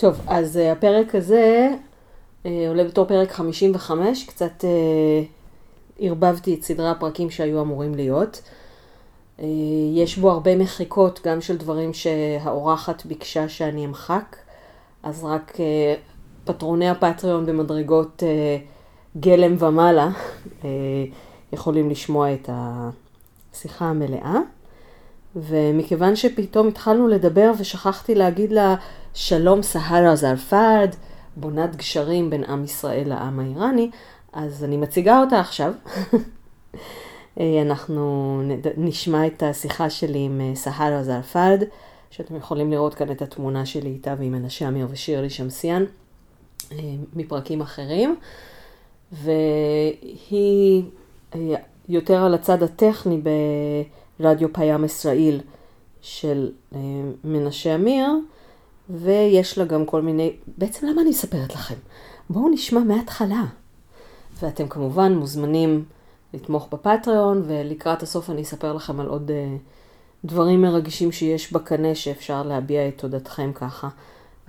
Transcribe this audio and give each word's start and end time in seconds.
טוב, 0.00 0.20
אז 0.26 0.56
uh, 0.56 0.72
הפרק 0.72 1.14
הזה 1.14 1.68
uh, 2.44 2.48
עולה 2.68 2.84
בתור 2.84 3.04
פרק 3.04 3.32
55, 3.32 4.26
קצת 4.26 4.64
uh, 4.64 4.64
ערבבתי 5.98 6.54
את 6.54 6.62
סדרי 6.62 6.88
הפרקים 6.88 7.30
שהיו 7.30 7.60
אמורים 7.60 7.94
להיות. 7.94 8.42
יש 9.94 10.18
בו 10.18 10.30
הרבה 10.30 10.56
מחיקות, 10.56 11.20
גם 11.26 11.40
של 11.40 11.56
דברים 11.56 11.94
שהאורחת 11.94 13.06
ביקשה 13.06 13.48
שאני 13.48 13.86
אמחק, 13.86 14.36
אז 15.02 15.24
רק 15.24 15.56
פטרוני 16.44 16.88
הפטריון 16.88 17.46
במדרגות 17.46 18.22
גלם 19.20 19.56
ומעלה 19.58 20.08
יכולים 21.52 21.90
לשמוע 21.90 22.34
את 22.34 22.50
השיחה 22.52 23.84
המלאה. 23.84 24.38
ומכיוון 25.36 26.16
שפתאום 26.16 26.68
התחלנו 26.68 27.08
לדבר 27.08 27.52
ושכחתי 27.58 28.14
להגיד 28.14 28.52
לה 28.52 28.76
שלום 29.14 29.62
סהרה 29.62 30.16
זרפד, 30.16 30.88
בונת 31.36 31.76
גשרים 31.76 32.30
בין 32.30 32.44
עם 32.44 32.64
ישראל 32.64 33.08
לעם 33.08 33.40
האיראני, 33.40 33.90
אז 34.32 34.64
אני 34.64 34.76
מציגה 34.76 35.20
אותה 35.20 35.40
עכשיו. 35.40 35.72
אנחנו 37.40 38.42
נשמע 38.76 39.26
את 39.26 39.42
השיחה 39.42 39.90
שלי 39.90 40.18
עם 40.18 40.40
אה, 40.40 40.54
סהרה 40.54 41.02
זרפד, 41.02 41.58
שאתם 42.10 42.36
יכולים 42.36 42.70
לראות 42.70 42.94
כאן 42.94 43.10
את 43.10 43.22
התמונה 43.22 43.66
שלי 43.66 43.90
איתה 43.90 44.14
ועם 44.18 44.32
מנשה 44.32 44.68
אמיר 44.68 44.86
ושירלי 44.90 45.30
שמסיאן 45.30 45.84
אה, 46.72 46.78
מפרקים 47.14 47.60
אחרים. 47.60 48.16
והיא 49.12 50.82
אה, 51.34 51.40
יותר 51.88 52.22
על 52.22 52.34
הצד 52.34 52.62
הטכני 52.62 53.20
ברדיו 54.20 54.52
פיים 54.52 54.84
ישראל 54.84 55.40
של 56.00 56.52
מנשה 57.24 57.74
אמיר. 57.74 58.06
ויש 58.90 59.58
לה 59.58 59.64
גם 59.64 59.86
כל 59.86 60.02
מיני, 60.02 60.32
בעצם 60.58 60.86
למה 60.86 61.02
אני 61.02 61.10
מספרת 61.10 61.54
לכם? 61.54 61.74
בואו 62.30 62.48
נשמע 62.48 62.80
מההתחלה. 62.80 63.44
ואתם 64.42 64.68
כמובן 64.68 65.14
מוזמנים 65.14 65.84
לתמוך 66.34 66.68
בפטריון, 66.72 67.42
ולקראת 67.46 68.02
הסוף 68.02 68.30
אני 68.30 68.42
אספר 68.42 68.72
לכם 68.72 69.00
על 69.00 69.06
עוד 69.06 69.30
uh, 69.30 69.58
דברים 70.24 70.62
מרגשים 70.62 71.12
שיש 71.12 71.52
בקנה 71.52 71.94
שאפשר 71.94 72.42
להביע 72.42 72.88
את 72.88 72.98
תודתכם 72.98 73.50
ככה, 73.54 73.88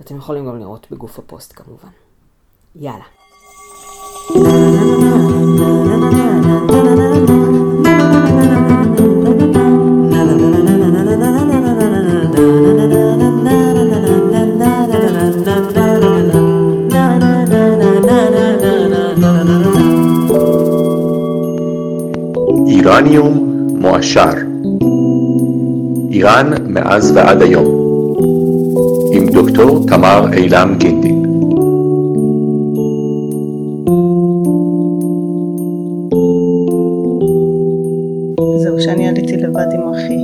ואתם 0.00 0.16
יכולים 0.16 0.46
גם 0.46 0.58
לראות 0.58 0.86
בגוף 0.90 1.18
הפוסט 1.18 1.52
כמובן. 1.56 1.88
יאללה. 2.76 3.04
אורניום 23.00 23.66
מועשר. 23.80 24.32
איראן 26.10 26.50
מאז 26.68 27.12
ועד 27.14 27.42
היום. 27.42 27.66
עם 29.12 29.26
דוקטור 29.26 29.86
תמר 29.86 30.32
אילם 30.32 30.74
גינדין 30.78 31.22
זהו 38.62 38.80
שאני 38.80 39.08
עליתי 39.08 39.36
לבד 39.36 39.66
עם 39.74 39.94
אחי. 39.94 40.18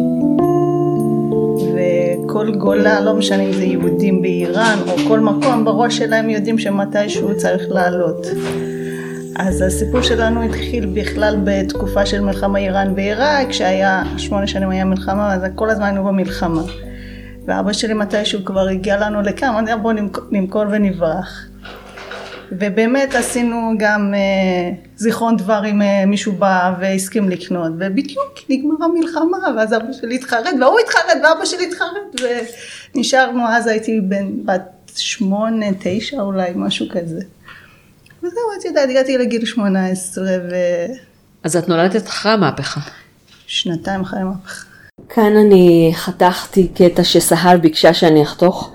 וכל 1.75 2.51
גולה 2.59 3.01
לא 3.01 3.15
משנה 3.15 3.43
אם 3.43 3.53
זה 3.53 3.65
יהודים 3.65 4.23
באיראן 4.23 4.79
או 4.89 4.97
כל 5.09 5.21
מקום 5.21 5.65
בראש 5.65 5.99
שלהם 5.99 6.31
יודעים 6.31 6.59
שמתישהו 6.59 7.37
צריך 7.37 7.67
לעלות 7.71 8.27
אז 9.39 9.62
הסיפור 9.62 10.03
שלנו 10.03 10.42
התחיל 10.42 10.87
בכלל 10.87 11.37
בתקופה 11.45 12.06
של 12.06 12.20
מלחמה 12.20 12.59
איראן 12.59 12.92
ועיראק, 12.97 13.49
כשהיה 13.49 14.03
שמונה 14.16 14.47
שנים 14.47 14.71
היה 14.71 14.84
מלחמה, 14.84 15.34
אז 15.34 15.43
כל 15.55 15.71
הזמן 15.71 15.84
היינו 15.84 16.05
במלחמה. 16.05 16.62
ואבא 17.47 17.72
שלי 17.72 17.94
מתישהו 17.94 18.44
כבר 18.44 18.69
הגיע 18.69 18.97
לנו 18.97 19.22
לכאן, 19.22 19.49
אמרתי 19.49 19.83
בואו 19.83 19.94
נמכור 20.31 20.62
ונברח. 20.71 21.47
ובאמת 22.53 23.15
עשינו 23.15 23.72
גם 23.78 24.15
אה, 24.15 24.72
זיכרון 24.97 25.37
דברים, 25.37 25.82
אה, 25.82 26.06
מישהו 26.06 26.32
בא 26.32 26.75
והסכים 26.81 27.28
לקנות, 27.28 27.72
ובדיוק 27.78 28.38
נגמרה 28.49 28.87
המלחמה, 28.87 29.38
ואז 29.56 29.75
אבא 29.75 29.93
שלי 29.93 30.15
התחרט, 30.15 30.55
והוא 30.61 30.78
התחרט, 30.81 31.16
ואבא 31.25 31.44
שלי 31.44 31.66
התחרט, 31.66 32.31
ונשארנו, 32.94 33.43
אז 33.49 33.66
הייתי 33.66 34.00
בן 34.00 34.44
בת 34.44 34.93
שמונה, 34.97 35.66
תשע 35.78 36.21
אולי, 36.21 36.53
משהו 36.55 36.87
כזה. 36.91 37.21
וזהו, 38.26 38.60
את 38.60 38.64
יודעת, 38.64 38.88
הגעתי 38.91 39.19
לגיל 39.19 39.44
18 39.44 40.25
ו... 40.25 40.54
אז 41.42 41.56
את 41.56 41.69
נולדת 41.69 42.06
אחרי 42.06 42.32
המהפכה. 42.32 42.81
שנתיים 43.47 44.00
אחרי 44.00 44.20
המהפכה. 44.20 44.64
כאן 45.09 45.37
אני 45.37 45.91
חתכתי 45.94 46.69
קטע 46.69 47.04
שסהל 47.04 47.59
ביקשה 47.59 47.94
שאני 47.94 48.22
אחתוך, 48.22 48.72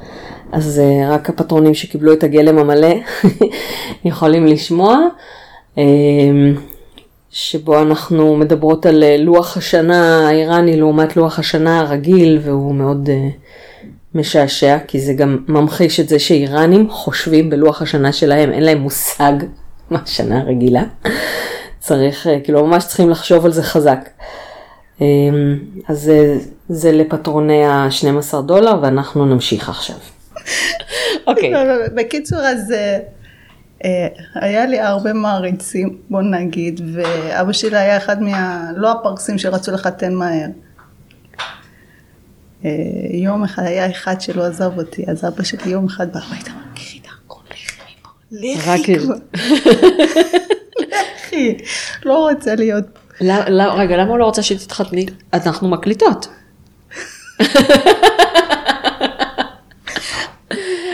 אז 0.52 0.82
uh, 0.82 1.14
רק 1.14 1.30
הפטרונים 1.30 1.74
שקיבלו 1.74 2.14
את 2.14 2.24
הגלם 2.24 2.58
המלא 2.58 2.94
יכולים 4.06 4.48
לשמוע, 4.48 4.98
uh, 5.76 5.80
שבו 7.30 7.82
אנחנו 7.82 8.38
מדברות 8.38 8.86
על 8.86 9.04
uh, 9.04 9.22
לוח 9.22 9.58
השנה 9.58 10.28
האיראני 10.28 10.78
לעומת 10.78 11.18
לוח 11.18 11.40
השנה 11.40 11.80
הרגיל, 11.80 12.40
והוא 12.44 12.76
מאוד 12.76 13.10
uh, 13.10 13.12
משעשע, 14.16 14.78
כי 14.88 15.00
זה 15.00 15.14
גם 15.14 15.38
ממחיש 15.48 16.00
את 16.00 16.10
זה 16.10 16.20
שאיראנים 16.20 16.90
חושבים 16.90 17.50
בלוח 17.50 17.82
השנה 17.82 18.14
שלהם, 18.14 18.54
אין 18.54 18.64
להם 18.64 18.78
מושג 18.78 19.34
מה 19.90 20.00
השנה 20.04 20.40
הרגילה. 20.40 20.84
צריך, 21.80 22.28
אה, 22.28 22.40
כאילו 22.44 22.68
ממש 22.68 22.86
צריכים 22.86 23.10
לחשוב 23.10 23.46
על 23.46 23.52
זה 23.52 23.64
חזק. 23.64 24.10
אמ, 25.02 25.60
אז 25.88 26.02
זה, 26.02 26.38
זה 26.70 26.92
לפטרוני 26.92 27.66
ה-12 27.66 28.42
דולר 28.42 28.80
ואנחנו 28.82 29.26
נמשיך 29.26 29.70
עכשיו. 29.70 29.96
אוקיי. 31.28 31.52
לא, 31.52 31.64
לא, 31.64 31.78
לא, 31.78 31.86
בקיצור, 31.96 32.40
אז 32.40 32.72
אה, 32.72 32.98
אה, 33.86 34.08
היה 34.36 34.66
לי 34.66 34.80
הרבה 34.80 35.14
מעריצים, 35.14 35.98
בוא 36.10 36.22
נגיד, 36.22 36.82
ואבא 36.94 37.52
שלי 37.52 37.78
היה 37.78 37.98
אחד 37.98 38.22
מה... 38.22 38.66
לא 38.76 38.92
הפרסים 38.92 39.38
שרצו 39.38 39.72
לחתן 39.72 40.14
מהר. 40.14 40.48
יום 43.14 43.44
אחד, 43.44 43.64
היה 43.64 43.90
אחד 43.92 44.22
שלא 44.22 44.46
עזב 44.46 44.78
אותי, 44.78 45.04
אז 45.08 45.26
אבא 45.26 45.44
שלי 45.44 45.72
יום 45.72 45.86
אחד 45.86 46.14
בא 46.14 46.20
הביתה, 46.20 46.52
אמר, 46.52 46.62
קחי 46.76 47.00
דרכון, 47.00 47.44
לכי 47.52 47.82
מפה, 48.00 48.10
לכי 48.32 48.96
לכי, 51.26 51.58
לא 52.06 52.30
רוצה 52.30 52.56
להיות. 52.56 52.84
רגע, 53.78 53.98
למה 53.98 54.10
הוא 54.10 54.18
לא 54.20 54.26
רוצה 54.26 54.44
שתתחתני? 54.44 55.06
אנחנו 55.34 55.68
מקליטות. 55.70 56.28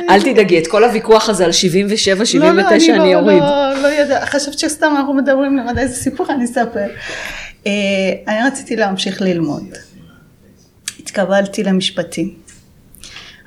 אל 0.10 0.22
תדאגי, 0.22 0.60
את 0.60 0.68
כל 0.68 0.84
הוויכוח 0.84 1.30
הזה 1.30 1.46
על 1.46 1.52
77, 1.52 2.26
79 2.26 2.94
אני 2.94 3.14
לא- 3.14 3.20
אוריד. 3.20 3.40
לא, 3.44 3.74
לא, 3.74 3.82
לא 3.82 3.88
יודעת, 3.88 4.24
חשבת 4.30 4.60
שסתם 4.60 4.94
אנחנו 4.98 5.14
מדברים 5.14 5.58
לבד 5.58 5.78
איזה 5.78 5.96
סיפור 5.96 6.28
אני 6.32 6.46
אספר. 6.46 6.88
אה, 7.68 7.72
אני 8.28 8.48
רציתי 8.48 8.76
להמשיך 8.76 9.22
ללמוד. 9.22 9.64
התקבלתי 11.08 11.64
למשפטים, 11.64 12.34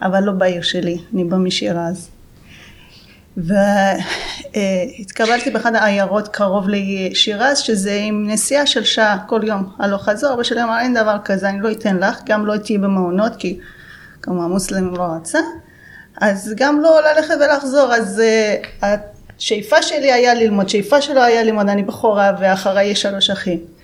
אבל 0.02 0.20
לא 0.20 0.32
בעיר 0.32 0.62
שלי, 0.62 0.98
אני 1.14 1.24
באה 1.24 1.38
משירז. 1.38 2.08
והתקבלתי 4.56 5.50
באחד 5.50 5.74
העיירות 5.74 6.28
קרוב 6.28 6.66
לשירז, 6.68 7.58
שזה 7.58 7.98
עם 8.02 8.26
נסיעה 8.28 8.66
של 8.66 8.84
שעה 8.84 9.18
כל 9.26 9.40
יום, 9.44 9.72
הלוך 9.78 10.04
חזור, 10.04 10.34
אבא 10.34 10.42
שלי 10.42 10.62
אמר 10.62 10.78
אין 10.80 10.94
דבר 10.94 11.16
כזה, 11.24 11.48
אני 11.48 11.60
לא 11.60 11.72
אתן 11.72 11.96
לך, 11.96 12.20
גם 12.26 12.46
לא 12.46 12.56
תהיי 12.56 12.78
במעונות, 12.78 13.36
כי 13.38 13.58
כמובן 14.22 14.44
המוסלמים 14.44 14.94
לא 14.94 15.02
רצה, 15.02 15.38
אז 16.20 16.54
גם 16.56 16.80
לא 16.80 17.00
ללכת 17.00 17.34
ולחזור, 17.40 17.94
אז 17.94 18.22
uh, 18.82 18.86
השאיפה 19.38 19.82
שלי 19.82 20.12
היה 20.12 20.34
ללמוד, 20.34 20.68
שאיפה 20.68 21.00
שלו 21.00 21.22
היה 21.22 21.42
ללמוד, 21.42 21.68
אני 21.68 21.82
בכורה 21.82 22.32
ואחריי 22.40 22.86
יש 22.86 23.02
שלוש 23.02 23.30
אחים. 23.30 23.79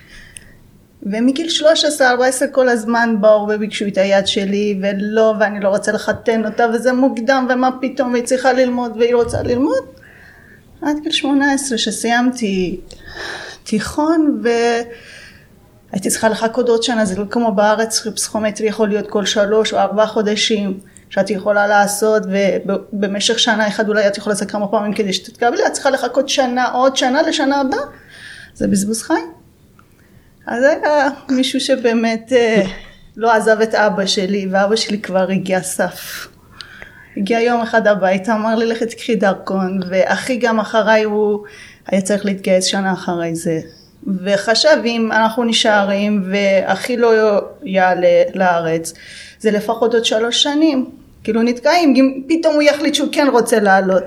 ומגיל 1.02 1.48
13-14 2.00 2.02
כל 2.52 2.68
הזמן 2.68 3.16
באו 3.20 3.48
וביקשו 3.50 3.86
את 3.86 3.98
היד 3.98 4.26
שלי 4.26 4.80
ולא 4.82 5.34
ואני 5.40 5.60
לא 5.60 5.68
רוצה 5.68 5.92
לחתן 5.92 6.44
אותה 6.44 6.66
וזה 6.74 6.92
מוקדם 6.92 7.46
ומה 7.50 7.70
פתאום 7.80 8.12
והיא 8.12 8.24
צריכה 8.24 8.52
ללמוד 8.52 8.96
והיא 8.96 9.14
רוצה 9.14 9.42
ללמוד. 9.42 9.84
עד 10.82 10.96
גיל 11.02 11.12
18 11.12 11.78
שסיימתי 11.78 12.80
תיכון 13.64 14.42
והייתי 14.42 16.10
צריכה 16.10 16.28
לחכות 16.28 16.68
עוד 16.68 16.82
שנה 16.82 17.04
זה 17.04 17.16
לא 17.18 17.24
כמו 17.30 17.52
בארץ 17.52 18.06
פסיכומטרי 18.06 18.66
יכול 18.66 18.88
להיות 18.88 19.06
כל 19.06 19.24
שלוש 19.24 19.72
או 19.72 19.78
ארבעה 19.78 20.06
חודשים 20.06 20.80
שאת 21.10 21.30
יכולה 21.30 21.66
לעשות 21.66 22.22
ובמשך 22.26 23.38
שנה 23.38 23.68
אחת 23.68 23.88
אולי 23.88 24.08
את 24.08 24.18
יכולה 24.18 24.34
לעשות 24.34 24.50
כמה 24.50 24.68
פעמים 24.68 24.94
כדי 24.94 25.12
שתתקבלי 25.12 25.66
את 25.66 25.72
צריכה 25.72 25.90
לחכות 25.90 26.28
שנה 26.28 26.68
עוד 26.68 26.96
שנה 26.96 27.22
לשנה 27.22 27.60
הבאה. 27.60 27.80
זה 28.54 28.68
בזבוז 28.68 29.02
חיים 29.02 29.32
אז 30.46 30.64
היה 30.64 31.08
מישהו 31.30 31.60
שבאמת 31.60 32.32
אה, 32.32 32.62
לא 33.16 33.32
עזב 33.32 33.60
את 33.60 33.74
אבא 33.74 34.06
שלי, 34.06 34.46
ואבא 34.50 34.76
שלי 34.76 35.00
כבר 35.00 35.30
הגיע 35.30 35.62
סף. 35.62 36.26
הגיע 37.16 37.40
יום 37.40 37.60
אחד 37.60 37.86
הביתה, 37.86 38.34
אמר 38.34 38.54
לי 38.54 38.66
לכי 38.66 38.86
תקחי 38.86 39.16
דרכון, 39.16 39.80
ואחי 39.90 40.36
גם 40.36 40.60
אחריי 40.60 41.02
הוא 41.02 41.44
היה 41.86 42.00
צריך 42.00 42.24
להתגייס 42.24 42.64
שנה 42.64 42.92
אחרי 42.92 43.34
זה. 43.34 43.60
וחשב 44.24 44.76
אם 44.84 45.12
אנחנו 45.12 45.44
נשארים 45.44 46.24
ואחי 46.30 46.96
לא 46.96 47.12
יעלה 47.62 48.22
לארץ, 48.34 48.94
זה 49.38 49.50
לפחות 49.50 49.94
עוד 49.94 50.04
שלוש 50.04 50.42
שנים. 50.42 50.90
כאילו 51.24 51.42
נתקעים, 51.42 51.94
אם 51.96 52.22
פתאום 52.28 52.54
הוא 52.54 52.62
יחליט 52.62 52.94
שהוא 52.94 53.08
כן 53.12 53.26
רוצה 53.32 53.60
לעלות. 53.60 54.04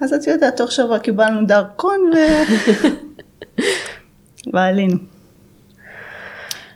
אז 0.00 0.12
את 0.12 0.26
יודעת, 0.26 0.56
תוך 0.56 0.72
שבוע 0.72 0.98
קיבלנו 0.98 1.46
דרכון 1.46 2.00
ו... 2.14 2.16
ועלינו. 4.52 5.11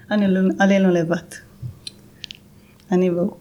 עלינו, 0.09 0.51
עלינו 0.59 0.91
לבד. 0.91 1.17
אני 2.93 3.11
והוא. 3.11 3.33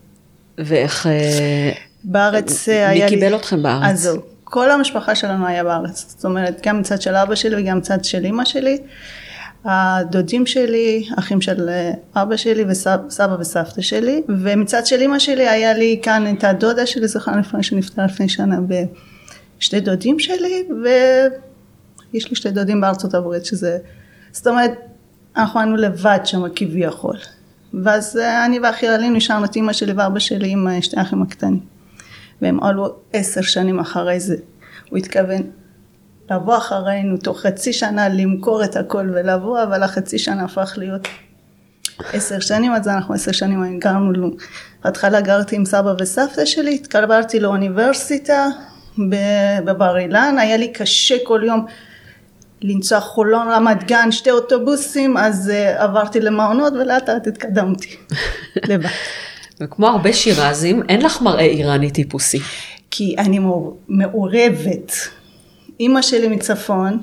ואיך... 0.58 1.08
אה, 1.08 1.72
בארץ 2.04 2.70
מי 2.70 2.76
אה, 2.76 2.90
היה 2.90 3.06
לי... 3.06 3.16
קיבל 3.16 3.36
אתכם 3.36 3.64
בארץ? 3.64 3.84
אז 3.84 4.02
זהו. 4.02 4.22
כל 4.44 4.72
המשפחה 4.72 5.16
שלנו 5.16 5.48
היה 5.48 5.64
בארץ. 5.64 6.06
זאת 6.16 6.26
אומרת, 6.26 6.62
גם 6.66 6.80
מצד 6.80 7.02
של 7.02 7.16
אבא 7.16 7.36
שלי 7.36 7.62
וגם 7.62 7.78
מצד 7.78 8.06
של 8.06 8.26
אימא 8.26 8.46
שלי. 8.46 8.78
הדודים 9.66 10.46
שלי, 10.46 11.08
אחים 11.20 11.42
של 11.42 11.70
אה, 11.70 11.92
אבא 12.16 12.38
שלי 12.38 12.66
וסבא 12.68 13.36
וסבתא 13.40 13.82
שלי, 13.82 14.22
ומצד 14.30 14.86
של 14.86 15.02
אימא 15.02 15.20
שלי 15.20 15.48
היה 15.48 15.74
לי 15.74 16.00
כאן 16.04 16.36
את 16.38 16.44
הדודה 16.44 16.86
שלי, 16.86 17.08
זכרנו 17.08 17.40
לפני 17.40 17.64
שנפטרה 17.64 18.06
לפני 18.06 18.30
שנה, 18.30 18.60
ושתי 19.60 19.80
דודים 19.80 20.20
שלי, 20.20 20.64
ויש 20.84 22.30
לי 22.30 22.36
שתי 22.36 22.52
דודים 22.52 22.82
בארצות 22.82 23.14
הברית, 23.14 23.46
שזה, 23.46 23.78
זאת 24.32 24.48
אומרת, 24.48 24.72
אנחנו 25.38 25.60
היינו 25.60 25.76
לבד 25.76 26.20
שם 26.24 26.44
כביכול. 26.56 27.18
ואז 27.84 28.18
אה, 28.18 28.46
אני 28.46 28.60
ואחי 28.60 28.88
עלינו, 28.88 29.16
נשארנו 29.16 29.46
את 29.46 29.56
אימא 29.56 29.74
שלי 29.74 29.94
ואבא 29.94 30.20
שלי 30.20 30.50
עם 30.50 30.68
אה, 30.68 30.82
שתי 30.82 31.00
האחים 31.00 31.22
הקטנים. 31.22 31.60
והם 32.42 32.64
עלו 32.64 32.96
עשר 33.14 33.42
שנים 33.42 33.80
אחרי 33.80 34.20
זה. 34.20 34.36
הוא 34.90 34.98
התכוון 34.98 35.42
לבוא 36.32 36.58
אחרינו 36.58 37.18
תוך 37.18 37.42
חצי 37.42 37.74
שנה 37.74 38.10
למכור 38.10 38.64
את 38.64 38.76
הכל 38.76 39.10
ולבוא, 39.14 39.64
אבל 39.64 39.84
החצי 39.84 40.18
שנה 40.18 40.44
הפך 40.44 40.74
להיות 40.78 41.08
עשר 42.14 42.40
שנים, 42.40 42.72
אז 42.72 42.88
אנחנו 42.88 43.14
עשר 43.14 43.32
שנים 43.32 43.80
גרנו, 43.80 44.32
בהתחלה 44.84 45.22
גרתי 45.22 45.56
עם 45.56 45.66
סבא 45.66 45.94
וסבתא 46.00 46.46
שלי, 46.46 46.76
התקרברתי 46.76 47.40
לאוניברסיטה 47.40 48.48
בבר 49.66 49.98
אילן, 49.98 50.36
היה 50.40 50.58
לי 50.58 50.74
קשה 50.74 51.16
כל 51.24 51.42
יום 51.46 51.66
לנסוע 52.62 53.00
חולון 53.00 53.48
רמת 53.48 53.84
גן 53.84 54.12
שתי 54.12 54.32
אוטובוסים 54.32 55.18
אז 55.18 55.52
uh, 55.52 55.82
עברתי 55.82 56.20
למעונות 56.20 56.74
ולאט 56.74 57.10
לאט 57.10 57.28
התקדמתי 57.28 57.96
לבד. 58.70 58.90
וכמו 59.62 59.88
הרבה 59.88 60.14
שירזים 60.14 60.84
אין 60.90 61.02
לך 61.02 61.22
מראה 61.22 61.46
איראני 61.46 61.92
טיפוסי. 61.92 62.40
כי 62.92 63.16
אני 63.18 63.40
מעורבת. 63.88 64.92
אימא 65.80 66.02
שלי 66.02 66.28
מצפון, 66.28 67.00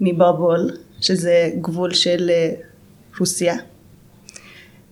מבבול, 0.00 0.70
שזה 1.00 1.50
גבול 1.60 1.94
של 1.94 2.30
אה, 2.30 2.50
רוסיה, 3.18 3.56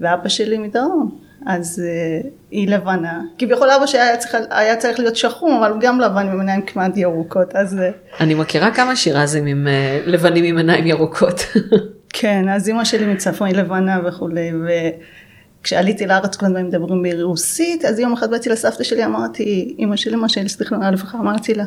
ואבא 0.00 0.28
שלי 0.28 0.58
מדרום. 0.58 1.18
אז 1.46 1.82
uh, 1.82 2.26
היא 2.56 2.68
לבנה. 2.68 3.20
כביכול 3.38 3.70
אבא 3.70 3.86
שלי 3.86 4.00
היה 4.00 4.16
צריך, 4.16 4.36
היה 4.50 4.76
צריך 4.76 4.98
להיות 4.98 5.16
שחום, 5.16 5.56
אבל 5.62 5.72
הוא 5.72 5.80
גם 5.80 6.00
לבן 6.00 6.28
עם 6.28 6.40
עיניים 6.40 6.62
כמעט 6.62 6.96
ירוקות, 6.96 7.56
אז... 7.56 7.74
Uh... 7.74 8.20
אני 8.20 8.34
מכירה 8.34 8.70
כמה 8.70 8.96
שירזים 8.96 9.46
עם 9.46 9.66
uh, 9.66 10.10
לבנים 10.10 10.44
עם 10.44 10.58
עיניים 10.58 10.86
ירוקות. 10.86 11.40
כן, 12.18 12.48
אז 12.48 12.68
אימא 12.68 12.84
שלי 12.84 13.06
מצפון 13.06 13.46
היא 13.46 13.56
לבנה 13.56 14.00
וכולי, 14.04 14.50
וכשעליתי 15.60 16.06
לארץ 16.06 16.36
כל 16.36 16.46
הזמן 16.46 16.66
מדברים 16.66 17.02
ברוסית, 17.02 17.84
אז 17.84 17.98
יום 17.98 18.12
אחד 18.12 18.30
באתי 18.30 18.48
לסבתא 18.48 18.84
שלי, 18.84 19.04
אמרתי, 19.04 19.74
אימא 19.78 19.96
שלי, 19.96 20.14
אמא 20.14 20.28
שלי, 20.28 20.48
סליחה, 20.48 20.76
אמרתי 21.14 21.54
לה, 21.54 21.64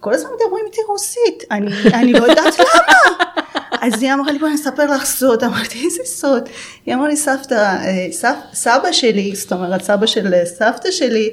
כל 0.00 0.14
הזמן 0.14 0.30
מדברים 0.30 0.64
איתי 0.66 0.80
רוסית, 0.88 1.44
אני, 1.50 1.70
אני 1.94 2.12
לא 2.12 2.24
יודעת 2.24 2.58
למה. 2.58 3.18
אז 3.80 4.02
היא 4.02 4.12
אמרה 4.12 4.32
לי 4.32 4.38
בואי 4.38 4.50
אני 4.50 4.60
אספר 4.60 4.86
לך 4.86 5.04
סוד, 5.04 5.44
אמרתי 5.44 5.84
איזה 5.84 6.02
סוד? 6.04 6.48
היא 6.86 6.94
אמרה 6.94 7.08
לי 7.08 7.16
סבתא, 7.16 7.54
אה, 7.54 8.06
סב, 8.10 8.34
סבא 8.52 8.92
שלי, 8.92 9.36
זאת 9.36 9.52
אומרת 9.52 9.82
סבא 9.82 10.06
של 10.06 10.34
סבתא 10.44 10.90
שלי, 10.90 11.30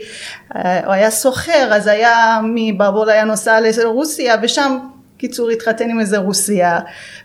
אה, 0.56 0.86
הוא 0.86 0.94
היה 0.94 1.12
סוחר, 1.12 1.70
אז 1.72 1.88
היה 1.88 2.40
מבאבול 2.44 3.10
היה 3.10 3.24
נוסע 3.24 3.60
לרוסיה 3.62 4.36
ושם 4.44 4.78
קיצור 5.18 5.50
התחתן 5.50 5.90
עם 5.90 6.00
איזה 6.00 6.18
רוסיה 6.18 6.80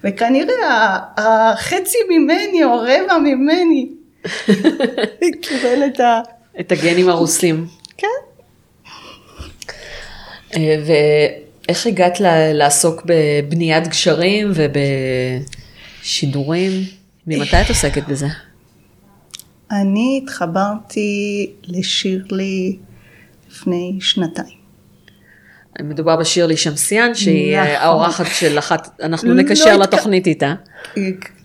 וכנראה 0.05 0.99
החצי 1.17 1.99
ממני 2.08 2.64
או 2.64 2.78
רבע 2.78 3.19
ממני 3.19 3.88
קיבל 5.43 5.87
את 5.87 6.00
ה... 6.00 6.20
את 6.61 6.73
הגנים 6.73 7.08
הרוסים. 7.08 7.66
כן. 7.96 8.06
איך 11.70 11.87
הגעת 11.87 12.20
לעסוק 12.55 13.02
בבניית 13.06 13.88
גשרים 13.88 14.52
ובשידורים? 16.02 16.72
ממתי 17.26 17.61
את 17.61 17.69
עוסקת 17.69 18.02
בזה? 18.08 18.26
אני 19.70 20.20
התחברתי 20.22 21.50
לשירלי 21.67 22.76
לפני 23.50 23.99
שנתיים. 24.00 24.61
מדובר 25.82 26.17
בשירלי 26.17 26.56
שמסיאן, 26.56 27.14
שהיא 27.14 27.56
נכון. 27.61 27.73
האורחת 27.75 28.26
של 28.26 28.58
אחת, 28.58 29.00
אנחנו 29.02 29.28
לא 29.28 29.34
נקשר 29.34 29.76
לא 29.76 29.82
לתוכנית 29.82 30.26
איתה. 30.26 30.55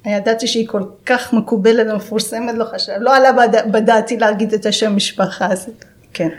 ידעתי 0.05 0.47
שהיא 0.47 0.67
כל 0.67 0.83
כך 1.05 1.33
מקובלת 1.33 1.87
ומפורסמת, 1.93 2.55
לא 2.55 2.65
חשב, 2.73 2.93
לא 2.99 3.15
עלה 3.15 3.31
בדעתי 3.71 4.17
להגיד 4.17 4.53
את 4.53 4.65
השם 4.65 4.95
משפחה 4.95 5.45
הזה. 5.45 5.71
כן. 6.13 6.29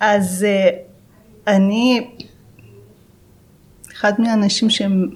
אז 0.00 0.46
אה, 0.48 0.70
אני 1.46 2.06
אחד 4.04 4.20
מהאנשים 4.20 4.70
שהם 4.70 5.08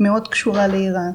מאוד 0.00 0.28
קשורה 0.28 0.66
לאיראן. 0.66 1.10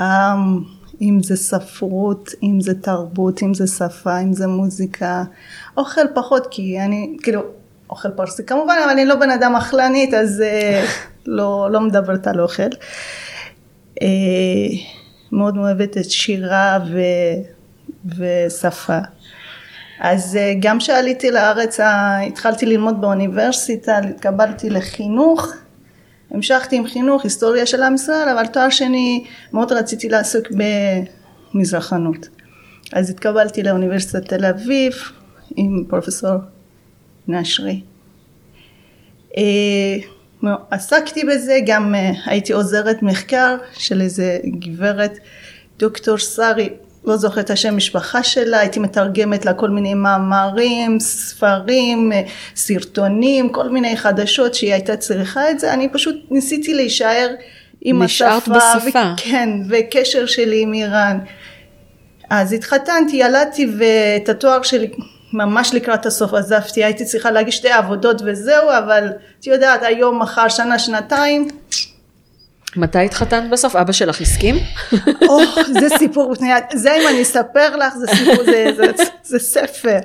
עם, 0.00 0.62
אם 1.00 1.22
זה 1.22 1.36
ספרות, 1.36 2.30
אם 2.42 2.60
זה 2.60 2.74
תרבות, 2.74 3.42
אם 3.42 3.54
זה 3.54 3.66
שפה, 3.66 4.20
אם 4.20 4.32
זה 4.32 4.46
מוזיקה. 4.46 5.24
אוכל 5.76 6.00
פחות, 6.14 6.46
כי 6.50 6.80
אני, 6.80 7.16
כאילו, 7.22 7.42
אוכל 7.90 8.10
פרסי 8.10 8.46
כמובן, 8.46 8.74
אבל 8.84 8.90
אני 8.90 9.04
לא 9.04 9.14
בן 9.14 9.30
אדם 9.30 9.56
אכלנית, 9.56 10.14
אז 10.14 10.42
uh, 10.42 10.88
לא, 11.26 11.68
לא 11.70 11.80
מדברת 11.80 12.26
על 12.26 12.40
אוכל. 12.40 12.70
Uh, 14.00 14.02
מאוד 15.32 15.56
אוהבת 15.56 15.96
את 15.96 16.10
שירה 16.10 16.78
ו, 16.92 16.98
ושפה. 18.06 18.98
אז 20.00 20.36
אה, 20.36 20.54
גם 20.60 20.78
כשעליתי 20.78 21.30
לארץ 21.30 21.80
התחלתי 21.80 22.66
ללמוד 22.66 23.00
באוניברסיטה, 23.00 23.98
התקבלתי 23.98 24.70
לחינוך, 24.70 25.52
המשכתי 26.30 26.76
עם 26.76 26.86
חינוך, 26.86 27.24
היסטוריה 27.24 27.66
של 27.66 27.82
עם 27.82 27.94
ישראל, 27.94 28.28
אבל 28.28 28.46
תואר 28.46 28.70
שני 28.70 29.24
מאוד 29.52 29.72
רציתי 29.72 30.08
לעסוק 30.08 30.46
במזרחנות. 31.54 32.28
אז 32.92 33.10
התקבלתי 33.10 33.62
לאוניברסיטת 33.62 34.28
תל 34.28 34.44
אביב 34.44 34.94
עם 35.56 35.84
פרופסור 35.88 36.34
נשרי. 37.28 37.80
אה, 39.36 39.96
עסקתי 40.70 41.24
בזה, 41.24 41.58
גם 41.66 41.94
אה, 41.94 42.10
הייתי 42.26 42.52
עוזרת 42.52 43.02
מחקר 43.02 43.56
של 43.72 44.00
איזה 44.00 44.38
גברת 44.58 45.18
דוקטור 45.78 46.16
שרי 46.16 46.68
לא 47.08 47.16
זוכרת 47.16 47.44
את 47.44 47.50
השם 47.50 47.76
משפחה 47.76 48.22
שלה, 48.22 48.58
הייתי 48.58 48.80
מתרגמת 48.80 49.46
לה 49.46 49.54
כל 49.54 49.70
מיני 49.70 49.94
מאמרים, 49.94 51.00
ספרים, 51.00 52.12
סרטונים, 52.56 53.48
כל 53.48 53.68
מיני 53.68 53.96
חדשות 53.96 54.54
שהיא 54.54 54.72
הייתה 54.72 54.96
צריכה 54.96 55.50
את 55.50 55.60
זה, 55.60 55.72
אני 55.72 55.88
פשוט 55.88 56.16
ניסיתי 56.30 56.74
להישאר 56.74 57.28
עם 57.80 58.02
השפה. 58.02 58.36
נשארת 58.36 58.48
בשפה. 58.48 59.12
כן, 59.16 59.48
וקשר 59.68 60.26
שלי 60.26 60.62
עם 60.62 60.74
איראן. 60.74 61.18
אז 62.30 62.52
התחתנתי, 62.52 63.16
ילדתי 63.16 63.66
ואת 63.78 64.28
התואר 64.28 64.62
שלי 64.62 64.90
ממש 65.32 65.74
לקראת 65.74 66.06
הסוף 66.06 66.34
עזבתי, 66.34 66.84
הייתי 66.84 67.04
צריכה 67.04 67.30
להגיש 67.30 67.56
שתי 67.56 67.70
עבודות 67.70 68.22
וזהו, 68.24 68.68
אבל 68.78 69.08
את 69.40 69.46
יודעת, 69.46 69.82
היום, 69.82 70.22
מחר, 70.22 70.48
שנה, 70.48 70.78
שנתיים, 70.78 71.48
מתי 72.76 72.98
התחתנת 72.98 73.50
בסוף? 73.50 73.76
אבא 73.76 73.92
שלך 73.92 74.20
הסכים? 74.20 74.56
או, 75.28 75.38
זה 75.80 75.88
סיפור 75.98 76.32
בפני, 76.32 76.48
זה 76.74 76.94
אם 76.94 77.08
אני 77.08 77.22
אספר 77.22 77.76
לך, 77.76 77.94
זה 77.94 78.06
סיפור, 78.06 78.44
זה, 78.44 78.66
זה, 78.76 79.04
זה, 79.22 79.38
ספר. 79.38 79.98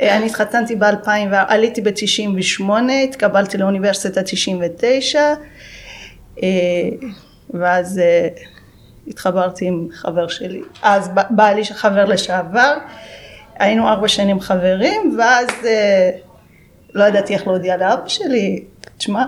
אה, 0.00 0.16
אני 0.16 0.26
התחתנתי 0.26 0.76
ב-2000, 0.76 1.08
עליתי 1.30 1.80
ב-98, 1.80 2.70
התקבלתי 3.08 3.58
לאוניברסיטה 3.58 4.22
99, 4.22 5.34
אה, 6.42 6.48
ואז 7.50 7.98
אה, 7.98 8.28
התחברתי 9.08 9.66
עם 9.66 9.88
חבר 9.92 10.28
שלי, 10.28 10.60
אז 10.82 11.10
בא 11.30 11.50
לי 11.50 11.64
חבר 11.64 12.04
לשעבר, 12.04 12.76
היינו 13.58 13.88
ארבע 13.88 14.08
שנים 14.08 14.40
חברים, 14.40 15.18
ואז 15.18 15.46
לא 16.94 17.04
ידעתי 17.04 17.34
איך 17.34 17.46
להודיע 17.46 17.76
לאבא 17.76 18.08
שלי, 18.08 18.64
תשמע, 18.98 19.24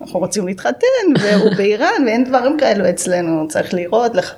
אנחנו 0.00 0.20
רוצים 0.20 0.46
להתחתן, 0.46 0.86
והוא 1.20 1.50
באיראן, 1.56 2.04
ואין 2.06 2.24
דברים 2.24 2.56
כאלו 2.58 2.88
אצלנו, 2.88 3.48
צריך 3.48 3.74
לראות, 3.74 4.14
לח... 4.14 4.34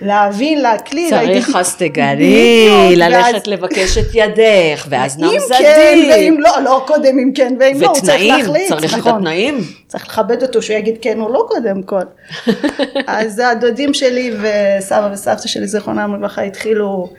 להבין, 0.00 0.60
להקליט. 0.60 1.10
צריך 1.10 1.56
אז 1.56 1.76
תגלי, 1.76 2.68
ללכת 2.96 3.46
לבקש 3.46 3.98
את 3.98 4.14
ידך, 4.14 4.86
ואז 4.88 5.18
נם 5.18 5.24
אם. 5.24 5.38
כן, 5.58 5.98
ואם 6.10 6.36
לא, 6.38 6.62
לא 6.64 6.84
קודם 6.86 7.18
אם 7.18 7.32
כן, 7.34 7.54
ואם 7.60 7.80
לא, 7.80 7.86
הוא 7.86 7.94
צריך 7.94 8.04
ותנאים, 8.04 8.38
להחליט. 8.38 8.68
צריך 8.68 8.94
את 8.94 8.98
נכון. 8.98 9.12
התנאים. 9.14 9.60
צריך 9.88 10.08
לכבד 10.08 10.42
אותו 10.42 10.62
שהוא 10.62 10.76
יגיד 10.76 10.94
כן 11.02 11.20
או 11.20 11.32
לא 11.32 11.46
קודם 11.48 11.82
כל. 11.82 12.02
אז 13.06 13.42
הדודים 13.44 13.94
שלי 13.94 14.32
וסבא 14.40 15.10
וסבתא 15.12 15.48
שלי 15.48 15.66
זיכרונם 15.66 16.14
לברכה 16.14 16.42
התחילו 16.42 17.10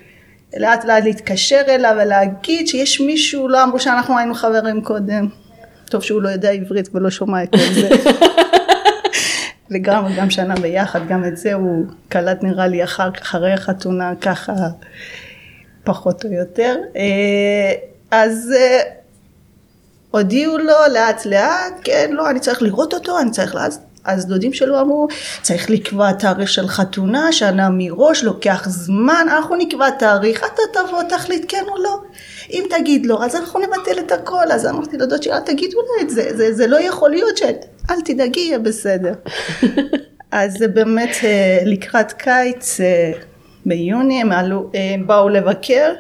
לאט 0.58 0.86
לאט 0.86 1.04
להתקשר 1.04 1.62
אליו 1.68 1.96
ולהגיד 2.04 2.68
שיש 2.68 3.02
מישהו, 3.02 3.48
לא 3.48 3.64
אמרו 3.64 3.80
שאנחנו 3.80 4.18
היינו 4.18 4.34
חברים 4.34 4.82
קודם. 4.82 5.45
טוב 5.96 6.04
שהוא 6.04 6.22
לא 6.22 6.30
יודע 6.30 6.50
עברית 6.50 6.90
ולא 6.94 7.10
שומע 7.10 7.44
את 7.44 7.50
כל 7.52 7.74
זה. 7.74 7.90
לגמרי, 9.76 10.14
גם 10.18 10.30
שנה 10.30 10.56
ביחד, 10.56 11.08
גם 11.08 11.26
את 11.26 11.38
זה 11.38 11.54
הוא 11.54 11.86
קלט 12.10 12.44
נראה 12.44 12.68
לי 12.68 12.84
אחר, 12.84 13.10
אחרי 13.22 13.54
החתונה 13.54 14.14
ככה 14.22 14.54
פחות 15.84 16.26
או 16.26 16.32
יותר. 16.32 16.76
אה, 16.96 17.74
אז 18.12 18.54
אה, 18.58 18.80
הודיעו 20.12 20.58
לו 20.58 20.74
לאט 20.94 21.26
לאט, 21.26 21.74
כן, 21.84 22.10
לא, 22.14 22.30
אני 22.30 22.40
צריך 22.40 22.62
לראות 22.62 22.94
אותו, 22.94 23.20
אני 23.20 23.32
צריך, 23.32 23.56
אז, 23.56 23.80
אז 24.06 24.26
דודים 24.26 24.54
שלו 24.54 24.82
אמרו, 24.82 25.08
צריך 25.42 25.70
לקבוע 25.70 26.12
תאריך 26.12 26.50
של 26.50 26.68
חתונה, 26.68 27.32
שנה 27.32 27.70
מראש, 27.72 28.24
לוקח 28.24 28.70
זמן, 28.70 29.26
אנחנו 29.32 29.56
נקבע 29.56 29.90
תאריך, 29.90 30.40
אתה 30.40 30.62
תבוא, 30.74 31.04
תחליט 31.04 31.46
כן 31.48 31.64
או 31.68 31.84
לא. 31.84 32.02
אם 32.52 32.64
תגיד 32.70 33.06
לא, 33.06 33.26
אז 33.26 33.36
אנחנו 33.36 33.60
נבטל 33.60 34.00
את 34.00 34.12
הכל. 34.12 34.52
אז 34.52 34.66
אמרתי 34.68 34.98
לדוד 34.98 35.24
שלי, 35.24 35.34
אל 35.34 35.40
תגידו 35.40 35.78
לה 35.78 36.04
את 36.04 36.10
זה, 36.10 36.38
זה, 36.38 36.54
זה 36.54 36.68
לא 36.68 36.82
יכול 36.82 37.10
להיות, 37.10 37.38
ש... 37.38 37.44
אל 37.90 38.02
תדאגי, 38.02 38.40
יהיה 38.40 38.60
בסדר. 38.60 39.14
אז 40.32 40.54
זה 40.58 40.68
באמת 40.68 41.16
אה, 41.24 41.60
לקראת 41.66 42.12
קיץ, 42.12 42.82
אה, 42.82 43.12
ביוני, 43.66 44.22
הם, 44.22 44.32
עלו, 44.32 44.70
אה, 44.76 44.94
הם 44.94 45.08
באו 45.08 45.30
לבקר. 45.30 45.94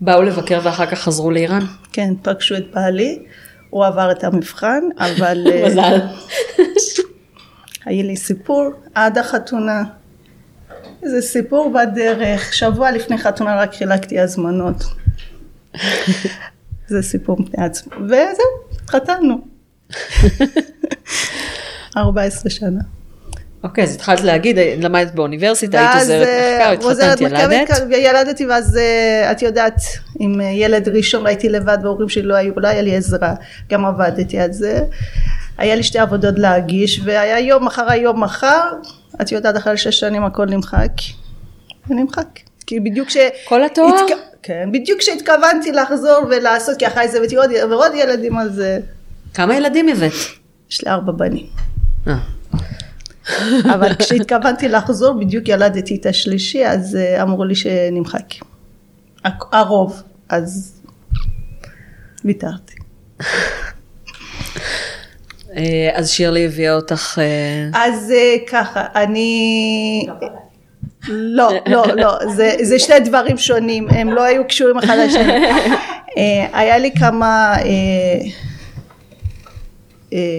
באו 0.00 0.22
לבקר 0.22 0.60
ואחר 0.62 0.86
כך 0.86 0.98
חזרו 0.98 1.30
לאיראן? 1.30 1.62
כן, 1.92 2.14
פגשו 2.22 2.56
את 2.56 2.64
בעלי, 2.74 3.18
הוא 3.70 3.86
עבר 3.86 4.10
את 4.10 4.24
המבחן, 4.24 4.80
אבל 4.98 5.46
אה, 5.50 5.66
מזל. 5.66 5.98
היה 7.84 8.02
לי 8.02 8.16
סיפור 8.16 8.70
עד 8.94 9.18
החתונה. 9.18 9.84
איזה 11.02 11.22
סיפור 11.22 11.72
בדרך, 11.72 12.54
שבוע 12.54 12.90
לפני 12.90 13.18
חתונה 13.18 13.56
רק 13.56 13.74
חילקתי 13.74 14.20
הזמנות. 14.20 14.84
זה 16.88 17.02
סיפור 17.02 17.36
בפני 17.42 17.64
עצמו, 17.64 17.92
וזהו, 18.04 18.78
התחתנו. 18.82 19.40
14 21.96 22.50
שנה. 22.58 22.80
אוקיי, 23.64 23.84
אז 23.84 23.94
התחלת 23.94 24.20
להגיד, 24.20 24.58
למדת 24.78 25.14
באוניברסיטה, 25.14 25.92
היית 25.92 26.02
עוזרת 26.02 26.26
אה, 26.26 26.74
מחקר, 26.76 27.26
התחתנת, 27.26 27.70
ילדת? 27.70 27.98
ילדתי 27.98 28.46
ואז 28.46 28.76
אה, 28.76 29.32
את 29.32 29.42
יודעת 29.42 29.80
עם 30.18 30.40
ילד 30.40 30.88
ראשון 30.88 31.26
הייתי 31.26 31.48
לבד 31.48 31.78
וההורים 31.82 32.08
שלי 32.08 32.22
לא 32.22 32.34
היו 32.34 32.52
לא 32.56 32.68
היה 32.68 32.82
לי 32.82 32.96
עזרה. 32.96 33.34
גם 33.70 33.86
עבדתי 33.86 34.38
על 34.38 34.52
זה. 34.52 34.80
היה 35.58 35.74
לי 35.74 35.82
שתי 35.82 35.98
עבודות 35.98 36.38
להגיש 36.38 37.00
והיה 37.04 37.40
יום 37.40 37.66
אחר 37.66 37.90
היום 37.90 38.22
מחר 38.24 38.70
את 39.20 39.32
יודעת 39.32 39.56
אחרי 39.56 39.76
שש 39.76 40.00
שנים 40.00 40.24
הכל 40.24 40.46
נמחק. 40.46 40.92
ונמחק. 41.90 42.26
כי 42.66 42.80
בדיוק 42.80 43.10
ש... 43.10 43.16
כל 43.44 43.64
התואר? 43.64 43.94
התק... 43.94 44.14
כן 44.42 44.68
בדיוק 44.72 44.98
כשהתכוונתי 44.98 45.72
לחזור 45.72 46.26
ולעשות 46.30 46.78
כי 46.78 46.86
אחרי 46.86 47.08
זה 47.08 47.18
הבאתי 47.18 47.36
עוד, 47.36 47.50
ועוד 47.70 47.92
ילדים 47.94 48.38
אז 48.38 48.62
כמה 49.34 49.56
ילדים 49.56 49.88
הבאת? 49.88 50.12
יש 50.70 50.84
לי 50.84 50.90
ארבע 50.90 51.12
בנים. 51.12 51.46
אה, 52.08 52.14
אבל 53.74 53.94
כשהתכוונתי 53.94 54.68
לחזור 54.68 55.20
בדיוק 55.20 55.48
ילדתי 55.48 55.96
את 55.96 56.06
השלישי 56.06 56.66
אז 56.66 56.96
אה, 56.96 57.22
אמרו 57.22 57.44
לי 57.44 57.54
שנמחק. 57.54 58.34
הרוב 59.52 60.02
אז 60.28 60.80
ויתרתי. 62.24 62.74
אה, 65.56 65.90
אז 65.94 66.10
שירלי 66.10 66.46
הביאה 66.46 66.74
אותך... 66.74 67.18
אה, 67.18 67.86
אז 67.86 68.12
ככה 68.50 68.84
אני 68.94 70.06
לא 71.08 71.50
לא 71.66 71.84
לא 71.96 72.18
זה, 72.34 72.56
זה 72.62 72.78
שני 72.78 73.00
דברים 73.00 73.38
שונים 73.38 73.88
הם 73.90 74.08
לא 74.08 74.24
היו 74.24 74.46
קשורים 74.46 74.78
אחד 74.78 74.96
לשני. 75.06 75.46
היה 76.52 76.78
לי 76.78 76.90
כמה 76.94 77.56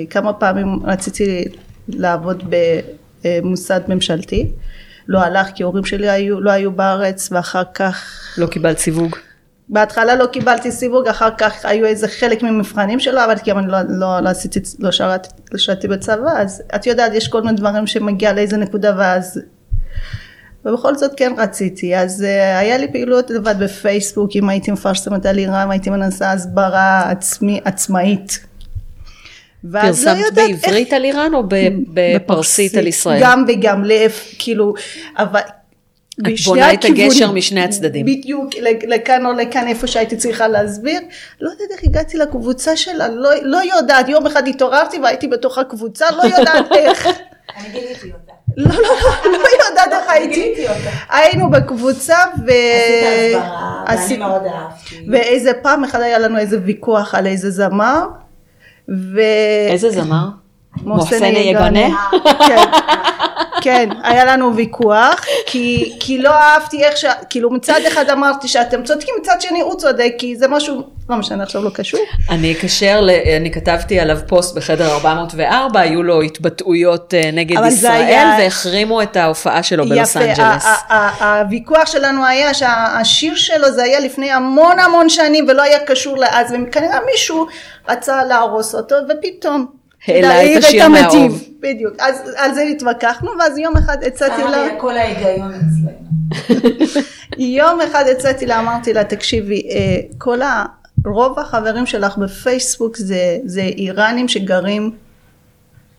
כמה 0.10 0.34
פעמים 0.34 0.80
רציתי 0.86 1.46
לעבוד 1.94 2.44
במוסד 3.24 3.82
ממשלתי 3.88 4.52
לא 5.08 5.20
הלך 5.20 5.48
כי 5.56 5.64
ההורים 5.64 5.86
שלי 5.86 6.10
היו, 6.10 6.42
לא 6.42 6.52
היו 6.52 6.72
בארץ 6.72 7.30
ואחר 7.32 7.64
כך 7.74 8.06
לא 8.38 8.48
קיבלת 8.48 8.78
סיווג? 8.78 9.16
בהתחלה 9.70 10.16
לא 10.16 10.26
קיבלתי 10.26 10.72
סיווג, 10.72 11.08
אחר 11.08 11.30
כך 11.38 11.66
היו 11.66 11.86
איזה 11.86 12.08
חלק 12.08 12.44
ממבחנים 12.44 13.00
שלו, 13.00 13.24
אבל 13.26 13.38
כי 13.38 13.52
אני 13.52 13.68
לא, 13.68 13.78
לא, 13.90 14.20
לא 14.20 14.30
עשיתי, 14.30 14.60
לא 14.80 14.92
שרת, 14.92 15.28
לא 15.52 15.58
שירתי 15.58 15.88
בצבא, 15.88 16.32
אז 16.38 16.64
את 16.76 16.88
יודעת, 16.88 17.14
יש 17.14 17.28
כל 17.28 17.42
מיני 17.42 17.58
דברים 17.58 17.88
שמגיע 17.88 18.34
לאיזה 18.34 18.58
נקודה 18.58 18.94
ואז... 18.98 19.40
ובכל 20.66 20.96
זאת 20.96 21.12
כן 21.18 21.34
רציתי, 21.38 21.96
אז 21.96 22.22
uh, 22.22 22.26
היה 22.60 22.78
לי 22.78 22.92
פעילות 22.92 23.30
לבד 23.30 23.56
בפייסבוק, 23.60 24.32
אם 24.36 24.50
הייתי 24.50 24.72
מפרסמת 24.72 25.26
על 25.26 25.38
איראן, 25.38 25.72
הייתי 25.72 25.90
מנסה 25.90 26.32
הסברה 26.32 27.10
עצמי, 27.10 27.62
עצמאית. 27.66 28.49
לא 29.64 29.82
פרסמת 29.82 30.16
איך- 30.18 30.34
בעברית 30.36 30.94
על 30.94 31.04
איראן 31.04 31.34
או 31.34 31.44
בפרסית 31.94 32.76
על 32.78 32.88
ישראל? 32.88 33.20
גם 33.24 33.46
וגם, 33.48 33.84
לאף, 33.84 34.26
כאילו, 34.40 34.74
אבל... 35.18 35.40
את 36.28 36.40
בונה 36.46 36.74
את 36.74 36.86
הגשר. 36.86 37.32
משני 37.32 37.64
הצדדים. 37.64 38.06
בדיוק, 38.06 38.50
לכאן 38.88 39.26
או 39.26 39.32
לכאן, 39.34 39.68
איפה 39.68 39.88
שהייתי 39.88 40.18
צריכה 40.18 40.48
להסביר. 40.48 41.00
לא 41.42 41.50
יודעת 41.50 41.68
איך 41.72 41.80
הגעתי 41.84 42.18
לקבוצה 42.18 42.78
שלה, 42.78 43.08
לא, 43.08 43.30
לא 43.42 43.58
יודעת, 43.76 44.10
יום 44.10 44.28
אחד 44.28 44.48
התעוררתי 44.48 44.98
והייתי 45.00 45.28
בתוך 45.28 45.58
הקבוצה, 45.58 46.06
לא 46.12 46.24
יודעת 46.24 46.66
איך. 46.76 47.08
אני 47.58 47.70
גיליתי 47.72 48.08
אותה. 48.12 48.34
לא, 48.58 48.70
לא, 48.76 48.82
לא, 49.26 49.32
לא 49.32 49.70
יודעת 49.70 49.92
איך 50.02 50.10
הייתי. 50.10 50.54
היינו 51.10 51.50
בקבוצה 51.50 52.18
ו... 52.48 52.52
עשית 53.86 54.02
הסברה, 54.02 54.04
ואני 54.08 54.18
מאוד 54.18 54.42
אהבתי. 54.46 54.96
ואיזה 55.12 55.52
פעם 55.54 55.84
אחד 55.84 56.02
היה 56.02 56.20
לנו 56.20 56.38
איזה 56.38 56.58
ויכוח 56.66 57.16
על 57.16 57.28
איזה 57.28 57.50
זמר. 57.52 58.06
ו... 58.90 59.22
איזה 59.70 59.90
זמר? 59.90 60.30
מוחסן. 60.84 61.26
יגאנה? 61.36 61.88
כן, 62.48 62.58
כן, 63.64 63.90
היה 64.04 64.26
לנו 64.26 64.56
ויכוח, 64.56 65.16
כי, 65.46 65.94
כי 66.00 66.18
לא 66.18 66.30
אהבתי 66.30 66.84
איך 66.84 66.98
ש... 66.98 67.06
כאילו 67.30 67.50
מצד 67.52 67.80
אחד 67.88 68.10
אמרתי 68.10 68.48
שאתם 68.48 68.84
צודקים, 68.84 69.14
מצד 69.22 69.36
שני 69.42 69.62
הוא 69.62 69.76
צודק, 69.76 70.14
כי 70.18 70.36
זה 70.36 70.48
משהו, 70.48 70.82
לא 71.10 71.16
משנה, 71.16 71.44
עכשיו 71.44 71.64
לא 71.64 71.70
קשור. 71.70 72.00
אני 72.30 72.52
אקשר, 72.52 73.02
ל- 73.02 73.10
אני 73.38 73.52
כתבתי 73.52 74.00
עליו 74.00 74.18
פוסט 74.28 74.56
בחדר 74.58 74.92
404, 74.94 75.80
היו 75.80 76.04
לו 76.04 76.22
התבטאויות 76.22 77.14
אה, 77.14 77.30
נגד 77.34 77.66
ישראל, 77.66 77.92
היה- 77.92 78.36
והחרימו 78.40 79.02
את 79.02 79.18
ההופעה 79.18 79.64
שלו 79.64 79.86
בלוס 79.90 80.18
אנג'לס. 80.18 80.66
הוויכוח 81.22 81.86
שלנו 81.86 82.26
היה 82.26 82.54
שהשיר 82.54 83.36
שלו 83.36 83.72
זה 83.72 83.84
היה 83.84 84.00
לפני 84.00 84.32
המון 84.32 84.80
המון 84.80 85.10
שנים 85.10 85.46
ולא 85.50 85.62
היה 85.62 85.80
קשור 85.80 86.18
לאז, 86.18 86.54
וכנראה 86.70 86.98
מישהו 87.12 87.48
רצה 87.90 88.24
להרוס 88.24 88.76
אותו, 88.76 88.96
ופתאום. 89.10 89.79
העלה 90.08 90.58
את 90.58 90.64
השיר. 90.64 90.88
מהאוב. 90.88 91.44
בדיוק, 91.60 91.94
אז 92.00 92.16
על 92.38 92.54
זה 92.54 92.62
התווכחנו, 92.62 93.32
ואז 93.40 93.58
יום 93.58 93.78
אחד 93.78 94.04
הצעתי 94.04 94.42
לה... 94.42 94.48
אמר 94.48 94.64
לי 94.64 94.72
הכל 94.72 94.98
ההיגיון 94.98 95.52
אצלנו. 95.54 96.10
יום 97.58 97.82
אחד 97.82 98.04
יצאתי 98.12 98.46
לה, 98.46 98.60
אמרתי 98.60 98.94
לה, 98.94 99.04
תקשיבי, 99.04 99.62
אה, 99.70 100.00
כל 100.18 100.42
ה... 100.42 100.66
רוב 101.06 101.40
החברים 101.40 101.86
שלך 101.86 102.18
בפייסבוק 102.18 102.98
זה, 102.98 103.38
זה 103.46 103.62
איראנים 103.62 104.28
שגרים 104.28 104.92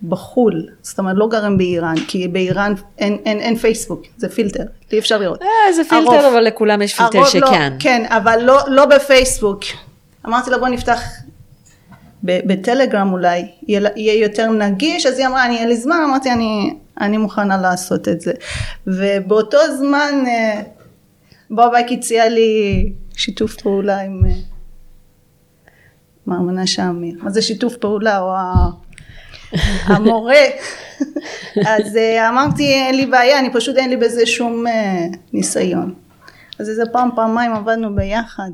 בחו"ל, 0.02 0.66
זאת 0.82 0.98
אומרת 0.98 1.14
לא 1.18 1.28
גרים 1.28 1.58
באיראן, 1.58 1.94
כי 2.08 2.28
באיראן 2.28 2.74
אין, 2.98 3.18
אין, 3.24 3.40
אין 3.40 3.56
פייסבוק, 3.56 4.02
זה 4.16 4.28
פילטר, 4.28 4.62
אי 4.92 4.98
אפשר 4.98 5.18
לראות. 5.18 5.42
אה, 5.42 5.72
זה 5.72 5.82
הרוב. 5.90 6.08
פילטר, 6.08 6.28
אבל 6.28 6.40
לכולם 6.40 6.82
יש 6.82 6.94
פילטר 6.94 7.18
הרוב 7.18 7.30
שכן. 7.30 7.72
לא, 7.72 7.78
כן, 7.78 8.04
אבל 8.08 8.38
לא, 8.42 8.58
לא 8.68 8.86
בפייסבוק. 8.86 9.60
אמרתי 10.26 10.50
לה 10.50 10.58
בוא 10.58 10.68
נפתח 10.68 11.00
בטלגרם 12.22 13.12
אולי, 13.12 13.46
יהיה, 13.68 14.14
יותר 14.14 14.50
נגיש, 14.50 15.06
אז 15.06 15.18
היא 15.18 15.26
אמרה 15.26 15.46
אני 15.46 15.58
אין 15.58 15.68
לי 15.68 15.76
זמן, 15.76 15.96
אמרתי 16.04 16.32
אני, 16.32 16.74
אני 17.00 17.16
מוכנה 17.16 17.56
לעשות 17.56 18.08
את 18.08 18.20
זה. 18.20 18.32
ובאותו 18.86 19.58
זמן 19.78 20.24
אה, 20.26 20.62
בובק 21.50 21.86
הציע 21.90 22.28
לי 22.28 22.92
שיתוף 23.16 23.56
פעולה 23.56 24.00
עם 24.00 24.22
אה, 24.26 24.32
מר 26.26 26.40
מנשה 26.40 26.88
אמיר. 26.88 27.14
מה 27.22 27.30
זה 27.30 27.42
שיתוף 27.42 27.76
פעולה 27.76 28.18
או 28.20 28.32
המורה? 29.84 30.44
אז 31.66 31.96
אה, 31.96 32.28
אמרתי 32.28 32.62
אין 32.62 32.96
לי 32.96 33.06
בעיה, 33.06 33.38
אני 33.38 33.52
פשוט 33.52 33.76
אין 33.76 33.90
לי 33.90 33.96
בזה 33.96 34.26
שום 34.26 34.64
ניסיון. 35.32 35.94
אז 36.58 36.68
איזה 36.68 36.82
פעם 36.92 37.08
פעמיים 37.14 37.52
עבדנו 37.52 37.94
ביחד 37.94 38.50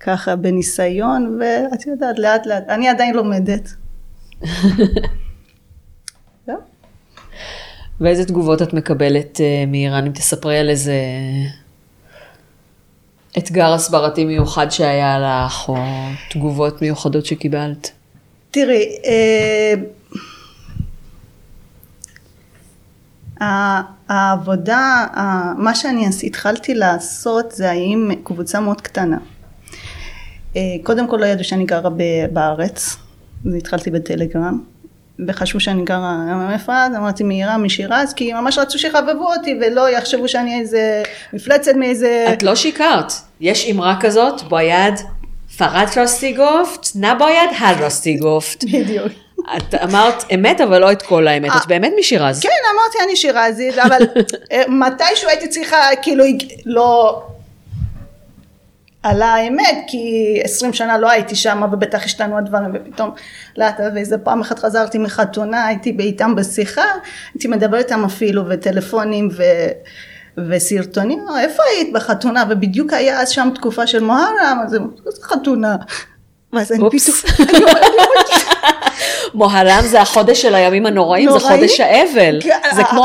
ככה 0.00 0.36
בניסיון 0.36 1.38
ואת 1.40 1.86
יודעת 1.86 2.18
לאט 2.18 2.46
לאט 2.46 2.68
אני 2.68 2.88
עדיין 2.88 3.14
לומדת 3.14 3.68
ואיזה 8.00 8.24
תגובות 8.24 8.62
את 8.62 8.72
מקבלת 8.72 9.40
אה, 9.40 9.64
מאיראן, 9.66 10.06
אם 10.06 10.12
תספרי 10.12 10.58
על 10.58 10.70
איזה 10.70 10.94
אתגר 13.38 13.72
הסברתי 13.72 14.24
מיוחד 14.24 14.70
שהיה 14.70 15.18
לך, 15.18 15.68
או 15.68 15.76
תגובות 16.30 16.82
מיוחדות 16.82 17.26
שקיבלת? 17.26 17.90
תראי, 18.50 18.84
אה, 23.40 23.82
העבודה, 24.08 25.06
מה 25.56 25.74
שאני 25.74 26.06
התחלתי 26.22 26.74
לעשות 26.74 27.52
זה 27.52 27.70
עם 27.70 28.10
קבוצה 28.24 28.60
מאוד 28.60 28.80
קטנה. 28.80 29.18
אה, 30.56 30.60
קודם 30.82 31.08
כל 31.08 31.16
לא 31.16 31.26
ידעו 31.26 31.44
שאני 31.44 31.64
גרה 31.64 31.90
בארץ, 32.32 32.96
התחלתי 33.56 33.90
בטלגרם, 33.90 34.60
וחשבו 35.28 35.60
שאני 35.60 35.84
גרה, 35.84 36.16
מאיפה 36.48 36.86
את? 36.86 36.90
אמרתי 36.96 37.24
מאיראן, 37.24 37.62
משירז, 37.62 38.12
כי 38.12 38.32
ממש 38.32 38.58
רצו 38.58 38.78
שיחבבו 38.78 39.32
אותי 39.36 39.58
ולא 39.60 39.90
יחשבו 39.90 40.28
שאני 40.28 40.60
איזה 40.60 41.02
מפלצת 41.32 41.72
מאיזה... 41.76 42.26
את 42.32 42.42
לא 42.42 42.54
שיקרת, 42.54 43.12
יש 43.40 43.70
אמרה 43.70 43.96
כזאת, 44.00 44.42
בויד, 44.42 44.94
פרד 45.58 45.86
רוסטיגופט, 45.96 46.86
נא 46.94 47.14
בויד, 47.14 47.50
הד 47.60 47.82
רוסטיגופט. 47.82 48.64
בדיוק. 48.64 49.12
את 49.56 49.74
אמרת 49.74 50.24
אמת, 50.34 50.60
אבל 50.60 50.80
לא 50.80 50.92
את 50.92 51.02
כל 51.02 51.28
האמת, 51.28 51.50
את 51.56 51.66
באמת 51.66 51.92
משירז. 51.98 52.40
כן, 52.42 52.48
אמרתי 52.74 52.98
אני 53.04 53.16
שירזית, 53.16 53.78
אבל 53.78 53.98
אה, 54.52 54.62
מתישהו 54.68 55.28
הייתי 55.28 55.48
צריכה, 55.48 55.76
כאילו, 56.02 56.24
לא... 56.66 57.22
על 59.04 59.22
האמת, 59.22 59.84
כי 59.86 60.40
עשרים 60.44 60.72
שנה 60.72 60.98
לא 60.98 61.10
הייתי 61.10 61.36
שם, 61.36 61.62
ובטח 61.72 62.04
השתנו 62.04 62.38
הדברים, 62.38 62.70
ופתאום 62.74 63.10
לאט 63.56 63.80
ואיזה 63.94 64.18
פעם 64.18 64.40
אחת 64.40 64.58
חזרתי 64.58 64.98
מחתונה, 64.98 65.66
הייתי 65.66 65.96
איתם 66.00 66.34
בשיחה, 66.34 66.84
הייתי 67.34 67.48
מדברת 67.48 67.84
איתם 67.84 68.04
אפילו, 68.04 68.42
וטלפונים 68.48 69.28
ו... 69.36 69.42
וסרטונים, 70.48 71.24
"אה, 71.30 71.40
איפה 71.40 71.62
היית 71.70 71.92
בחתונה? 71.92 72.44
ובדיוק 72.50 72.92
היה 72.92 73.20
אז 73.20 73.28
שם 73.30 73.48
תקופה 73.54 73.86
של 73.86 74.04
מוהרם, 74.04 74.58
אז 74.66 74.78
חתונה. 75.22 75.76
ואז 76.52 76.72
אני. 76.72 76.80
פתאום, 76.80 77.24
מוהרם 79.34 79.82
זה 79.86 80.00
החודש 80.00 80.42
של 80.42 80.54
הימים 80.54 80.86
הנוראים, 80.86 81.30
זה? 81.30 81.40
חודש 81.40 81.80
האבל. 81.80 82.40
כן, 82.42 82.58
זה 82.74 82.84
כמו. 82.84 83.04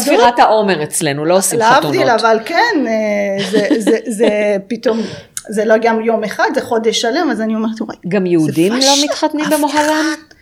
ספירת 0.00 0.38
העומר 0.38 0.82
אצלנו, 0.82 1.24
לא 1.24 1.36
עושים 1.36 1.62
חתונות. 1.62 1.84
להבדיל, 1.84 2.10
אבל 2.10 2.38
כן, 2.44 2.86
אה, 2.86 3.44
זה, 3.50 3.66
זה, 3.78 3.98
זה 4.06 4.28
פתאום, 4.68 5.00
זה 5.48 5.64
לא 5.64 5.74
גם 5.82 6.00
יום 6.00 6.24
אחד, 6.24 6.48
זה 6.54 6.60
חודש 6.60 7.00
שלם, 7.00 7.30
אז 7.30 7.40
אני 7.40 7.54
אומרת, 7.54 7.80
וואי, 7.80 7.96
גם 8.08 8.26
יהודים 8.26 8.72
לא 8.72 8.94
מתחתנים? 9.04 9.44
אחד. 9.44 10.33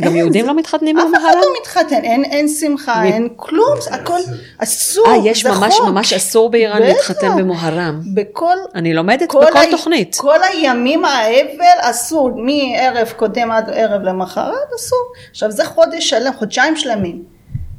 גם 0.00 0.16
יהודים 0.16 0.42
זה- 0.42 0.48
לא 0.48 0.56
מתחתנים 0.56 0.98
אף 0.98 1.04
אחד? 1.18 1.32
לא 1.34 1.46
מתחתן, 1.60 2.04
אין, 2.04 2.24
אין 2.24 2.48
שמחה, 2.48 3.04
אין 3.04 3.28
כלום, 3.36 3.80
זה 3.80 3.94
הכל 3.94 4.18
אסור, 4.58 5.06
אה, 5.06 5.16
יש 5.24 5.42
זה 5.42 5.50
ממש 5.50 5.74
חוק. 5.74 5.86
ממש 5.88 6.12
אסור 6.12 6.50
באיראן. 6.50 6.82
להתחתן 6.82 7.36
במוהרם. 7.36 8.00
בכל... 8.14 8.56
אני 8.74 8.94
לומדת 8.94 9.28
כל 9.30 9.44
בכל 9.50 9.58
ה- 9.58 9.70
תוכנית. 9.70 10.16
כל 10.20 10.42
הימים 10.52 11.04
האבל 11.04 11.50
אסור, 11.80 12.30
מערב 12.36 13.12
קודם 13.16 13.50
עד 13.50 13.70
ערב 13.74 14.02
למחרת 14.02 14.54
אסור. 14.76 14.98
עכשיו 15.30 15.50
זה 15.50 15.64
חודש 15.64 16.10
שלם, 16.10 16.32
חודשיים 16.38 16.76
שלמים, 16.76 17.22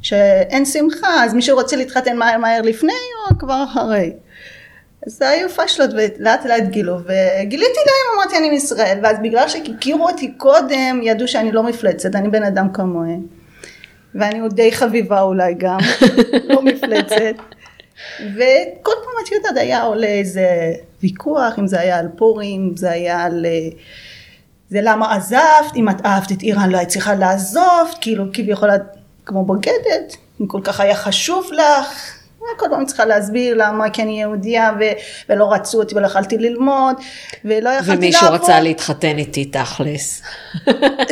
שאין 0.02 0.64
שמחה, 0.64 1.24
אז 1.24 1.34
מי 1.34 1.42
שרוצה 1.42 1.76
להתחתן 1.76 2.16
מהר 2.16 2.38
מהר 2.38 2.62
לפני 2.62 2.92
או 3.30 3.38
כבר 3.38 3.64
אחרי. 3.72 4.12
אז 5.06 5.22
היו 5.22 5.48
פשלות 5.48 5.90
ולאט 5.92 6.46
לאט 6.46 6.62
גילו, 6.62 6.96
וגיליתי 6.96 7.78
להם, 7.86 8.18
אמרתי 8.18 8.38
אני 8.38 8.50
מישראל, 8.50 8.98
ואז 9.02 9.16
בגלל 9.22 9.48
שהכירו 9.48 10.08
אותי 10.08 10.32
קודם, 10.36 11.00
ידעו 11.02 11.28
שאני 11.28 11.52
לא 11.52 11.62
מפלצת, 11.62 12.14
אני 12.14 12.28
בן 12.28 12.42
אדם 12.42 12.72
כמוהם. 12.72 13.26
ואני 14.14 14.40
עוד 14.40 14.56
די 14.56 14.72
חביבה 14.72 15.20
אולי 15.20 15.54
גם, 15.58 15.78
לא 16.50 16.62
מפלצת. 16.62 17.36
וכל 18.20 18.92
פעם 19.04 19.24
את 19.24 19.32
יודעת 19.32 19.56
היה 19.56 19.82
עולה 19.82 20.06
איזה 20.06 20.72
ויכוח, 21.02 21.58
אם 21.58 21.66
זה 21.66 21.80
היה 21.80 21.98
על 21.98 22.08
פורים, 22.16 22.68
אם 22.70 22.76
זה 22.76 22.90
היה 22.90 23.24
על... 23.24 23.46
אה, 23.46 23.68
זה 24.70 24.78
למה 24.82 25.14
עזבת, 25.14 25.76
אם 25.76 25.88
את 25.88 26.06
אהבת 26.06 26.32
את 26.32 26.42
איראן 26.42 26.70
לא 26.70 26.78
היית 26.78 26.88
צריכה 26.88 27.14
לעזוב, 27.14 27.94
כאילו 28.00 28.24
כביכול 28.32 28.70
את 28.70 28.82
כמו 29.26 29.44
בוגדת, 29.44 30.16
אם 30.40 30.46
כל 30.46 30.60
כך 30.64 30.80
היה 30.80 30.94
חשוב 30.94 31.50
לך, 31.52 32.21
כל 32.56 32.66
פעם 32.70 32.84
צריכה 32.84 33.04
להסביר 33.04 33.54
למה 33.56 33.90
כי 33.90 34.02
אני 34.02 34.20
יהודייה 34.20 34.72
ו- 34.80 34.92
ולא 35.28 35.52
רצו 35.52 35.78
אותי 35.78 35.94
ולא 35.94 36.06
יכלתי 36.06 36.38
ללמוד 36.38 36.96
ולא 37.44 37.70
יכלתי 37.70 37.88
לעבוד. 37.90 37.98
ומישהו 37.98 38.32
רצה 38.32 38.60
להתחתן 38.60 39.18
איתי 39.18 39.44
תכלס. 39.44 40.22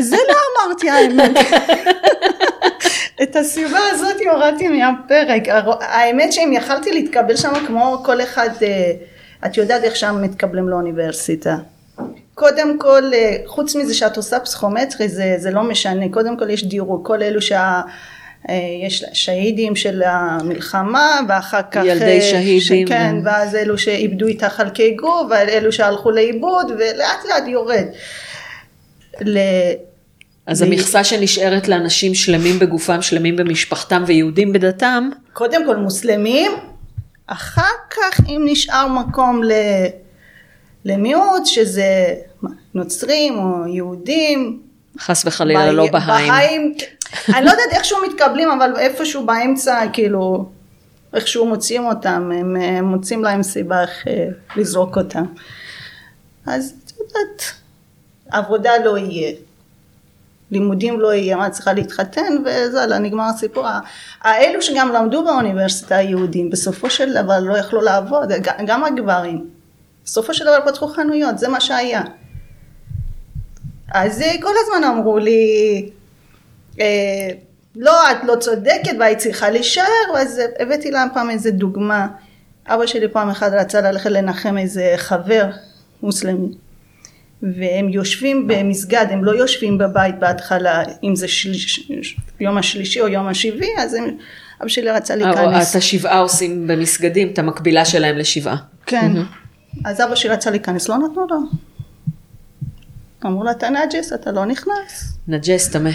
זה 0.01 0.16
לא 0.29 0.66
אמרתי 0.66 0.90
האמת. 0.90 1.37
את 3.23 3.37
הסיבה 3.37 3.79
הזאת 3.90 4.16
הורדתי 4.33 4.69
מהפרק. 4.69 5.43
האמת 5.81 6.33
שאם 6.33 6.53
יכלתי 6.53 6.93
להתקבל 6.93 7.37
שם 7.37 7.53
כמו 7.66 8.03
כל 8.05 8.21
אחד, 8.21 8.49
אה, 8.62 8.93
את 9.47 9.57
יודעת 9.57 9.85
איך 9.85 9.97
שם 9.97 10.23
מתקבלים 10.23 10.69
לאוניברסיטה. 10.69 11.57
קודם 12.35 12.79
כל, 12.79 13.03
אה, 13.14 13.37
חוץ 13.47 13.77
מזה 13.77 13.95
שאת 13.95 14.16
עושה 14.16 14.40
פסיכומטרי, 14.40 15.09
זה, 15.09 15.35
זה 15.38 15.51
לא 15.51 15.62
משנה. 15.62 16.05
קודם 16.11 16.37
כל 16.37 16.51
יש 16.51 16.64
דירוג. 16.64 17.07
כל 17.07 17.23
אלו 17.23 17.43
שה... 17.43 17.81
אה, 18.48 18.55
יש 18.87 19.05
שהידים 19.12 19.76
של 19.76 20.03
המלחמה 20.07 21.20
ואחר 21.29 21.61
כך 21.70 21.83
ילדי 21.85 22.05
אה, 22.05 22.20
שהידים. 22.20 22.88
כן 22.88 23.14
ואז 23.24 23.55
אלו 23.55 23.79
שאיבדו 23.79 24.26
איתה 24.26 24.48
חלקי 24.48 24.94
גוף 24.94 25.26
ואלו 25.31 25.72
שהלכו 25.72 26.11
לאיבוד 26.11 26.70
ולאט 26.70 27.24
לאט 27.29 27.48
יורד. 27.48 27.87
ל... 29.20 29.38
אז 30.46 30.62
ו- 30.62 30.64
המכסה 30.64 31.05
שנשארת 31.05 31.68
לאנשים 31.68 32.14
שלמים 32.14 32.59
בגופם, 32.59 33.03
שלמים 33.03 33.37
במשפחתם 33.37 34.05
ויהודים 34.07 34.53
בדתם, 34.53 35.11
קודם 35.33 35.66
כל 35.66 35.76
מוסלמים, 35.76 36.53
אחר 37.26 37.72
כך 37.90 38.20
אם 38.29 38.42
נשאר 38.44 38.88
מקום 38.88 39.44
ל... 39.44 39.53
למיעוט 40.85 41.46
שזה 41.46 42.14
נוצרים 42.74 43.38
או 43.38 43.66
יהודים, 43.66 44.61
חס 44.98 45.26
וחלילה 45.26 45.72
לא 45.72 45.87
בהיים. 45.92 46.33
בהיים, 46.33 46.74
אני 47.29 47.44
לא 47.44 47.50
יודעת 47.50 47.72
איכשהו 47.72 47.98
מתקבלים 48.09 48.50
אבל 48.50 48.76
איפשהו 48.76 49.26
באמצע 49.26 49.83
כאילו 49.92 50.48
איכשהו 51.14 51.46
מוציאים 51.46 51.87
אותם, 51.87 52.31
הם, 52.35 52.57
הם 52.57 52.85
מוצאים 52.85 53.24
להם 53.24 53.42
סיבה 53.42 53.83
איך 53.83 54.09
אה, 54.09 54.26
לזרוק 54.57 54.96
אותם. 54.96 55.24
אז 56.46 56.74
את 56.85 56.92
יודעת, 57.00 57.44
עבודה 58.31 58.70
לא 58.85 58.98
יהיה. 58.98 59.33
לימודים 60.50 61.00
לא 61.00 61.14
יהיה, 61.14 61.37
מה 61.37 61.50
צריכה 61.50 61.72
להתחתן 61.72 62.37
וזהו, 62.44 62.98
נגמר 63.00 63.24
הסיפור. 63.24 63.66
האלו 64.22 64.62
שגם 64.62 64.92
למדו 64.92 65.24
באוניברסיטה 65.24 65.96
היהודים, 65.96 66.50
בסופו 66.50 66.90
של 66.90 67.22
דבר 67.22 67.38
לא 67.40 67.59
יכלו 67.59 67.81
לעבוד, 67.81 68.33
גם 68.66 68.85
הגברים. 68.85 69.46
בסופו 70.05 70.35
של 70.35 70.44
דבר 70.44 70.70
פתחו 70.70 70.88
חנויות, 70.88 71.38
זה 71.38 71.48
מה 71.48 71.61
שהיה. 71.61 72.03
אז 73.90 74.22
אה, 74.22 74.33
כל 74.42 74.53
הזמן 74.62 74.88
אמרו 74.88 75.18
לי, 75.18 75.88
אה, 76.81 77.29
לא, 77.76 78.11
את 78.11 78.16
לא 78.24 78.37
צודקת 78.37 78.92
והיית 79.00 79.18
צריכה 79.18 79.50
להישאר, 79.50 79.85
ואז 80.14 80.40
הבאתי 80.61 80.90
להם 80.90 81.09
פעם 81.14 81.31
איזה 81.31 81.50
דוגמה. 81.50 82.07
אבא 82.66 82.87
שלי 82.87 83.09
פעם 83.09 83.29
אחת 83.29 83.53
רצה 83.53 83.81
ללכת 83.81 84.11
לנחם 84.11 84.59
איזה 84.59 84.92
חבר 84.96 85.50
מוסלמי. 86.03 86.48
והם 87.42 87.88
יושבים 87.88 88.48
במסגד, 88.48 89.07
הם 89.11 89.24
לא 89.24 89.31
יושבים 89.31 89.79
בבית 89.79 90.18
בהתחלה, 90.18 90.83
אם 91.05 91.16
זה 91.16 91.29
שליש, 91.29 91.90
יום 92.40 92.59
השלישי 92.59 93.00
או 93.00 93.09
יום 93.09 93.26
השבעי, 93.26 93.68
אז 93.79 93.94
הם, 93.94 94.05
אבא 94.61 94.68
שלי 94.68 94.90
רצה 94.90 95.16
להיכנס. 95.16 95.70
את 95.70 95.76
השבעה 95.76 96.18
עושים 96.18 96.66
במסגדים, 96.66 97.29
את 97.33 97.38
המקבילה 97.38 97.85
שלהם 97.85 98.16
לשבעה. 98.16 98.57
כן. 98.87 99.12
אז 99.85 100.00
אבא 100.00 100.14
שלי 100.14 100.31
רצה 100.31 100.50
להיכנס, 100.50 100.88
לא 100.88 100.96
נתנו 100.96 101.26
לו. 101.31 101.37
אמרו 103.26 103.44
לו, 103.44 103.50
אתה 103.50 103.68
נג'ס, 103.70 104.12
אתה 104.12 104.33
לא 104.33 104.44
נכנס. 104.44 105.18
נג'ס 105.28 105.70
טמא. 105.70 105.90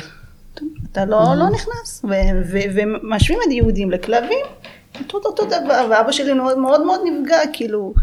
אתה 0.92 1.06
לא, 1.06 1.36
לא 1.36 1.50
נכנס. 1.50 2.06
ומשווים 2.76 3.40
את 3.48 3.52
יהודים 3.52 3.92
לכלבים, 3.92 4.46
אותו 5.00 5.18
אותו 5.30 5.46
דבר, 5.46 5.88
ואבא 5.92 6.12
שלי 6.12 6.34
מאוד 6.34 6.58
מאוד 6.58 6.86
מאוד 6.86 7.00
נפגע, 7.06 7.40
כאילו, 7.54 7.94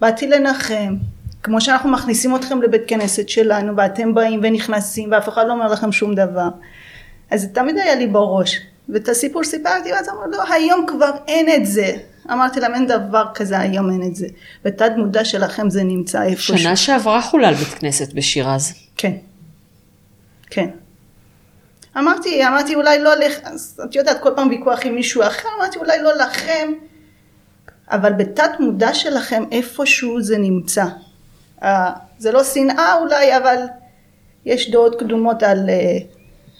באתי 0.00 0.26
לנחם, 0.26 0.96
כמו 1.42 1.60
שאנחנו 1.60 1.90
מכניסים 1.90 2.36
אתכם 2.36 2.62
לבית 2.62 2.82
כנסת 2.86 3.28
שלנו, 3.28 3.76
ואתם 3.76 4.14
באים 4.14 4.40
ונכנסים, 4.42 5.12
ואף 5.12 5.28
אחד 5.28 5.46
לא 5.46 5.52
אומר 5.52 5.72
לכם 5.72 5.92
שום 5.92 6.14
דבר. 6.14 6.48
אז 7.30 7.40
זה 7.40 7.48
תמיד 7.48 7.78
היה 7.78 7.94
לי 7.94 8.06
בראש. 8.06 8.60
ואת 8.88 9.08
הסיפור 9.08 9.44
סיפרתי, 9.44 9.92
ואז 9.92 10.08
אמרו, 10.08 10.26
לא, 10.30 10.52
היום 10.52 10.86
כבר 10.88 11.10
אין 11.28 11.54
את 11.54 11.66
זה. 11.66 11.96
אמרתי 12.32 12.60
להם, 12.60 12.74
אין 12.74 12.86
דבר 12.86 13.24
כזה, 13.34 13.58
היום 13.58 13.90
אין 13.90 14.02
את 14.02 14.16
זה. 14.16 14.26
בתת 14.64 14.90
מודע 14.96 15.24
שלכם 15.24 15.70
זה 15.70 15.82
נמצא 15.82 16.22
איפשהו. 16.22 16.58
שנה 16.58 16.76
שעברה 16.76 17.22
חולל 17.22 17.54
בית 17.54 17.68
כנסת 17.68 18.12
בשירז. 18.12 18.74
כן, 18.96 19.12
כן. 20.50 20.68
אמרתי, 21.98 22.46
אמרתי 22.46 22.74
אולי 22.74 23.02
לא 23.02 23.14
לך, 23.14 23.38
את 23.84 23.94
יודעת 23.94 24.22
כל 24.22 24.30
פעם 24.36 24.48
ויכוח 24.48 24.78
עם 24.84 24.94
מישהו 24.94 25.22
אחר, 25.22 25.48
אמרתי 25.58 25.78
אולי 25.78 26.02
לא 26.02 26.16
לכם, 26.16 26.72
אבל 27.90 28.12
בתת 28.12 28.50
מודע 28.60 28.94
שלכם 28.94 29.44
איפשהו 29.52 30.22
זה 30.22 30.38
נמצא. 30.38 30.84
אה, 31.62 31.90
זה 32.18 32.32
לא 32.32 32.44
שנאה 32.44 32.94
אולי, 32.94 33.36
אבל 33.36 33.56
יש 34.44 34.70
דעות 34.70 34.98
קדומות 34.98 35.42
על, 35.42 35.70
אה, 35.70 35.98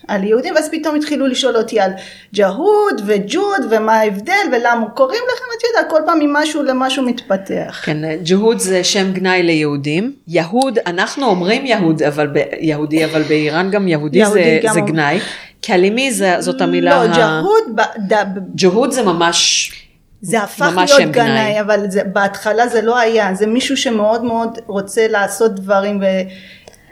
על 0.09 0.25
יהודים, 0.25 0.55
ואז 0.55 0.69
פתאום 0.73 0.97
התחילו 0.97 1.27
לשאול 1.27 1.57
אותי 1.57 1.81
על 1.81 1.91
ג'הוד 2.35 3.03
וג'וד 3.07 3.65
ומה 3.71 3.95
ההבדל 3.95 4.33
ולמה 4.53 4.89
קוראים 4.89 5.21
לכם, 5.35 5.45
את 5.59 5.63
יודעת, 5.65 5.91
כל 5.91 6.01
פעם 6.07 6.19
ממשהו 6.19 6.63
למשהו 6.63 7.03
מתפתח. 7.03 7.81
כן, 7.85 7.97
ג'הוד 8.23 8.59
זה 8.59 8.85
שם 8.85 9.13
גנאי 9.13 9.43
ליהודים. 9.43 10.13
יהוד, 10.29 10.79
אנחנו 10.87 11.27
אומרים 11.27 11.67
יהוד, 11.67 12.03
אבל 12.03 12.27
ב, 12.27 12.39
יהודי, 12.61 13.05
אבל 13.05 13.23
באיראן 13.23 13.71
גם 13.71 13.89
יהודי, 13.89 14.19
יהודי 14.19 14.43
זה, 14.43 14.61
גם 14.63 14.75
זה. 14.75 14.81
גנאי. 14.81 15.19
קלימי 15.63 16.13
זה, 16.13 16.37
זאת 16.39 16.61
המילה 16.61 17.05
לא, 17.05 17.11
ה... 17.11 17.17
ג'הוד, 17.17 17.63
ב- 18.09 18.39
ג'הוד 18.55 18.91
זה 18.91 19.03
ממש... 19.03 19.73
זה 20.21 20.43
הפך 20.43 20.73
להיות 20.77 21.13
גנאי. 21.13 21.61
אבל 21.61 21.91
זה, 21.91 22.05
בהתחלה 22.05 22.69
זה 22.69 22.83
לא 22.83 22.99
היה, 22.99 23.35
זה 23.35 23.47
מישהו 23.47 23.77
שמאוד 23.77 24.25
מאוד 24.25 24.59
רוצה 24.67 25.09
לעשות 25.09 25.55
דברים, 25.55 26.01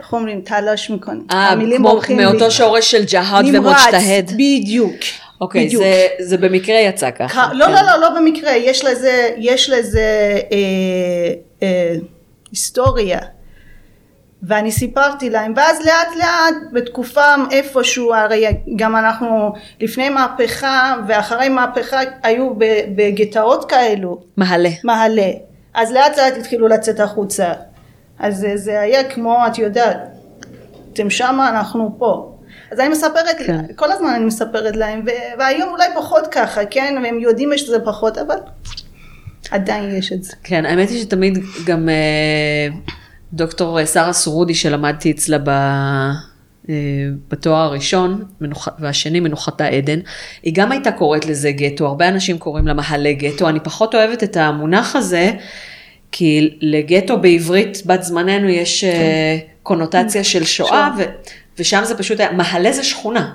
ואיך 0.06 0.12
אומרים, 0.12 0.40
תלש 0.40 0.90
מכל, 0.90 1.12
אה, 1.30 1.50
המילים 1.50 1.78
כמו 1.78 1.90
הולכים 1.90 2.16
מאותו. 2.16 2.50
שורש 2.50 2.90
של 2.90 3.04
ג'הד 3.04 3.44
נמרץ, 3.44 3.54
ומוג'תהד. 3.54 4.30
בדיוק. 4.34 4.96
אוקיי, 5.40 5.66
בדיוק. 5.66 5.82
זה, 5.82 6.06
זה 6.20 6.36
במקרה 6.36 6.76
יצא 6.76 7.10
ככה. 7.10 7.48
לא, 7.52 7.66
כן. 7.66 7.72
לא, 7.72 7.80
לא, 7.80 8.00
לא 8.00 8.10
במקרה, 8.10 8.50
יש 8.52 8.84
לזה, 8.84 9.30
יש 9.36 9.70
לזה 9.70 10.38
אה, 10.52 11.32
אה, 11.62 11.94
היסטוריה. 12.50 13.18
ואני 14.42 14.72
סיפרתי 14.72 15.30
להם, 15.30 15.52
ואז 15.56 15.78
לאט 15.86 16.16
לאט 16.16 16.54
בתקופה 16.72 17.24
איפשהו, 17.50 18.14
הרי 18.14 18.46
גם 18.76 18.96
אנחנו 18.96 19.52
לפני 19.80 20.08
מהפכה 20.08 20.96
ואחרי 21.08 21.48
מהפכה 21.48 22.00
היו 22.22 22.50
בגטאות 22.96 23.70
כאלו, 23.70 24.20
מעלה. 24.36 24.68
מעלה, 24.84 25.30
אז 25.74 25.92
לאט 25.92 26.18
לאט 26.18 26.36
התחילו 26.38 26.68
לצאת 26.68 27.00
החוצה, 27.00 27.52
אז 28.18 28.36
זה, 28.36 28.56
זה 28.56 28.80
היה 28.80 29.10
כמו, 29.10 29.38
את 29.46 29.58
יודעת, 29.58 29.98
אתם 30.92 31.10
שמה, 31.10 31.48
אנחנו 31.48 31.96
פה. 31.98 32.32
אז 32.72 32.80
אני 32.80 32.88
מספרת, 32.88 33.36
כן. 33.46 33.60
כל 33.76 33.92
הזמן 33.92 34.08
אני 34.08 34.24
מספרת 34.24 34.76
להם, 34.76 35.04
והיום 35.38 35.68
אולי 35.68 35.86
פחות 35.94 36.26
ככה, 36.30 36.64
כן, 36.64 36.94
והם 37.02 37.18
יודעים 37.18 37.50
שזה 37.56 37.78
פחות, 37.84 38.18
אבל 38.18 38.36
עדיין 39.50 39.96
יש 39.96 40.12
את 40.12 40.24
זה. 40.24 40.32
כן, 40.42 40.66
האמת 40.66 40.90
היא 40.90 41.02
שתמיד 41.02 41.38
גם 41.66 41.88
אה, 41.88 42.68
דוקטור 43.32 43.84
שרה 43.84 44.12
סרודי 44.12 44.54
שלמדתי 44.54 45.10
אצלה 45.10 45.38
ב... 45.38 45.48
אה, 46.68 46.74
בתואר 47.30 47.60
הראשון 47.60 48.24
מנוח... 48.40 48.68
והשני 48.78 49.20
מנוחתה 49.20 49.66
עדן, 49.66 49.98
היא 50.42 50.54
גם 50.54 50.72
הייתה 50.72 50.92
קוראת 50.92 51.26
לזה 51.26 51.50
גטו, 51.50 51.86
הרבה 51.86 52.08
אנשים 52.08 52.38
קוראים 52.38 52.66
לה 52.66 52.74
מהלי 52.74 53.14
גטו, 53.14 53.48
אני 53.48 53.60
פחות 53.60 53.94
אוהבת 53.94 54.22
את 54.22 54.36
המונח 54.36 54.96
הזה, 54.96 55.32
כי 56.12 56.58
לגטו 56.60 57.18
בעברית 57.18 57.86
בת 57.86 58.02
זמננו 58.02 58.48
יש 58.48 58.84
אה, 58.84 59.38
קונוטציה 59.62 60.24
של 60.24 60.44
שואה, 60.44 60.90
ו... 60.98 61.02
ושם 61.58 61.84
זה 61.84 61.98
פשוט 61.98 62.20
היה, 62.20 62.32
מהלה 62.32 62.72
זה 62.72 62.84
שכונה. 62.84 63.32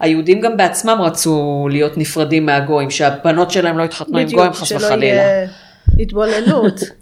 היהודים 0.00 0.40
גם 0.40 0.56
בעצמם 0.56 0.98
רצו 1.00 1.68
להיות 1.70 1.98
נפרדים 1.98 2.46
מהגויים, 2.46 2.90
שהבנות 2.90 3.50
שלהם 3.50 3.78
לא 3.78 3.84
התחתנו 3.84 4.18
עם 4.18 4.28
גויים 4.30 4.52
חס 4.52 4.68
שלא 4.68 4.86
וחלילה. 4.86 5.06
יהיה 5.06 5.46
התבוללות. 5.98 6.80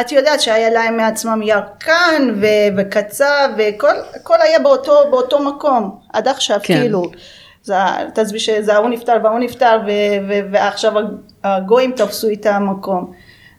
את 0.00 0.12
יודעת 0.12 0.40
שהיה 0.40 0.70
להם 0.70 0.96
מעצמם 0.96 1.42
ירקן 1.42 2.34
ו- 2.40 2.76
וקצב 2.76 3.48
וכל 3.58 3.94
הכל 4.14 4.34
היה 4.42 4.58
באותו, 4.58 4.92
באותו 5.10 5.42
מקום 5.42 5.98
עד 6.12 6.28
עכשיו 6.28 6.58
כן. 6.62 6.80
כאילו. 6.80 7.10
תעזבי 8.14 8.38
שזה 8.38 8.74
ההוא 8.74 8.88
נפטר 8.88 9.16
וההוא 9.22 9.38
נפטר 9.38 9.80
ו- 9.86 10.28
ו- 10.28 10.52
ועכשיו 10.52 10.92
הגויים 11.44 11.92
תפסו 11.92 12.28
את 12.32 12.46
המקום. 12.46 13.12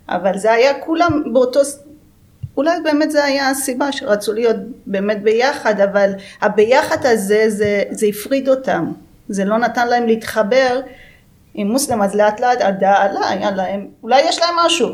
אבל 0.09 0.37
זה 0.37 0.51
היה 0.51 0.79
כולם 0.79 1.23
באותו, 1.33 1.59
אולי 2.57 2.71
באמת 2.83 3.11
זה 3.11 3.23
היה 3.23 3.49
הסיבה 3.49 3.91
שרצו 3.91 4.33
להיות 4.33 4.55
באמת 4.85 5.23
ביחד, 5.23 5.81
אבל 5.81 6.11
הביחד 6.41 7.05
הזה 7.05 7.43
זה, 7.47 7.83
זה 7.91 8.07
הפריד 8.07 8.49
אותם. 8.49 8.91
זה 9.29 9.45
לא 9.45 9.57
נתן 9.57 9.87
להם 9.87 10.07
להתחבר 10.07 10.81
עם 11.53 11.67
מוסלם, 11.67 12.01
אז 12.01 12.15
לאט 12.15 12.39
לאט 12.39 12.61
הדעה 12.61 13.03
עלה, 13.03 13.29
היה 13.29 13.51
להם, 13.51 13.87
אולי 14.03 14.21
יש 14.21 14.39
להם 14.39 14.55
משהו. 14.65 14.89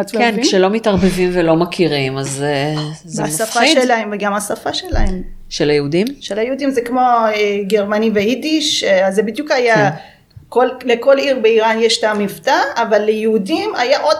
את 0.00 0.10
כן? 0.10 0.42
כשלא 0.42 0.70
מתערבבים 0.70 1.30
ולא 1.32 1.56
מכירים, 1.56 2.18
אז 2.18 2.42
אה, 2.42 2.74
זה 3.04 3.22
מפחיד. 3.22 3.82
שלהם 3.82 4.10
וגם 4.12 4.34
השפה 4.34 4.74
שלהם. 4.74 5.22
של 5.48 5.70
היהודים? 5.70 6.06
של 6.20 6.38
היהודים 6.38 6.70
זה 6.70 6.80
כמו 6.80 7.00
אה, 7.00 7.58
גרמני 7.66 8.10
ויידיש, 8.14 8.84
אה, 8.84 9.06
אז 9.08 9.14
זה 9.14 9.22
בדיוק 9.22 9.50
היה, 9.50 9.74
כן. 9.74 9.96
כל, 10.50 10.66
לכל 10.84 11.18
עיר 11.18 11.38
באיראן 11.42 11.78
יש 11.80 11.98
את 11.98 12.04
המבטא, 12.04 12.54
אבל 12.76 12.98
ליהודים 13.02 13.74
היה 13.76 14.00
עוד 14.00 14.16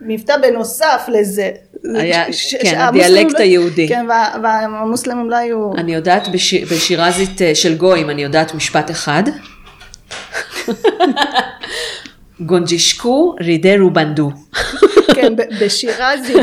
מבטא 0.00 0.36
בנוסף 0.36 1.04
לזה. 1.08 1.50
היה, 1.94 2.32
ש- 2.32 2.54
כן, 2.54 2.64
שהמוסלמים 2.70 2.88
הדיאלקט 3.08 3.32
לא- 3.34 3.38
היהודי. 3.44 3.88
כן, 3.88 4.06
וה- 4.08 4.34
והמוסלמים 4.42 5.30
לא 5.30 5.36
היו... 5.36 5.72
אני 5.76 5.94
יודעת 5.94 6.28
בש... 6.28 6.54
בשירזית 6.54 7.42
אה, 7.42 7.54
של 7.54 7.74
גויים, 7.76 8.10
אני 8.10 8.22
יודעת 8.22 8.54
משפט 8.54 8.90
אחד. 8.90 9.22
גונג'ישקו 12.40 13.34
רידרו 13.40 13.90
בנדו. 13.90 14.30
כן, 15.14 15.36
ב- 15.36 15.64
בשירזי, 15.64 16.34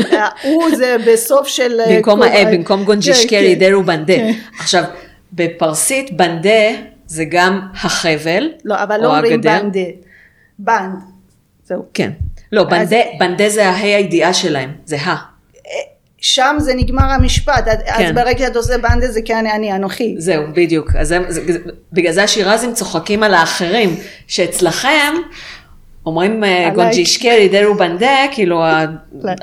הוא 0.42 0.76
זה 0.76 0.96
בסוף 1.06 1.48
של... 1.48 1.80
אה, 1.80 1.96
במקום 1.96 2.22
האה, 2.22 2.44
במקום 2.52 2.84
גונג'ישקה 2.84 3.28
כן, 3.30 3.36
רידרו 3.36 3.82
בנדה. 3.82 4.16
כן. 4.16 4.32
עכשיו, 4.58 4.84
בפרסית 5.32 6.16
בנדה 6.16 6.68
זה 7.10 7.24
גם 7.24 7.60
החבל, 7.74 8.48
לא, 8.64 8.82
אבל 8.82 9.00
לא 9.00 9.16
אומרים. 9.16 9.40
בנדה. 9.40 9.80
בנד. 10.58 10.94
זהו. 11.64 11.82
כן. 11.94 12.10
לא, 12.52 12.60
אז- 12.62 12.68
בנדה, 12.68 12.96
בנדה 13.18 13.48
זה 13.48 13.66
ההא 13.68 13.82
הידיעה 13.96 14.34
שלהם, 14.34 14.72
זה 14.84 14.96
ה. 14.96 15.16
שם 16.22 16.56
זה 16.58 16.74
נגמר 16.74 17.02
המשפט, 17.04 17.68
אז- 17.68 17.78
אז 17.86 17.98
כן. 17.98 18.14
ברגע 18.14 18.46
שאתה 18.46 18.58
עושה 18.58 18.78
בנדה 18.78 19.08
זה 19.08 19.20
כן 19.24 19.46
אני 19.46 19.72
אנוכי. 19.72 20.14
זהו, 20.18 20.42
בדיוק. 20.54 20.96
אז 20.96 21.12
הם, 21.12 21.22
זה, 21.28 21.58
בגלל 21.92 22.12
זה 22.12 22.22
השירזים 22.22 22.74
צוחקים 22.74 23.22
על 23.22 23.34
האחרים, 23.34 23.96
שאצלכם 24.26 25.14
אומרים 26.06 26.44
אה, 26.44 26.58
עליי. 26.58 26.70
גונג'ישקרי 26.74 27.48
דרו 27.48 27.74
בנדה, 27.74 28.16
כאילו. 28.32 28.62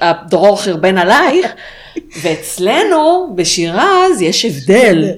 הדרור 0.01 0.61
חרבן 0.63 0.97
עלייך, 0.97 1.45
ואצלנו 2.21 3.33
בשירז 3.35 4.21
יש 4.21 4.45
הבדל, 4.45 5.11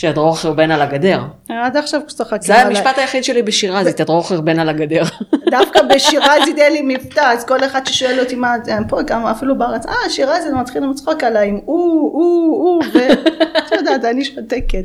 שהדרור 0.00 0.38
חרבן 0.38 0.70
על 0.70 0.82
הגדר. 0.82 1.22
עד 1.48 1.76
עכשיו 1.76 2.00
צוחקים 2.06 2.40
זה. 2.42 2.62
המשפט 2.62 2.98
היחיד 2.98 3.24
שלי 3.24 3.42
בשירזית, 3.42 4.00
הדרור 4.00 4.28
חרבן 4.28 4.58
על 4.58 4.68
הגדר. 4.68 5.02
דווקא 5.50 5.80
בשירזי 5.82 6.52
די 6.52 6.70
לי 6.70 6.82
מבטא, 6.84 7.20
אז 7.20 7.44
כל 7.44 7.64
אחד 7.64 7.86
ששואל 7.86 8.20
אותי 8.20 8.36
מה, 8.36 8.54
זה, 8.64 8.72
פה 8.88 9.02
גם 9.02 9.26
אפילו 9.26 9.58
בארץ, 9.58 9.86
אה 9.86 10.10
שירזי, 10.10 10.48
זה 10.48 10.54
מתחיל 10.54 10.82
לצחוק 10.90 11.24
עליי 11.24 11.48
עם 11.48 11.56
או, 11.56 11.74
או, 11.74 12.20
או, 12.54 12.80
ואת 12.94 13.72
יודעת, 13.78 14.04
אני 14.04 14.24
שותקת. 14.24 14.82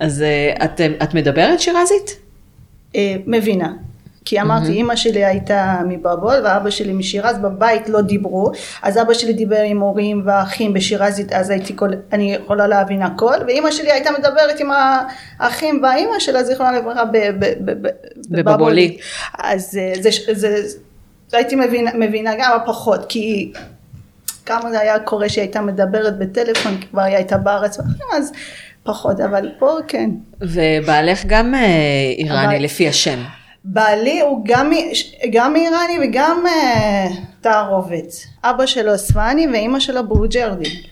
אז 0.00 0.22
אה, 0.22 0.64
את, 1.02 1.14
מדברת 1.14 1.60
שירזית? 1.60 2.16
אה, 2.96 3.16
מבינה. 3.26 3.72
כי 4.24 4.40
אמרתי, 4.40 4.66
אימא 4.72 4.96
שלי 4.96 5.24
הייתה 5.24 5.76
מבאבול 5.88 6.34
ואבא 6.44 6.70
שלי 6.70 6.92
משירז, 6.92 7.38
בבית 7.38 7.88
לא 7.88 8.00
דיברו, 8.00 8.50
אז 8.82 8.98
אבא 8.98 9.14
שלי 9.14 9.32
דיבר 9.32 9.60
עם 9.60 9.80
הורים 9.80 10.22
ואחים 10.24 10.72
בשירזית, 10.72 11.32
אז 11.32 11.50
הייתי 11.50 11.72
כל, 11.76 11.88
אני 12.12 12.34
יכולה 12.34 12.66
להבין 12.66 13.02
הכל, 13.02 13.34
ואימא 13.46 13.70
שלי 13.70 13.92
הייתה 13.92 14.10
מדברת 14.18 14.60
עם 14.60 14.68
האחים 15.40 15.80
והאימא 15.82 16.18
שלה, 16.18 16.44
זיכרונה 16.44 16.78
לברכה, 16.78 17.04
ב- 17.04 17.16
ב- 17.16 17.44
ב- 17.64 17.86
ב- 17.86 17.90
בבבולי. 18.30 18.96
אז 19.38 19.78
אה, 19.80 19.92
זה, 20.02 20.10
זה, 20.32 20.68
זה, 20.68 20.76
הייתי 21.32 21.56
מבינה, 21.56 21.90
מבינה 21.94 22.30
גם 22.38 22.58
פחות, 22.66 23.06
כי 23.08 23.52
כמה 24.46 24.70
זה 24.70 24.80
היה 24.80 24.98
קורה 24.98 25.28
שהיא 25.28 25.42
הייתה 25.42 25.60
מדברת 25.60 26.18
בטלפון, 26.18 26.76
כבר 26.90 27.02
היא 27.02 27.16
הייתה 27.16 27.36
בארץ, 27.38 27.78
ואחים, 27.78 28.06
אז 28.16 28.32
פחות, 28.82 29.20
אבל 29.20 29.48
פה 29.58 29.76
כן. 29.88 30.10
ובעלך 30.40 31.22
גם 31.26 31.54
אה, 31.54 31.60
איראני 32.18 32.54
אבל- 32.56 32.64
לפי 32.64 32.88
השם. 32.88 33.18
בעלי 33.64 34.20
הוא 34.20 34.44
גם, 34.44 34.72
גם 35.32 35.56
איראני 35.56 35.98
וגם 36.02 36.44
אה, 36.46 37.06
תערובת. 37.40 38.12
אבא 38.44 38.66
שלו 38.66 38.98
ספני 38.98 39.46
ואימא 39.52 39.80
שלו 39.80 40.08
בורג'רדי. 40.08 40.82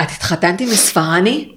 את 0.00 0.10
התחתנת 0.10 0.60
עם 0.60 0.68
ספרני? 0.68 1.48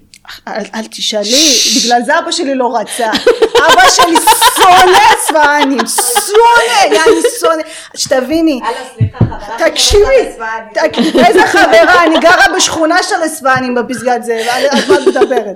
אל, 0.48 0.64
אל 0.76 0.86
תשאלי, 0.92 1.48
בגלל 1.76 2.02
זה 2.06 2.20
אבא 2.20 2.32
שלי 2.32 2.56
לא 2.56 2.78
רצה. 2.78 3.12
אבא 3.58 3.90
שלי 3.90 4.16
שונא 4.56 5.00
ספנים, 5.26 5.80
שונא, 6.26 6.96
יעני 6.96 7.22
שונא. 7.40 7.64
שתביני, 7.96 8.60
הלו, 8.64 8.76
סליחה, 8.98 9.26
חברה 9.26 9.78
שלי 9.78 10.36
תקשיבי, 10.84 11.20
איזה 11.26 11.48
חברה, 11.48 12.04
אני 12.04 12.20
גרה 12.20 12.46
בשכונה 12.56 13.04
של 13.04 13.22
הספנים 13.26 13.76
בפסגת 13.76 14.24
זאב, 14.24 14.48
על 14.52 14.66
על 14.66 14.80
מה 14.88 14.96
את 14.96 15.08
מדברת? 15.08 15.56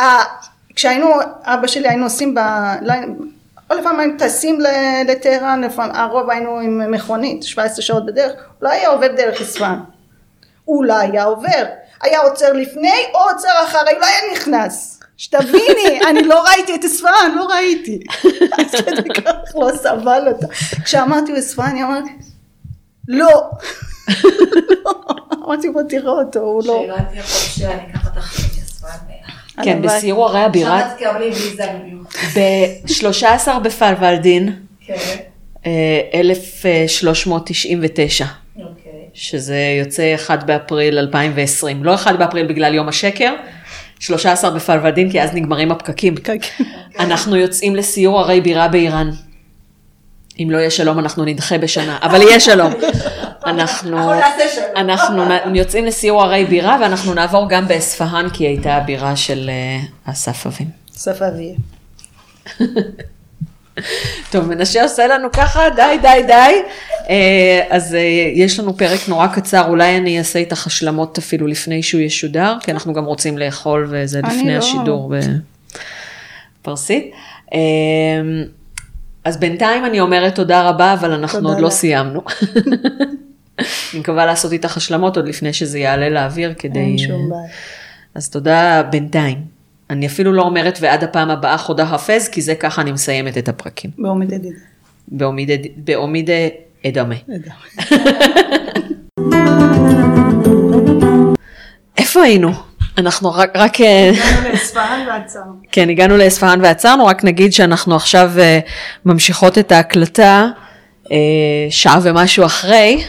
אה, 0.00 0.24
כשהיינו, 0.76 1.08
אבא 1.42 1.66
שלי 1.66 1.88
היינו 1.88 2.04
עושים 2.04 2.34
ב... 2.34 2.40
לא- 3.70 3.74
או 3.76 3.80
לפעמים 3.80 4.00
היינו 4.00 4.14
טסים 4.18 4.58
לטהרן, 5.08 5.60
לפעמים, 5.64 5.94
הרוב 5.94 6.30
היינו 6.30 6.58
עם 6.60 6.90
מכונית, 6.90 7.42
17 7.42 7.82
שעות 7.82 8.06
בדרך, 8.06 8.32
הוא 8.32 8.38
לא 8.62 8.68
היה 8.68 8.88
עובר 8.88 9.08
דרך 9.16 9.40
אספן. 9.40 9.78
הוא 10.64 10.84
לא 10.84 10.94
היה 10.98 11.24
עובר, 11.24 11.64
היה 12.02 12.20
עוצר 12.20 12.52
לפני 12.52 12.92
או 13.14 13.18
עוצר 13.30 13.48
אחרי, 13.64 13.98
לא 14.00 14.06
היה 14.06 14.32
נכנס. 14.32 15.00
שתביני, 15.16 16.00
אני 16.10 16.22
לא 16.22 16.44
ראיתי 16.44 16.74
את 16.74 16.84
אספן, 16.84 17.32
לא 17.36 17.44
ראיתי. 17.44 18.00
אז 18.58 18.70
כדי 18.70 19.08
כך 19.22 19.32
לא 19.54 19.70
סבל 19.76 20.28
אותה. 20.28 20.46
כשאמרתי 20.84 21.30
הוא 21.32 21.38
אספן, 21.38 21.74
היא 21.74 21.84
אמרת, 21.84 22.04
לא. 23.08 23.50
אמרתי 25.44 25.70
בוא 25.70 25.82
תראה 25.88 26.12
אותו, 26.12 26.40
הוא 26.40 26.62
לא... 26.66 26.82
שאלה 26.86 27.04
תהיה 27.10 27.22
פה 27.22 27.28
שאני 27.28 27.90
אקח 27.90 28.06
אותך. 28.06 28.53
כן. 29.62 29.82
בסיור 29.82 30.28
ערי 30.28 30.40
הבירה, 30.40 30.78
עכשיו 30.78 31.10
תקבלי 31.10 31.26
ויזה 31.26 31.64
במיוחד. 31.82 32.18
ב-13 32.34 33.58
בפלוולדין, 33.58 34.52
כן, 34.86 34.94
אה, 35.66 36.00
1399, 36.14 38.26
אוקיי. 38.56 38.92
שזה 39.14 39.58
יוצא 39.80 40.14
1 40.14 40.42
באפריל 40.42 40.98
2020. 40.98 41.84
לא 41.84 41.94
1 41.94 42.18
באפריל 42.18 42.46
בגלל 42.46 42.74
יום 42.74 42.88
השקר, 42.88 43.34
13 44.00 44.50
בפלוולדין, 44.50 45.10
כי 45.10 45.22
אז 45.22 45.34
נגמרים 45.34 45.72
הפקקים. 45.72 46.14
אנחנו 46.98 47.36
יוצאים 47.36 47.76
לסיור 47.76 48.20
ערי 48.20 48.40
בירה 48.40 48.68
באיראן. 48.68 49.10
אם 50.38 50.48
לא 50.50 50.58
יהיה 50.58 50.70
שלום, 50.70 50.98
אנחנו 50.98 51.24
נדחה 51.24 51.58
בשנה, 51.58 51.98
אבל 52.02 52.22
יהיה 52.22 52.40
שלום. 52.40 52.72
אנחנו, 53.46 54.12
אנחנו 54.76 55.56
יוצאים 55.62 55.84
לסיור 55.84 56.22
ערי 56.22 56.44
בירה, 56.44 56.78
ואנחנו 56.80 57.14
נעבור 57.14 57.48
גם 57.48 57.68
באספהאן, 57.68 58.26
כי 58.32 58.44
היא 58.44 58.48
הייתה 58.48 58.74
הבירה 58.74 59.16
של 59.16 59.50
אה, 59.50 60.12
אסף 60.12 60.46
אבים. 60.46 60.66
סוף 60.92 61.22
אביה. 61.22 61.54
טוב, 64.30 64.44
מנשה 64.48 64.82
עושה 64.82 65.06
לנו 65.06 65.32
ככה, 65.32 65.60
די, 65.76 65.98
די, 66.02 66.22
די. 66.26 66.62
אה, 67.10 67.66
אז 67.70 67.94
אה, 67.94 68.00
יש 68.34 68.60
לנו 68.60 68.76
פרק 68.76 69.08
נורא 69.08 69.26
קצר, 69.26 69.68
אולי 69.68 69.96
אני 69.96 70.18
אעשה 70.18 70.38
איתך 70.38 70.66
השלמות 70.66 71.18
אפילו 71.18 71.46
לפני 71.46 71.82
שהוא 71.82 72.00
ישודר, 72.00 72.56
כי 72.60 72.70
אנחנו 72.70 72.92
גם 72.92 73.04
רוצים 73.04 73.38
לאכול 73.38 73.86
וזה 73.90 74.20
לפני 74.20 74.52
לא- 74.52 74.58
השידור 74.58 75.12
בפרסית. 76.62 77.10
אז 79.24 79.36
בינתיים 79.36 79.84
אני 79.84 80.00
אומרת 80.00 80.34
תודה 80.34 80.68
רבה, 80.68 80.92
אבל 80.92 81.12
אנחנו 81.12 81.48
עוד 81.48 81.60
לא. 81.60 81.70
סיימנו. 81.70 82.22
אני 83.58 83.66
מקווה 84.00 84.26
לעשות 84.26 84.52
איתך 84.52 84.76
השלמות 84.76 85.16
עוד 85.16 85.28
לפני 85.28 85.52
שזה 85.52 85.78
יעלה 85.78 86.08
לאוויר 86.08 86.54
כדי... 86.58 86.78
אין 86.78 86.98
שום 86.98 87.30
בעיה. 87.30 87.42
אז 88.14 88.28
תודה 88.30 88.82
בינתיים. 88.90 89.38
אני 89.90 90.06
אפילו 90.06 90.32
לא 90.32 90.42
אומרת 90.42 90.78
ועד 90.82 91.04
הפעם 91.04 91.30
הבאה 91.30 91.58
חודה 91.58 91.86
חפז, 91.86 92.28
כי 92.28 92.42
זה 92.42 92.54
ככה 92.54 92.82
אני 92.82 92.92
מסיימת 92.92 93.38
את 93.38 93.48
הפרקים. 93.48 93.90
בעומד 93.98 94.32
ידידה. 94.32 94.58
בעומיד- 95.08 95.50
בעומיד 95.76 96.30
אדמה. 96.86 97.14
איפה 101.98 102.22
היינו? 102.22 102.50
אנחנו 102.98 103.32
רק, 103.32 103.50
רק 103.54 103.80
אה, 103.80 104.10
הגענו 104.10 104.48
לאספהאן 104.52 105.06
ועצרנו. 105.08 105.52
כן, 105.72 105.88
הגענו 105.88 106.16
לאספהאן 106.16 106.60
ועצרנו, 106.60 107.06
רק 107.06 107.24
נגיד 107.24 107.52
שאנחנו 107.52 107.96
עכשיו 107.96 108.30
אה, 108.38 108.58
ממשיכות 109.04 109.58
את 109.58 109.72
ההקלטה 109.72 110.24
אה, 110.24 110.63
שעה 111.70 111.98
ומשהו 112.02 112.46
אחרי, 112.46 113.04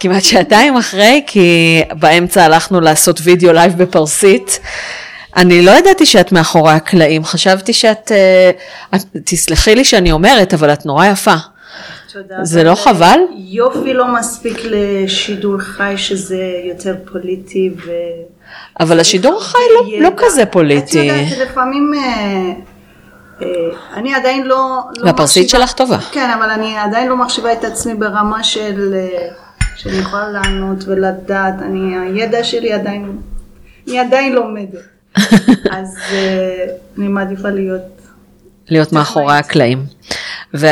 כמעט 0.00 0.22
שעתיים 0.22 0.76
אחרי, 0.76 1.22
כי 1.26 1.80
באמצע 1.92 2.44
הלכנו 2.44 2.80
לעשות 2.80 3.20
וידאו 3.22 3.52
לייב 3.52 3.82
בפרסית. 3.82 4.60
אני 5.36 5.62
לא 5.62 5.70
ידעתי 5.70 6.06
שאת 6.06 6.32
מאחורי 6.32 6.72
הקלעים, 6.72 7.24
חשבתי 7.24 7.72
שאת, 7.72 8.12
אה, 8.12 8.50
את, 8.94 9.00
תסלחי 9.24 9.74
לי 9.74 9.84
שאני 9.84 10.12
אומרת, 10.12 10.54
אבל 10.54 10.72
את 10.72 10.86
נורא 10.86 11.06
יפה. 11.06 11.34
תודה. 12.12 12.34
זה 12.42 12.64
לא 12.64 12.74
חבל? 12.74 13.18
יופי 13.36 13.92
לא 13.92 14.14
מספיק 14.14 14.58
לשידור 14.64 15.58
חי 15.58 15.94
שזה 15.96 16.44
יותר 16.64 16.94
פוליטי 17.12 17.70
ו... 17.76 17.90
אבל 18.80 19.00
השידור 19.00 19.38
החי 19.40 19.58
לא, 19.74 20.00
לא. 20.00 20.10
כזה 20.16 20.42
את 20.42 20.52
פוליטי. 20.52 20.98
יודעת, 20.98 21.38
לפעמים 21.38 21.92
אה, 21.94 22.00
אה, 22.00 22.52
אני 23.94 24.14
עדיין 24.14 24.46
לא... 24.46 24.56
לא 24.96 25.06
והפרסית 25.06 25.44
מחשיבה- 25.44 25.66
שלך 25.66 25.72
טובה. 25.72 25.98
כן, 26.12 26.30
אבל 26.38 26.50
אני 26.50 26.78
עדיין 26.78 27.08
לא 27.08 27.16
מחשיבה 27.16 27.52
את 27.52 27.64
עצמי 27.64 27.94
ברמה 27.94 28.44
של... 28.44 28.94
אה, 28.94 29.28
שאני 29.76 29.96
יכולה 29.98 30.28
לענות 30.28 30.84
ולדעת, 30.86 31.54
אני, 31.62 31.96
הידע 31.98 32.44
שלי 32.44 32.72
עדיין, 32.72 33.18
אני 33.88 33.98
עדיין 33.98 34.32
לומדת. 34.32 34.80
אז 35.78 35.96
אה, 36.12 36.64
אני 36.98 37.08
מעדיפה 37.08 37.48
להיות... 37.48 37.82
להיות 38.68 38.92
מאחורי 38.92 39.34
הקלעים. 39.36 39.84
ו- 40.54 40.66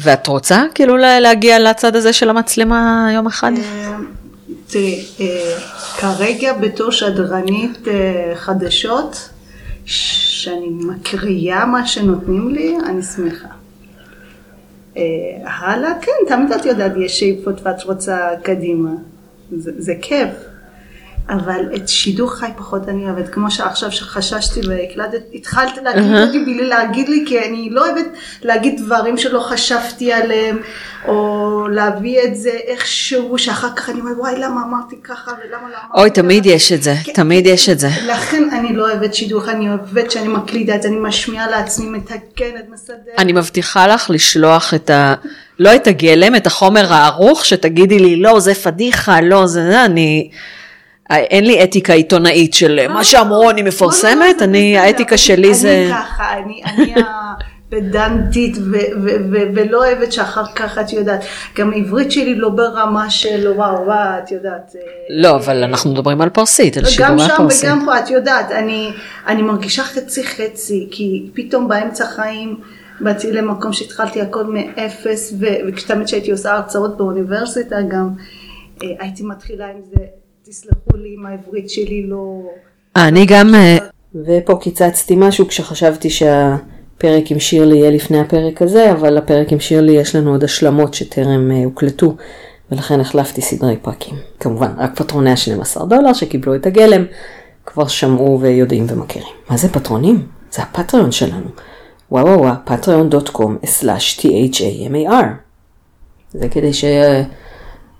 ואת 0.00 0.26
רוצה 0.26 0.62
כאילו 0.74 0.96
לה- 0.96 1.20
להגיע 1.20 1.58
לצד 1.58 1.96
הזה 1.96 2.12
של 2.12 2.30
המצלמה 2.30 3.10
יום 3.14 3.26
אחד? 3.26 3.52
אה, 3.58 3.96
תראי, 4.68 5.04
אה, 5.20 5.58
כרגע 5.98 6.52
בתור 6.52 6.92
שדרנית 6.92 7.88
אה, 7.88 8.32
חדשות, 8.36 9.28
שאני 10.42 10.68
מקריאה 10.68 11.66
מה 11.66 11.86
שנותנים 11.86 12.48
לי, 12.48 12.76
אני 12.86 13.02
שמחה. 13.02 13.48
אה, 14.96 15.02
הלאה, 15.44 15.92
כן, 16.00 16.12
תמיד 16.28 16.52
את 16.52 16.66
יודעת, 16.66 16.92
יש 16.96 17.20
שאיפות 17.20 17.60
ואת 17.62 17.82
רוצה 17.82 18.28
קדימה. 18.42 18.90
זה, 19.52 19.72
זה 19.78 19.94
כיף. 20.02 20.28
אבל 21.28 21.66
את 21.76 21.88
שידור 21.88 22.34
חי 22.34 22.50
פחות 22.56 22.88
אני 22.88 23.04
אוהבת, 23.04 23.28
כמו 23.28 23.50
שעכשיו 23.50 23.92
שחששתי 23.92 24.60
והקלטת, 24.68 25.22
התחלת 25.34 25.78
להגיד 25.84 26.16
אותי 26.16 26.38
בלי 26.38 26.68
להגיד 26.68 27.08
לי, 27.08 27.24
כי 27.26 27.38
אני 27.38 27.68
לא 27.70 27.86
אוהבת 27.86 28.06
להגיד 28.42 28.80
דברים 28.84 29.18
שלא 29.18 29.40
חשבתי 29.40 30.12
עליהם, 30.12 30.58
או 31.08 31.68
להביא 31.68 32.22
את 32.24 32.36
זה 32.36 32.50
איכשהו, 32.66 33.38
שאחר 33.38 33.68
כך 33.76 33.90
אני 33.90 34.00
אומרת, 34.00 34.16
וואי, 34.18 34.34
למה 34.38 34.62
אמרתי 34.68 34.96
ככה 35.04 35.30
ולמה 35.30 35.62
לא 35.70 35.76
אמרתי 35.76 36.00
אוי, 36.00 36.10
ככה?" 36.10 36.22
תמיד 36.22 36.46
יש 36.46 36.72
את 36.72 36.82
זה, 36.82 36.94
כן, 37.04 37.12
תמיד 37.12 37.46
יש 37.46 37.68
את 37.68 37.78
זה. 37.78 37.88
לכן 38.06 38.48
אני 38.52 38.76
לא 38.76 38.90
אוהבת 38.90 39.14
שידור 39.14 39.40
חי, 39.40 39.50
אני 39.50 39.68
אוהבת 39.68 40.10
שאני 40.10 40.28
מקלידה 40.28 40.74
את 40.74 40.82
זה, 40.82 40.88
אני 40.88 40.98
משמיעה 41.00 41.50
לעצמי, 41.50 41.86
מתקנת, 41.86 42.64
מסדרת. 42.72 42.98
אני 43.18 43.32
מבטיחה 43.32 43.86
לך 43.86 44.10
לשלוח 44.10 44.74
את 44.74 44.90
ה... 44.90 45.14
לא 45.58 45.74
את 45.74 45.86
הגלם, 45.86 46.36
את 46.36 46.46
החומר 46.46 46.92
הערוך, 46.92 47.44
שתגידי 47.44 47.98
לי, 47.98 48.16
לא, 48.16 48.40
זה 48.40 48.54
פדיחה, 48.54 49.20
לא, 49.20 49.46
זה, 49.46 49.84
אני... 49.84 50.30
אין 51.10 51.46
לי 51.46 51.64
אתיקה 51.64 51.92
עיתונאית 51.92 52.54
של 52.54 52.88
מה 52.88 53.04
שאמרו 53.04 53.50
אני 53.50 53.62
מפרסמת, 53.62 54.42
אני, 54.42 54.78
האתיקה 54.78 55.16
שלי 55.16 55.46
אני 55.46 55.54
זה... 55.54 55.90
ככה, 55.90 56.38
אני, 56.38 56.62
אני 56.64 56.94
הפדנטית 57.72 58.56
ולא 59.54 59.78
אוהבת 59.78 60.12
שאחר 60.12 60.44
כך 60.54 60.78
את 60.78 60.92
יודעת, 60.92 61.24
גם 61.56 61.72
העברית 61.72 62.12
שלי 62.12 62.34
לא 62.34 62.48
ברמה 62.48 63.10
של 63.10 63.52
וואו 63.56 63.86
וואו, 63.86 64.18
את 64.24 64.30
יודעת. 64.30 64.76
אה, 64.76 64.80
לא, 65.10 65.36
אבל 65.36 65.62
אנחנו 65.62 65.92
מדברים 65.92 66.20
על 66.20 66.28
פרסית, 66.28 66.76
על 66.76 66.82
גם 66.82 66.90
שידורי 66.90 67.18
שם 67.18 67.34
הפרסית. 67.34 67.70
וגם 67.70 67.84
פה, 67.84 67.98
את 67.98 68.10
יודעת, 68.10 68.50
אני, 68.50 68.90
אני 69.26 69.42
מרגישה 69.42 69.84
חצי 69.84 70.24
חצי, 70.24 70.88
כי 70.90 71.30
פתאום 71.34 71.68
באמצע 71.68 72.06
חיים 72.06 72.60
באתי 73.00 73.32
למקום 73.32 73.72
שהתחלתי 73.72 74.20
הכל 74.20 74.44
מאפס, 74.44 75.32
ו- 75.40 75.46
ותמיד 75.68 76.06
כשהייתי 76.06 76.30
עושה 76.30 76.52
הרצאות 76.52 76.96
באוניברסיטה 76.96 77.76
גם, 77.88 78.08
אה, 78.82 78.88
הייתי 78.98 79.22
מתחילה 79.22 79.66
עם 79.66 79.80
זה, 79.90 80.04
תסלחו 80.52 80.96
לי 80.96 81.14
אם 81.18 81.26
העברית 81.26 81.70
שלי 81.70 82.06
לא... 82.06 82.42
אני 82.96 83.26
גם... 83.26 83.54
אה, 83.54 83.76
ופה 84.14 84.58
קיצצתי 84.60 85.14
משהו 85.16 85.48
כשחשבתי 85.48 86.10
שהפרק 86.10 87.30
עם 87.30 87.38
שירלי 87.38 87.76
יהיה 87.76 87.90
לפני 87.90 88.20
הפרק 88.20 88.62
הזה, 88.62 88.92
אבל 88.92 89.14
לפרק 89.14 89.52
עם 89.52 89.60
שירלי 89.60 89.92
יש 89.92 90.16
לנו 90.16 90.30
עוד 90.30 90.44
השלמות 90.44 90.94
שטרם 90.94 91.50
אה, 91.50 91.64
הוקלטו, 91.64 92.16
ולכן 92.70 93.00
החלפתי 93.00 93.42
סדרי 93.42 93.76
פרקים. 93.76 94.14
כמובן, 94.40 94.72
רק 94.78 94.96
פטרוני 94.96 95.30
ה-12 95.30 95.84
דולר 95.84 96.12
שקיבלו 96.12 96.54
את 96.54 96.66
הגלם, 96.66 97.04
כבר 97.66 97.86
שמעו 97.86 98.40
ויודעים 98.40 98.86
ומכירים. 98.88 99.34
מה 99.50 99.56
זה 99.56 99.68
פטרונים? 99.68 100.26
זה 100.50 100.62
הפטריון 100.62 101.12
שלנו. 101.12 101.48
וואו 102.10 102.26
וואו 102.26 102.40
וואו, 102.40 102.54
patreon.com/thamar. 102.66 105.24
זה 106.32 106.48
כדי 106.48 106.72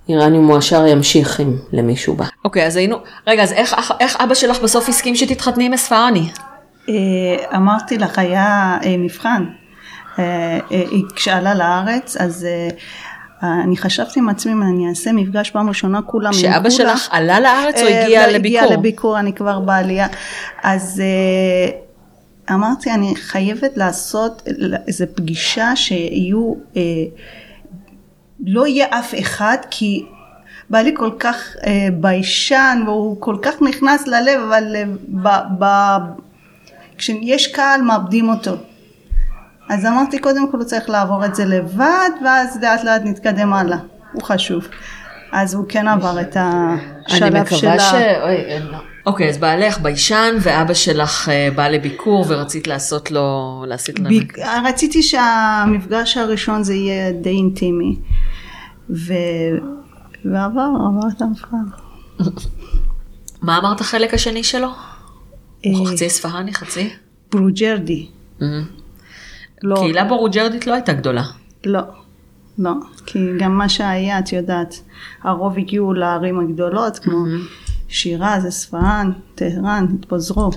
שאיראניום 0.06 0.46
מועשר 0.46 0.86
ימשיך 0.86 1.40
אם 1.40 1.56
למישהו 1.72 2.14
בא. 2.14 2.24
אוקיי, 2.44 2.66
אז 2.66 2.76
היינו... 2.76 2.96
רגע, 3.26 3.42
אז 3.42 3.52
איך, 3.52 3.74
איך 4.00 4.16
אבא 4.16 4.34
שלך 4.34 4.60
בסוף 4.60 4.88
הסכים 4.88 5.16
שתתחתני 5.16 5.66
עם 5.66 5.72
אספרני? 5.72 6.28
אה, 6.88 6.94
אמרתי 7.56 7.98
לך, 7.98 8.18
היה 8.18 8.78
אה, 8.84 8.96
מבחן. 8.98 9.44
אה, 10.18 10.58
היא 10.70 11.04
כשעלה 11.14 11.54
לארץ, 11.54 12.16
אז 12.16 12.46
אני 13.42 13.76
חשבתי 13.76 14.20
עם 14.20 14.28
עצמי, 14.28 14.52
אם 14.52 14.62
אני 14.62 14.88
אעשה 14.88 15.12
מפגש 15.12 15.50
פעם 15.50 15.68
ראשונה, 15.68 16.02
כולם 16.02 16.32
שאבא. 16.32 16.70
שלך 16.70 17.08
עלה 17.10 17.40
לארץ 17.40 17.80
או 17.82 17.86
הגיע 17.86 18.26
לא, 18.26 18.32
לביקור? 18.32 18.62
הגיע 18.62 18.76
לביקור, 18.76 19.18
אני 19.18 19.32
כבר 19.32 19.60
בעלייה. 19.60 20.06
אז 20.62 21.02
אמרתי, 22.50 22.90
אני 22.90 23.16
חייבת 23.16 23.76
לעשות 23.76 24.42
איזו 24.86 25.04
פגישה 25.14 25.76
שיהיו, 25.76 26.54
אה, 26.76 26.82
לא 28.46 28.66
יהיה 28.66 28.86
אף 28.90 29.14
אחד, 29.20 29.56
כי 29.70 30.06
בעלי 30.70 30.92
כל 30.96 31.10
כך 31.18 31.36
אה, 31.66 31.88
ביישן, 31.92 32.82
והוא 32.86 33.20
כל 33.20 33.36
כך 33.42 33.62
נכנס 33.62 34.06
ללב, 34.06 34.40
אבל 34.48 34.76
אה, 34.76 34.84
ב, 35.22 35.28
ב, 35.64 35.96
כשיש 36.98 37.46
קהל 37.46 37.82
מאבדים 37.82 38.28
אותו. 38.28 38.56
אז 39.68 39.86
אמרתי, 39.86 40.18
קודם 40.18 40.50
כל 40.50 40.56
הוא 40.56 40.64
צריך 40.64 40.90
לעבור 40.90 41.24
את 41.24 41.34
זה 41.34 41.44
לבד, 41.44 42.10
ואז 42.24 42.58
לאט 42.62 42.84
לאט 42.84 43.02
נתקדם 43.04 43.52
הלאה. 43.52 43.78
הוא 44.12 44.22
חשוב. 44.22 44.68
אז 45.32 45.54
הוא 45.54 45.64
כן 45.68 45.88
עבר 45.88 46.20
את 46.20 46.36
השלב 46.40 47.22
אני 47.22 47.40
מקווה 47.40 47.58
של 47.58 47.78
ש... 47.78 47.92
אוי, 48.22 48.60
לו. 48.60 48.78
אוקיי, 49.06 49.28
אז 49.28 49.38
בעלך 49.38 49.78
ביישן 49.78 50.34
ואבא 50.40 50.74
שלך 50.74 51.28
אה, 51.28 51.48
בא 51.54 51.68
לביקור 51.68 52.24
ורצית 52.28 52.66
לעשות 52.66 53.10
לו... 53.10 53.64
לעשות 53.68 53.98
לו... 53.98 54.08
ביק... 54.08 54.38
רציתי 54.64 55.02
שהמפגש 55.02 56.16
הראשון 56.16 56.62
זה 56.62 56.74
יהיה 56.74 57.12
די 57.12 57.30
אינטימי. 57.30 57.96
ו... 58.90 59.12
ועבר, 60.24 60.68
עבר 60.88 61.08
את 61.16 61.22
המבחן. 61.22 61.56
מה 63.42 63.58
אמרת 63.58 63.80
החלק 63.80 64.14
השני 64.14 64.44
שלו? 64.44 64.68
הוא 65.64 65.86
אה, 65.86 65.92
חצי 65.92 66.06
אספהני, 66.06 66.54
חצי? 66.54 66.90
ברוג'רדי. 67.32 68.08
לא, 69.62 69.76
קהילה 69.76 70.04
בורוג'רדית 70.04 70.66
לא 70.66 70.74
הייתה 70.74 70.92
גדולה. 70.92 71.22
לא, 71.64 71.80
לא, 72.58 72.72
כי 73.06 73.18
גם 73.38 73.58
מה 73.58 73.68
שהיה, 73.68 74.18
את 74.18 74.32
יודעת, 74.32 74.74
הרוב 75.22 75.58
הגיעו 75.58 75.92
לערים 75.92 76.40
הגדולות, 76.40 76.98
כמו 76.98 77.24
שירז, 77.88 78.48
אספהאן, 78.48 79.12
טהרן, 79.34 79.86
התפזרו. 79.94 80.50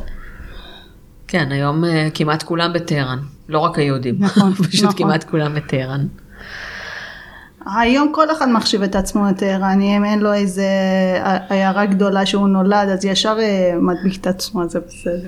כן, 1.28 1.52
היום 1.52 1.86
אה, 1.86 2.08
כמעט 2.14 2.44
כולם 2.44 2.74
בטהרן. 2.74 3.20
לא 3.50 3.60
רק 3.60 3.80
היהודים. 3.80 4.16
נכון, 4.20 4.54
פשוט 4.64 4.84
נכון. 4.84 4.98
כמעט 4.98 5.24
כולם 5.24 5.56
בטהרן. 5.56 6.08
היום 7.66 8.12
כל 8.14 8.32
אחד 8.32 8.50
מחשיב 8.50 8.84
את 8.84 8.96
עצמו 8.96 9.26
טהרני, 9.38 9.98
אם 9.98 10.06
אין 10.06 10.20
לו 10.20 10.34
איזה 10.34 10.68
עיירה 11.50 11.86
גדולה 11.86 12.26
שהוא 12.26 12.48
נולד, 12.48 12.90
אז 12.90 13.06
ישר 13.06 13.38
אה, 13.40 13.74
מדביק 13.80 14.22
את 14.22 14.28
עצמו, 14.28 14.70
זה 14.70 14.80
בסדר. 14.80 15.28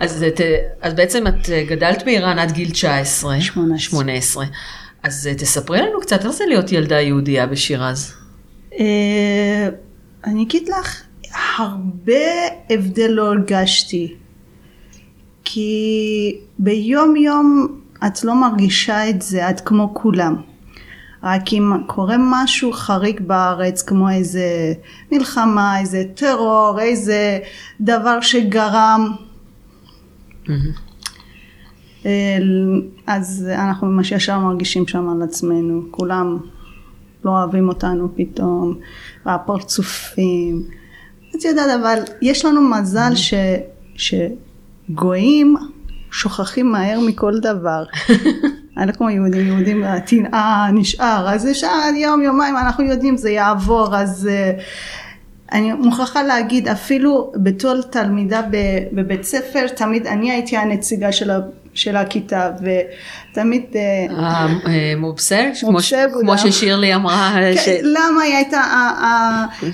אז, 0.00 0.22
את, 0.22 0.40
אז 0.82 0.94
בעצם 0.94 1.26
את 1.26 1.50
אה, 1.50 1.64
גדלת 1.68 2.04
באיראן 2.04 2.38
עד 2.38 2.52
גיל 2.52 2.70
19. 2.70 3.40
18. 3.40 3.78
18. 3.78 4.44
אז 5.02 5.26
אה, 5.26 5.34
תספרי 5.34 5.80
לנו 5.80 6.00
קצת 6.00 6.24
איך 6.24 6.30
זה 6.30 6.44
להיות 6.48 6.72
ילדה 6.72 7.00
יהודייה 7.00 7.46
בשירז. 7.46 8.14
אני 10.24 10.42
אגיד 10.42 10.68
לך, 10.68 11.02
הרבה 11.58 12.12
הבדל 12.70 13.10
לא 13.10 13.26
הרגשתי. 13.26 14.14
כי 15.44 16.36
ביום 16.58 17.16
יום 17.16 17.78
את 18.06 18.24
לא 18.24 18.34
מרגישה 18.34 19.10
את 19.10 19.22
זה, 19.22 19.50
את 19.50 19.60
כמו 19.60 19.94
כולם. 19.94 20.36
רק 21.22 21.52
אם 21.52 21.72
קורה 21.86 22.16
משהו 22.18 22.72
חריג 22.72 23.20
בארץ, 23.20 23.82
כמו 23.82 24.10
איזה 24.10 24.72
מלחמה, 25.12 25.80
איזה 25.80 26.04
טרור, 26.14 26.80
איזה 26.80 27.38
דבר 27.80 28.20
שגרם, 28.20 29.12
אה, 32.06 32.38
אז 33.06 33.48
אנחנו 33.54 33.86
ממש 33.86 34.12
ישר 34.12 34.38
מרגישים 34.38 34.86
שם 34.86 35.08
על 35.08 35.22
עצמנו, 35.22 35.82
כולם 35.90 36.38
לא 37.24 37.30
אוהבים 37.30 37.68
אותנו 37.68 38.08
פתאום, 38.16 38.74
והפרצופים. 39.26 40.62
את 41.36 41.44
יודעת, 41.44 41.80
אבל 41.80 41.98
יש 42.22 42.44
לנו 42.44 42.70
מזל 42.70 43.14
ש, 43.14 43.34
שגויים 43.94 45.56
שוכחים 46.10 46.72
מהר 46.72 47.00
מכל 47.00 47.38
דבר. 47.38 47.84
אני 48.78 48.86
לא 48.86 48.92
כמו 48.92 49.10
יהודים, 49.10 49.46
יהודים 49.46 49.84
הטנאה 49.84 50.66
נשאר, 50.72 51.28
אז 51.28 51.46
יש 51.46 51.64
עד 51.64 51.94
יום 51.96 52.22
יומיים 52.22 52.56
אנחנו 52.56 52.84
יודעים 52.84 53.16
זה 53.16 53.30
יעבור, 53.30 53.96
אז 53.96 54.28
uh, 54.56 54.60
אני 55.52 55.72
מוכרחה 55.72 56.22
להגיד 56.22 56.68
אפילו 56.68 57.32
בתור 57.36 57.80
תלמידה 57.82 58.40
בבית 58.92 59.24
ספר 59.24 59.68
תמיד 59.68 60.06
אני 60.06 60.30
הייתי 60.30 60.56
הנציגה 60.56 61.12
של, 61.12 61.30
ה- 61.30 61.38
של 61.74 61.96
הכיתה 61.96 62.50
ותמיד 63.32 63.62
אה, 63.74 64.06
המובסל, 64.44 65.50
כמו. 66.12 66.38
ששירלי 66.38 66.94
אמרה. 66.94 67.32
כן, 67.64 67.76
למה 67.82 68.22
היא 68.22 68.34
הייתה 68.36 68.62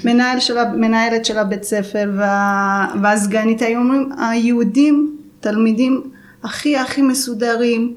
המנהל 0.05 0.41
של 0.41 0.59
המנהלת 0.59 1.25
של 1.25 1.39
הבית 1.39 1.65
ספר 1.65 2.11
וה- 2.17 2.87
והסגנית 3.03 3.63
היו 3.63 3.79
אומרים 3.79 4.09
היהודים 4.19 5.17
תלמידים 5.41 6.03
הכי 6.45 6.77
הכי 6.77 7.03
מסודרים 7.03 7.95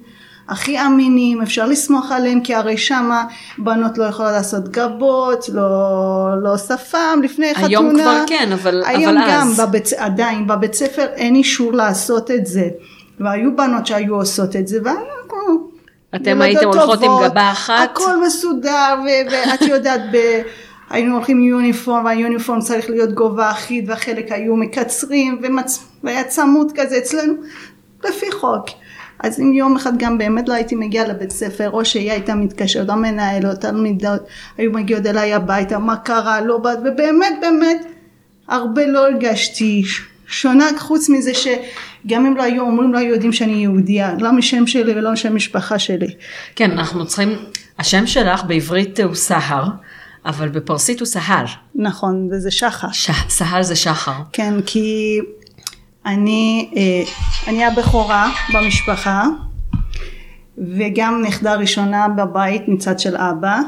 הכי 0.49 0.81
אמינים 0.81 1.41
אפשר 1.41 1.65
לסמוך 1.65 2.11
עליהם 2.11 2.41
כי 2.41 2.55
הרי 2.55 2.77
שמה 2.77 3.25
בנות 3.57 3.97
לא 3.97 4.03
יכולות 4.03 4.31
לעשות 4.31 4.69
גבות 4.69 5.49
לא, 5.49 6.29
לא 6.43 6.57
שפם 6.57 7.19
לפני 7.23 7.55
חתונה 7.55 7.67
היום 7.67 7.99
כבר 7.99 8.23
כן, 8.27 8.49
אבל, 8.53 8.83
היום 8.85 9.17
אבל 9.17 9.27
גם 9.29 9.47
אז. 9.47 9.59
בבית, 9.59 9.93
עדיין 9.97 10.47
בבית 10.47 10.73
ספר 10.73 11.05
אין 11.05 11.35
אישור 11.35 11.73
לעשות 11.73 12.31
את 12.31 12.45
זה 12.45 12.67
והיו 13.19 13.55
בנות 13.55 13.87
שהיו 13.87 14.15
עושות 14.15 14.55
את 14.55 14.67
זה 14.67 14.79
ואנחנו 14.83 15.69
אתם 16.15 16.41
הייתם 16.41 16.67
הולכות 16.67 17.03
עם 17.03 17.11
גבה 17.23 17.51
אחת? 17.51 17.89
הכל 17.91 18.25
מסודר 18.25 18.95
ו- 19.05 19.31
ואת 19.31 19.61
יודעת 19.61 20.01
ב... 20.11 20.41
היינו 20.89 21.15
הולכים 21.15 21.37
עם 21.37 21.43
יוניפורם 21.43 22.05
והיוניפורם 22.05 22.59
צריך 22.59 22.89
להיות 22.89 23.13
גובה 23.13 23.51
אחיד 23.51 23.89
והחלק 23.89 24.31
היו 24.31 24.55
מקצרים 24.55 25.39
ומצ... 25.43 25.85
והיה 26.03 26.23
צמוד 26.23 26.71
כזה 26.75 26.97
אצלנו 26.97 27.33
לפי 28.05 28.31
חוק 28.31 28.65
אז 29.19 29.39
אם 29.39 29.53
יום 29.53 29.75
אחד 29.75 29.97
גם 29.97 30.17
באמת 30.17 30.49
לא 30.49 30.53
הייתי 30.53 30.75
מגיעה 30.75 31.07
לבית 31.07 31.31
ספר 31.31 31.69
או 31.69 31.85
שהיא 31.85 32.11
הייתה 32.11 32.35
מתקשרת 32.35 32.89
המנהל 32.89 33.45
או 33.45 33.55
תלמידות 33.55 34.21
היו 34.57 34.71
מגיעות 34.71 35.05
אליי 35.05 35.33
הביתה 35.33 35.79
מה 35.79 35.95
קרה 35.95 36.41
לא 36.41 36.57
באת 36.57 36.77
ובאמת 36.79 37.33
באמת 37.41 37.85
הרבה 38.47 38.85
לא 38.85 39.07
הרגשתי 39.07 39.83
שונה 40.27 40.65
חוץ 40.77 41.09
מזה 41.09 41.31
שגם 41.33 42.25
אם 42.25 42.37
לא 42.37 42.43
היו 42.43 42.63
אומרים 42.63 42.93
לא 42.93 42.97
היו 42.97 43.13
יודעים 43.13 43.33
שאני 43.33 43.53
יהודייה 43.53 44.15
לא 44.19 44.31
משם 44.31 44.67
שלי 44.67 44.93
ולא 44.93 45.11
משם 45.11 45.35
משפחה 45.35 45.79
שלי 45.79 46.15
כן, 46.55 46.71
אנחנו 46.71 47.05
צריכים, 47.05 47.29
השם 47.79 48.07
שלך 48.07 48.43
בעברית 48.43 48.99
הוא 48.99 49.15
סהר, 49.15 49.67
אבל 50.25 50.49
בפרסית 50.49 50.99
הוא 50.99 51.05
סהל. 51.05 51.45
נכון 51.75 52.29
וזה 52.31 52.51
שחר 52.51 52.91
ש... 52.91 53.11
סהל 53.29 53.63
זה 53.63 53.75
שחר. 53.75 54.21
כן 54.33 54.53
כי 54.65 55.19
אני 56.07 56.69
אה, 56.75 57.03
אני 57.47 57.65
הבכורה 57.65 58.31
במשפחה 58.53 59.25
וגם 60.57 61.21
נכדה 61.21 61.55
ראשונה 61.55 62.07
בבית 62.07 62.67
מצד 62.67 62.99
של 62.99 63.17
אבא 63.17 63.59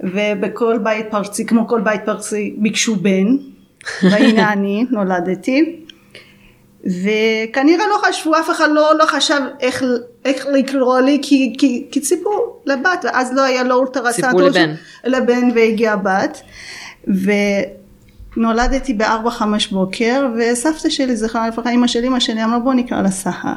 ובכל 0.00 0.78
בית 0.78 1.06
פרסי 1.10 1.46
כמו 1.46 1.68
כל 1.68 1.80
בית 1.80 2.00
פרסי 2.04 2.54
ביקשו 2.58 2.96
בן 2.96 3.26
והנה 4.10 4.52
אני 4.52 4.86
נולדתי 4.90 5.80
וכנראה 6.84 7.86
לא 7.88 7.98
חשבו 8.08 8.36
אף 8.36 8.50
אחד 8.50 8.68
לא, 8.72 8.92
לא 8.98 9.06
חשב 9.06 9.40
איך, 9.60 9.84
איך 10.24 10.46
לקרוא 10.52 11.00
לי 11.00 11.18
כי, 11.22 11.54
כי, 11.58 11.86
כי 11.90 12.00
ציפו 12.00 12.30
לבת 12.66 13.04
ואז 13.04 13.32
לא 13.34 13.42
היה 13.42 13.62
לא 13.64 13.74
אולטרסנט 13.74 14.24
ציפו 14.24 14.40
לבן. 14.40 14.74
לבן 15.04 15.50
והגיעה 15.54 15.96
בת 15.96 16.42
ונולדתי 18.36 18.94
בארבע 18.94 19.30
חמש 19.30 19.66
בוקר 19.66 20.26
וסבתא 20.38 20.90
שלי 20.90 21.16
זכרה 21.16 21.48
לברכה 21.48 21.70
אמא 21.70 21.86
של 21.86 22.04
אמא 22.04 22.20
שלי 22.20 22.44
אמרה 22.44 22.58
בוא 22.58 22.74
נקרא 22.74 23.02
לה 23.02 23.10
סהר 23.10 23.54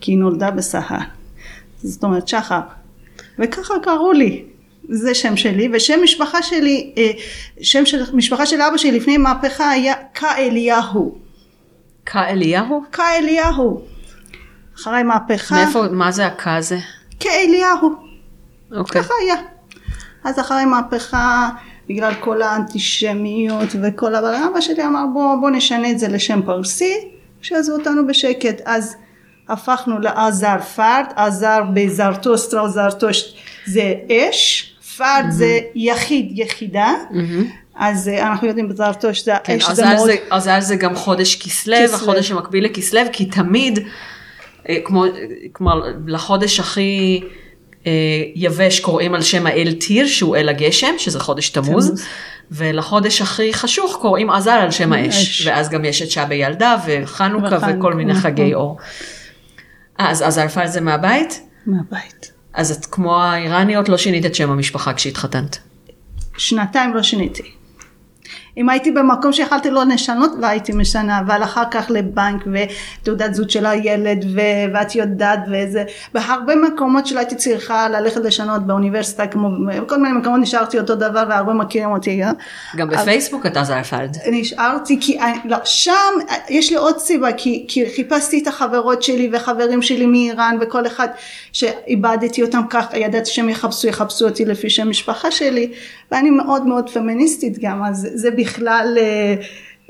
כי 0.00 0.12
היא 0.12 0.18
נולדה 0.18 0.50
בסהר 0.50 0.98
זאת 1.82 2.04
אומרת 2.04 2.28
שחר 2.28 2.60
וככה 3.38 3.74
קראו 3.82 4.12
לי 4.12 4.44
זה 4.88 5.14
שם 5.14 5.36
שלי 5.36 5.68
ושם 5.72 6.00
משפחה 6.02 6.42
שלי 6.42 6.92
אה, 6.98 7.10
שם 7.60 7.86
של 7.86 8.02
משפחה 8.14 8.46
של 8.46 8.60
אבא 8.60 8.76
שלי 8.76 8.92
לפני 8.92 9.16
מהפכה 9.16 9.70
היה 9.70 9.94
כאליהו 10.14 11.22
כאליהו? 12.06 12.84
כאליהו 12.92 13.82
אחרי 14.76 15.02
מהפכה 15.02 15.54
מאיפה, 15.54 15.82
מה 15.90 16.12
זה 16.12 16.26
הקה 16.26 16.56
הזה? 16.56 16.78
כאליהו 17.20 17.96
אוקיי. 18.72 19.02
ככה 19.02 19.14
היה. 19.22 19.34
אז 20.24 20.38
אחרי 20.38 20.64
מהפכה, 20.64 21.48
בגלל 21.88 22.14
כל 22.20 22.42
האנטישמיות 22.42 23.68
וכל 23.82 24.14
אבל 24.14 24.34
אבא 24.34 24.60
שלי 24.60 24.84
אמר 24.84 25.04
בוא, 25.12 25.36
בוא 25.40 25.50
נשנה 25.50 25.90
את 25.90 25.98
זה 25.98 26.08
לשם 26.08 26.40
פרסי, 26.44 26.94
שיעזבו 27.42 27.76
אותנו 27.76 28.06
בשקט. 28.06 28.60
אז 28.64 28.96
הפכנו 29.48 29.98
לעזר 29.98 30.58
פרד, 30.76 31.04
עזר 31.16 31.62
בזרטוסטרה 31.74 32.60
או 32.60 32.68
זרטושט 32.68 33.36
זה 33.66 33.94
אש, 34.10 34.72
פרד 34.96 35.24
זה 35.30 35.58
יחיד, 35.74 36.38
יחידה. 36.38 36.94
אז 37.74 38.08
אה, 38.08 38.26
אנחנו 38.26 38.48
יודעים 38.48 38.68
בזרטושט 38.68 39.24
זה 39.24 39.32
כן, 39.44 39.52
האש 39.52 39.70
זה 39.70 39.84
מאוד... 39.86 40.06
זה, 40.06 40.16
עזל 40.30 40.60
זה 40.60 40.76
גם 40.76 40.94
חודש 40.94 41.36
כסלו. 41.36 41.76
החודש 41.94 42.30
המקביל 42.30 42.64
לכסלו, 42.64 43.00
כי 43.12 43.24
תמיד, 43.24 43.78
אה, 44.68 44.76
כמו, 44.84 45.04
כמו 45.54 45.70
לחודש 46.06 46.60
הכי 46.60 47.20
אה, 47.22 47.28
יבש 48.34 48.80
קוראים 48.80 49.14
על 49.14 49.22
שם 49.22 49.46
האל 49.46 49.72
טיר, 49.80 50.06
שהוא 50.06 50.36
אל 50.36 50.48
הגשם, 50.48 50.94
שזה 50.98 51.20
חודש 51.20 51.50
תמוז. 51.50 52.02
ולחודש 52.50 53.22
הכי 53.22 53.54
חשוך 53.54 53.98
קוראים 54.00 54.30
עזל 54.30 54.50
על 54.50 54.70
שם 54.70 54.92
האש. 54.92 55.46
ואז 55.46 55.68
גם 55.68 55.84
יש 55.84 56.02
את 56.02 56.10
שעה 56.10 56.34
ילדה 56.34 56.76
וחנוכה 56.86 57.58
וכל 57.68 57.94
מיני. 57.94 58.14
חגי 58.14 58.54
אור. 58.54 58.78
אה, 60.00 60.10
אז 60.10 60.22
עזל 60.22 60.48
פל 60.48 60.66
זה 60.66 60.80
מהבית? 60.80 61.40
מהבית. 61.66 62.32
אז 62.54 62.70
את 62.70 62.86
כמו 62.86 63.22
האיראניות 63.22 63.88
לא 63.88 63.96
שינית 63.96 64.26
את 64.26 64.34
שם 64.34 64.50
המשפחה 64.50 64.94
כשהתחתנת. 64.94 65.58
שנתיים 66.36 66.94
לא 66.94 67.02
שיניתי. 67.02 67.61
אם 68.56 68.68
הייתי 68.68 68.90
במקום 68.90 69.32
שיכלתי 69.32 69.70
לא 69.70 69.84
לשנות, 69.84 70.30
לא 70.38 70.46
הייתי 70.46 70.72
משנה, 70.72 71.20
אבל 71.20 71.42
אחר 71.42 71.62
כך 71.70 71.86
לבנק 71.90 72.44
ותעודת 72.52 73.34
זהות 73.34 73.50
של 73.50 73.66
הילד 73.66 74.24
ו- 74.34 74.74
ואת 74.74 74.94
יודעת 74.94 75.40
וזה, 75.52 75.84
בהרבה 76.14 76.54
מקומות 76.54 77.06
שלא 77.06 77.18
הייתי 77.18 77.34
צריכה 77.34 77.88
ללכת 77.88 78.20
לשנות 78.20 78.66
באוניברסיטה, 78.66 79.26
כמו 79.26 79.48
בכל 79.66 79.96
מיני 79.96 80.18
מקומות 80.18 80.40
נשארתי 80.40 80.78
אותו 80.78 80.94
דבר 80.94 81.24
והרבה 81.28 81.52
מכירים 81.52 81.90
אותי. 81.90 82.24
אה? 82.24 82.30
גם 82.76 82.88
בפייסבוק 82.88 83.46
את 83.46 83.56
עזל 83.56 83.82
פלד. 83.82 84.16
נשארתי 84.30 84.98
כי 85.00 85.18
לא, 85.44 85.56
שם 85.64 85.90
יש 86.48 86.70
לי 86.70 86.76
עוד 86.76 86.98
סיבה 86.98 87.32
כי, 87.32 87.64
כי 87.68 87.84
חיפשתי 87.96 88.42
את 88.42 88.46
החברות 88.46 89.02
שלי 89.02 89.30
וחברים 89.32 89.82
שלי 89.82 90.06
מאיראן 90.06 90.56
וכל 90.60 90.86
אחד 90.86 91.08
שאיבדתי 91.52 92.42
אותם 92.42 92.60
ככה 92.70 92.98
ידעתי 92.98 93.30
שהם 93.30 93.48
יחפשו 93.48 93.88
יחפשו 93.88 94.24
אותי 94.24 94.44
לפי 94.44 94.70
שם 94.70 94.90
משפחה 94.90 95.30
שלי 95.30 95.72
ואני 96.12 96.30
מאוד 96.30 96.66
מאוד 96.66 96.90
פמיניסטית 96.90 97.58
גם 97.58 97.84
אז 97.84 98.08
זה 98.14 98.30
בכלל 98.42 98.94
אה, 98.98 99.34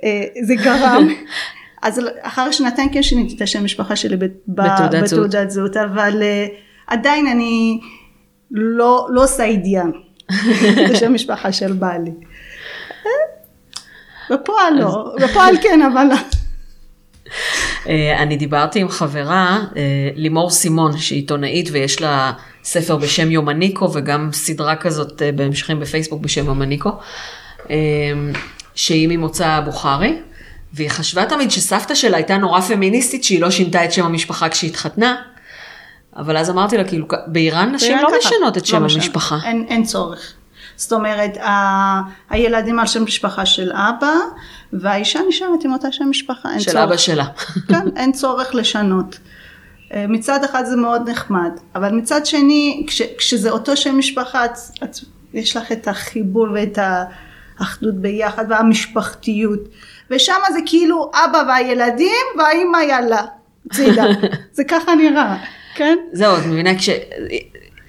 אה, 0.05 0.25
זה 0.43 0.55
גרם. 0.55 1.09
אז 1.83 2.01
אחרי 2.21 2.53
שנתיים 2.53 2.93
כן 2.93 3.03
שיניתי 3.03 3.37
את 3.37 3.43
השם 3.43 3.65
משפחה 3.65 3.97
שלי 3.97 4.17
בתעודת 4.49 5.07
זהות. 5.07 5.27
בתעודת 5.31 5.51
זהות, 5.51 5.77
אבל 5.77 6.23
אה, 6.23 6.47
עדיין 6.87 7.27
אני 7.27 7.81
לא 8.51 9.07
לא 9.11 9.25
אידיאן. 9.41 9.91
זה 10.89 10.97
שם 10.97 11.15
משפחה 11.15 11.53
של 11.53 11.73
בעלי. 11.73 12.11
בפועל 14.31 14.75
לא, 14.79 15.15
בפועל 15.23 15.57
כן, 15.63 15.83
אבל 15.83 16.07
אה, 17.89 18.23
אני 18.23 18.37
דיברתי 18.37 18.81
עם 18.81 18.89
חברה, 18.89 19.65
לימור 20.15 20.51
סימון, 20.51 20.99
שהיא 20.99 21.19
עיתונאית 21.19 21.69
ויש 21.73 22.01
לה 22.01 22.33
ספר 22.65 22.97
בשם 22.97 23.31
יומניקו 23.31 23.93
וגם 23.93 24.29
סדרה 24.33 24.77
כזאת 24.77 25.23
בהמשכים 25.35 25.81
בפייסבוק 25.81 26.23
בשם 26.23 26.47
יומניקו, 26.47 26.91
שהיא 28.75 29.09
ממוצא 29.09 29.61
בוכרי, 29.65 30.19
והיא 30.73 30.89
חשבה 30.91 31.25
תמיד 31.27 31.51
שסבתא 31.51 31.95
שלה 31.95 32.17
הייתה 32.17 32.37
נורא 32.37 32.61
פמיניסטית 32.61 33.25
שהיא 33.25 33.41
לא 33.41 33.51
שינתה 33.51 33.85
את 33.85 33.93
שם 33.93 34.05
המשפחה 34.05 34.49
כשהיא 34.49 34.71
התחתנה. 34.71 35.17
אבל 36.17 36.37
אז 36.37 36.51
אמרתי 36.51 36.77
לה, 36.77 36.85
כאילו, 36.85 37.07
באיראן 37.27 37.75
נשים 37.75 37.97
לא 37.99 38.09
ככה. 38.09 38.17
משנות 38.19 38.57
את 38.57 38.63
לא 38.63 38.69
שם. 38.69 38.83
המשפחה. 38.83 39.39
אין, 39.45 39.65
אין 39.69 39.85
צורך. 39.85 40.33
זאת 40.77 40.93
אומרת, 40.93 41.37
ה- 41.37 42.01
הילדים 42.31 42.79
על 42.79 42.87
שם 42.87 43.05
משפחה 43.05 43.47
של 43.47 43.73
אבא, 43.73 44.13
והאישה 44.73 45.19
נשארת 45.29 45.65
עם 45.65 45.73
אותה 45.73 45.93
שם 45.93 46.05
משפחה. 46.11 46.51
אין 46.53 46.61
של 46.61 46.71
צורך. 46.71 46.85
אבא 46.85 46.97
שלה. 46.97 47.25
כן, 47.69 47.81
אין 47.97 48.13
צורך 48.13 48.55
לשנות. 48.55 49.19
אה, 49.95 50.05
מצד 50.09 50.45
אחד 50.45 50.65
זה 50.65 50.77
מאוד 50.77 51.09
נחמד, 51.11 51.51
אבל 51.75 51.93
מצד 51.93 52.27
שני, 52.27 52.85
כש, 52.87 53.03
כשזה 53.19 53.51
אותו 53.51 53.77
שם 53.77 53.99
משפחה, 53.99 54.45
את, 54.45 54.51
את, 54.85 54.97
יש 55.35 55.57
לך 55.57 55.73
את 55.73 55.89
החיבור 55.89 56.47
ואת 56.55 56.79
האחדות 57.59 57.95
ביחד 57.95 58.45
והמשפחתיות. 58.49 59.61
ושם 60.11 60.35
זה 60.53 60.59
כאילו 60.67 61.11
אבא 61.15 61.43
והילדים 61.49 62.27
והאימא 62.39 62.79
יאללה, 62.79 63.23
צידה. 63.73 64.05
זה 64.57 64.65
ככה 64.65 64.95
נראה, 64.95 65.37
כן? 65.75 65.99
זהו, 66.13 66.37
את 66.37 66.47
מבינה, 66.47 66.79
כש... 66.79 66.91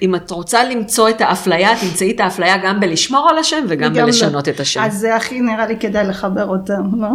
אם 0.02 0.16
את 0.16 0.32
רוצה 0.32 0.64
למצוא 0.64 1.10
את 1.10 1.22
האפליה, 1.22 1.70
תמצאי 1.82 2.12
את 2.12 2.20
האפליה 2.20 2.58
גם 2.58 2.80
בלשמור 2.80 3.30
על 3.30 3.38
השם 3.38 3.66
וגם 3.68 3.92
וגם 3.92 4.06
בלשנות 4.06 4.48
לא. 4.48 4.54
את 4.54 4.60
השם. 4.60 4.82
אז 4.82 4.98
זה 4.98 5.16
הכי 5.16 5.42
נראה 5.42 5.68
לי 5.68 5.80
כדאי 5.80 6.08
לחבר 6.08 6.46
אותם, 6.46 7.02
לא? 7.02 7.08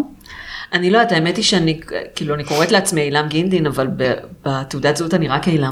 אני 0.72 0.90
לא 0.90 0.98
יודעת, 0.98 1.12
האמת 1.12 1.36
היא 1.36 1.44
שאני, 1.44 1.80
כאילו, 2.14 2.34
אני 2.34 2.44
קוראת 2.44 2.70
לעצמי 2.70 3.00
אילם 3.00 3.28
גינדין, 3.28 3.66
אבל 3.66 3.88
בתעודת 4.42 4.96
זהות 4.96 5.14
אני 5.14 5.28
רק 5.28 5.48
אילם. 5.48 5.70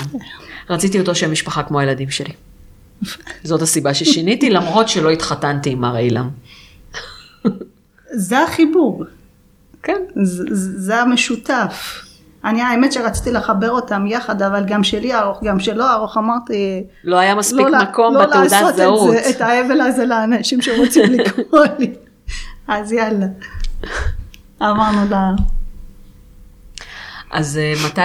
רציתי 0.70 1.00
אותו 1.00 1.14
שם 1.14 1.32
משפחה 1.32 1.62
כמו 1.62 1.80
הילדים 1.80 2.10
שלי. 2.10 2.32
זאת 3.44 3.62
הסיבה 3.62 3.94
ששיניתי, 3.94 4.50
למרות 4.50 4.88
שלא 4.88 5.10
התחתנתי 5.10 5.70
עם 5.70 5.80
מר 5.80 5.96
אילם. 5.96 6.28
זה 8.12 8.42
החיבור. 8.42 9.04
כן. 9.82 10.00
זה, 10.22 10.44
זה 10.52 10.96
המשותף. 10.96 12.02
אני 12.44 12.62
האמת 12.62 12.92
שרציתי 12.92 13.32
לחבר 13.32 13.70
אותם 13.70 14.06
יחד, 14.06 14.42
אבל 14.42 14.64
גם 14.66 14.84
שלי 14.84 15.14
ארוך, 15.14 15.40
גם 15.44 15.60
שלא 15.60 15.92
ארוך, 15.94 16.16
אמרתי... 16.16 16.84
לא 17.04 17.16
היה 17.16 17.34
מספיק 17.34 17.66
לא, 17.66 17.82
מקום 17.82 18.14
לא 18.14 18.26
בתעודת 18.26 18.52
לעשות 18.52 18.76
זהות. 18.76 19.16
את, 19.16 19.24
זה, 19.24 19.30
את 19.30 19.40
האבל 19.40 19.80
הזה 19.80 20.06
לאנשים 20.06 20.62
שרוצים 20.62 21.04
לקרוא 21.12 21.64
לי. 21.78 21.94
אז 22.68 22.92
יאללה. 22.92 23.26
אמרנו 24.62 25.10
לה, 25.10 25.30
אז 27.30 27.58
אה, 27.58 27.72
מתי, 27.86 28.00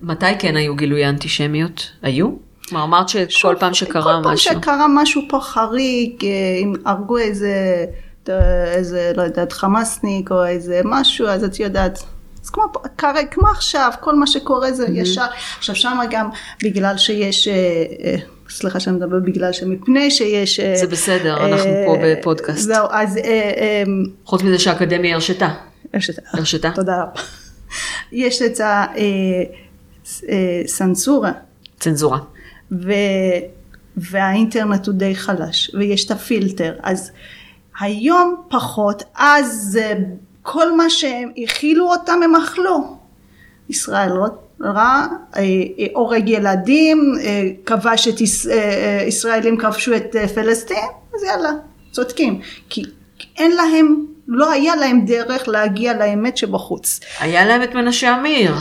מתי 0.00 0.38
כן 0.38 0.56
היו 0.56 0.76
גילויי 0.76 1.08
אנטישמיות? 1.08 1.90
היו? 2.02 2.30
כלומר, 2.68 2.84
אמרת 2.84 3.08
שכל 3.08 3.56
פעם 3.58 3.74
שקרה 3.74 4.02
כל 4.02 4.22
פעם 4.22 4.34
משהו. 4.34 4.54
שקרה 4.54 4.86
משהו 4.88 5.22
פה 5.28 5.40
חריג, 5.40 6.24
אה, 6.24 6.28
אם 6.62 6.72
הרגו 6.84 7.18
איזה, 7.18 7.84
איזה, 8.74 9.12
לא 9.16 9.22
יודעת, 9.22 9.52
חמאסניק 9.52 10.30
או 10.30 10.46
איזה 10.46 10.80
משהו, 10.84 11.26
אז 11.26 11.44
את 11.44 11.60
יודעת. 11.60 12.02
אז 12.44 12.50
כמו, 12.50 12.62
כרגע, 12.98 13.26
כמו 13.30 13.48
עכשיו, 13.48 13.90
כל 14.00 14.14
מה 14.14 14.26
שקורה 14.26 14.72
זה 14.72 14.86
ישר. 14.92 15.24
עכשיו 15.58 15.74
שמה 15.74 16.02
גם 16.10 16.28
בגלל 16.64 16.98
שיש, 16.98 17.48
אה, 17.48 17.54
אה, 18.04 18.16
סליחה 18.48 18.80
שאני 18.80 18.96
מדבר 18.96 19.18
בגלל 19.24 19.52
שמפני 19.52 20.10
שיש... 20.10 20.60
אה, 20.60 20.76
זה 20.76 20.86
בסדר, 20.86 21.46
אנחנו 21.46 21.70
פה 21.86 21.96
אה, 21.96 22.14
בפודקאסט. 22.20 22.58
זהו, 22.58 22.86
אז... 22.90 23.16
אה, 23.16 23.22
אה, 23.24 23.82
חוץ 24.24 24.42
מזה 24.42 24.58
שהאקדמיה 24.58 25.14
הרשתה. 25.14 25.48
את- 25.96 26.00
הרשתה? 26.32 26.70
תודה 26.74 27.02
רבה. 27.02 27.20
יש 28.12 28.42
את 28.42 28.60
הסנסורה. 30.64 31.32
צנזורה. 31.80 32.18
ו... 32.72 32.92
והאינטרנט 33.96 34.86
הוא 34.86 34.94
די 34.94 35.14
חלש, 35.14 35.70
ויש 35.74 36.04
את 36.06 36.10
הפילטר. 36.10 36.74
אז 36.82 37.10
היום 37.80 38.42
פחות, 38.48 39.02
אז 39.16 39.78
אה, 39.82 39.92
כל 40.42 40.76
מה 40.76 40.90
שהם 40.90 41.30
הכילו 41.44 41.86
אותם 41.92 42.20
הם 42.24 42.36
אכלו. 42.36 42.96
ישראל 43.68 44.10
רע, 44.62 45.06
אה, 45.36 45.40
אה, 45.40 45.42
הורג 45.94 46.28
ילדים, 46.28 47.14
כבש 47.66 48.08
את 48.08 48.20
יש- 48.20 48.46
ישראלים 49.08 49.56
כבשו 49.56 49.96
את 49.96 50.16
פלסטין, 50.34 50.76
אז 51.14 51.22
יאללה, 51.24 51.50
צודקים. 51.92 52.40
כי 52.68 52.82
אין 53.38 53.52
להם, 53.56 54.06
לא 54.28 54.50
היה 54.52 54.76
להם 54.76 55.04
דרך 55.06 55.48
להגיע 55.48 55.94
לאמת 55.98 56.36
שבחוץ. 56.36 57.00
היה 57.20 57.44
להם 57.44 57.62
את 57.62 57.74
מנשה 57.74 58.16
אמיר. 58.20 58.54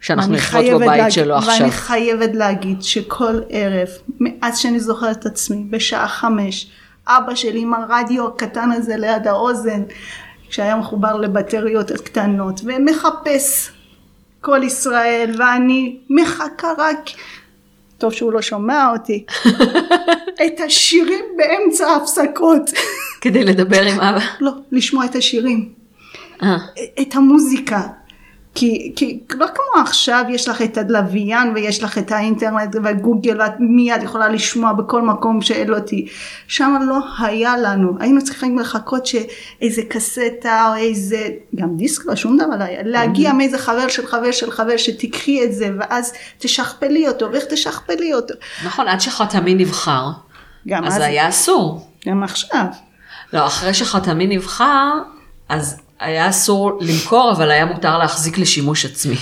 שאנחנו 0.00 0.34
חייבת 0.38 0.74
בבית 0.76 0.88
להגיד- 0.88 1.12
שלו 1.12 1.34
עכשיו. 1.36 1.54
ואני 1.60 1.70
חייבת 1.70 2.30
להגיד 2.34 2.82
שכל 2.82 3.40
ערב, 3.48 3.88
מאז 4.20 4.58
שאני 4.58 4.80
זוכרת 4.80 5.16
את 5.16 5.26
עצמי, 5.26 5.64
בשעה 5.70 6.08
חמש, 6.08 6.70
אבא 7.06 7.34
שלי 7.34 7.60
עם 7.60 7.74
הרדיו 7.74 8.26
הקטן 8.26 8.72
הזה 8.72 8.96
ליד 8.96 9.26
האוזן, 9.26 9.82
שהיה 10.50 10.76
מחובר 10.76 11.16
לבטריות 11.16 11.90
קטנות, 11.90 12.60
ומחפש 12.64 13.70
כל 14.40 14.60
ישראל, 14.64 15.34
ואני 15.38 15.96
מחכה 16.10 16.68
רק, 16.78 17.10
טוב 17.98 18.12
שהוא 18.12 18.32
לא 18.32 18.42
שומע 18.42 18.90
אותי, 18.92 19.24
את 20.46 20.60
השירים 20.66 21.24
באמצע 21.36 21.86
ההפסקות. 21.86 22.70
כדי 23.20 23.44
לדבר 23.44 23.82
עם 23.82 24.00
אבא. 24.00 24.24
לא, 24.40 24.52
לשמוע 24.72 25.04
את 25.04 25.14
השירים. 25.14 25.72
אה, 26.42 26.56
את 27.00 27.14
המוזיקה. 27.14 27.80
כי, 28.54 28.92
כי 28.96 29.20
לא 29.34 29.46
כמו 29.46 29.82
עכשיו 29.82 30.24
יש 30.28 30.48
לך 30.48 30.62
את 30.62 30.78
הלוויין 30.78 31.52
ויש 31.54 31.82
לך 31.82 31.98
את 31.98 32.12
האינטרנט 32.12 32.76
וגוגל 32.84 33.40
ואת 33.40 33.52
מיד 33.58 34.02
יכולה 34.02 34.28
לשמוע 34.28 34.72
בכל 34.72 35.02
מקום 35.02 35.42
שאלו 35.42 35.76
אותי. 35.76 36.06
שם 36.48 36.78
לא 36.88 36.98
היה 37.18 37.56
לנו, 37.56 37.92
היינו 38.00 38.24
צריכים 38.24 38.58
לחכות 38.58 39.06
שאיזה 39.06 39.82
קסטה 39.88 40.68
או 40.68 40.74
איזה, 40.74 41.28
גם 41.54 41.76
דיסק 41.76 42.06
לא 42.06 42.16
שום 42.16 42.36
דבר 42.36 42.56
לא 42.58 42.64
היה, 42.64 42.82
להגיע 42.84 43.32
מאיזה 43.32 43.58
חבר 43.58 43.88
של 43.88 44.06
חבר 44.06 44.30
של 44.30 44.50
חבר 44.50 44.76
שתיקחי 44.76 45.44
את 45.44 45.54
זה 45.54 45.70
ואז 45.78 46.12
תשכפלי 46.38 47.08
אותו 47.08 47.32
ואיך 47.32 47.44
תשכפלי 47.44 48.14
אותו. 48.14 48.34
נכון, 48.64 48.88
עד 48.88 49.00
שחתמי 49.00 49.54
נבחר. 49.54 50.10
גם 50.68 50.84
אז 50.84 50.96
אז, 50.96 51.00
היה 51.00 51.28
אסור. 51.28 51.88
גם 52.08 52.22
עכשיו. 52.22 52.64
לא, 53.32 53.46
אחרי 53.46 53.74
שחתמי 53.74 54.26
נבחר, 54.26 54.90
אז 55.48 55.83
היה 56.00 56.28
אסור 56.28 56.78
למכור, 56.80 57.32
אבל 57.32 57.50
היה 57.50 57.64
מותר 57.64 57.98
להחזיק 57.98 58.38
לשימוש 58.38 58.84
עצמי. 58.84 59.16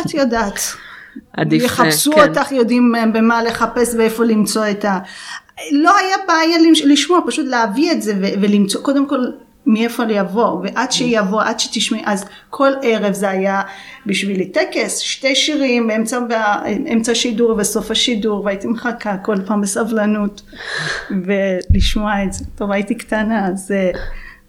את 0.00 0.14
יודעת. 0.14 0.60
עדיף, 1.32 1.62
יחפשו 1.62 2.12
כן. 2.12 2.28
אותך, 2.28 2.52
יודעים 2.52 2.94
אה, 2.94 3.06
במה 3.06 3.42
לחפש 3.42 3.94
ואיפה 3.98 4.24
למצוא 4.24 4.70
את 4.70 4.84
ה... 4.84 4.98
לא 5.72 5.96
היה 5.98 6.16
בעיה 6.26 6.58
לשמוע, 6.84 7.20
פשוט 7.26 7.46
להביא 7.46 7.92
את 7.92 8.02
זה 8.02 8.14
ולמצוא, 8.20 8.82
קודם 8.82 9.08
כל 9.08 9.24
מאיפה 9.66 10.04
ליבוא, 10.04 10.60
ועד 10.62 10.92
שיבוא, 10.92 11.42
עד 11.42 11.60
שתשמעי, 11.60 12.02
אז 12.04 12.24
כל 12.50 12.72
ערב 12.82 13.12
זה 13.12 13.30
היה 13.30 13.62
בשבילי 14.06 14.48
טקס, 14.48 14.98
שתי 14.98 15.34
שירים 15.34 15.88
באמצע, 15.88 16.20
באמצע 16.20 17.14
שידור 17.14 17.54
וסוף 17.58 17.90
השידור, 17.90 18.44
והייתי 18.44 18.66
מחכה 18.66 19.16
כל 19.16 19.36
פעם 19.46 19.60
בסבלנות 19.60 20.42
ולשמוע 21.24 22.24
את 22.24 22.32
זה. 22.32 22.44
טוב, 22.54 22.70
הייתי 22.70 22.94
קטנה, 22.94 23.48
אז 23.48 23.72
אה, 23.72 23.90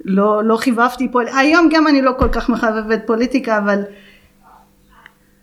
לא, 0.05 0.43
לא 0.43 0.57
חיבבתי 0.57 1.11
פה, 1.11 1.21
היום 1.37 1.69
גם 1.73 1.87
אני 1.87 2.01
לא 2.01 2.11
כל 2.19 2.29
כך 2.29 2.49
מחבבת 2.49 3.01
פוליטיקה, 3.05 3.57
אבל 3.57 3.81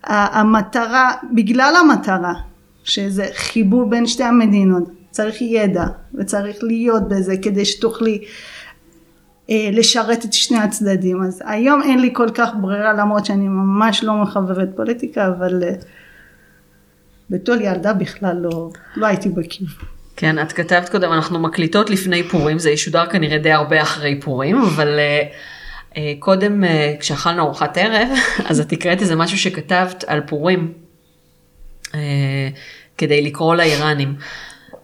המטרה, 0.05 1.13
בגלל 1.35 1.75
המטרה, 1.81 2.35
שזה 2.85 3.27
חיבור 3.35 3.91
בין 3.91 4.07
שתי 4.07 4.25
המדינות, 4.25 4.85
צריך 5.11 5.43
ידע 5.43 5.85
וצריך 6.15 6.57
להיות 6.63 7.09
בזה 7.09 7.37
כדי 7.43 7.65
שתוכלי 7.65 8.25
אה, 9.51 9.69
לשרת 9.73 10.25
את 10.25 10.33
שני 10.33 10.59
הצדדים. 10.59 11.23
אז 11.23 11.43
היום 11.45 11.83
אין 11.83 12.01
לי 12.01 12.11
כל 12.13 12.31
כך 12.35 12.51
ברירה 12.61 12.93
למרות 12.93 13.27
שאני 13.27 13.49
ממש 13.49 14.05
לא 14.05 14.15
מחבבת 14.15 14.69
פוליטיקה, 14.77 15.29
אבל 15.29 15.63
אה, 15.63 15.75
בתור 17.31 17.55
ילדה 17.55 17.93
בכלל 17.93 18.37
לא, 18.37 18.71
לא 18.97 19.07
הייתי 19.07 19.29
בכיוון. 19.29 19.92
כן, 20.17 20.43
את 20.43 20.53
כתבת 20.53 20.89
קודם, 20.89 21.13
אנחנו 21.13 21.39
מקליטות 21.39 21.91
לפני 21.91 22.23
פורים, 22.23 22.59
זה 22.59 22.71
ישודר 22.71 23.07
כנראה 23.07 23.39
די 23.39 23.53
הרבה 23.53 23.83
אחרי 23.83 24.21
פורים, 24.21 24.63
אבל 24.63 24.99
uh, 24.99 25.95
uh, 25.95 25.99
קודם, 26.19 26.65
uh, 26.65 27.01
כשאכלנו 27.01 27.43
ארוחת 27.43 27.79
ערב, 27.79 28.09
אז 28.49 28.61
את 28.61 28.73
הקראת 28.73 29.01
איזה 29.01 29.17
משהו 29.17 29.39
שכתבת 29.39 30.05
על 30.07 30.21
פורים, 30.27 30.73
uh, 31.87 31.95
כדי 32.99 33.23
לקרוא 33.23 33.55
לאיראנים. 33.55 34.15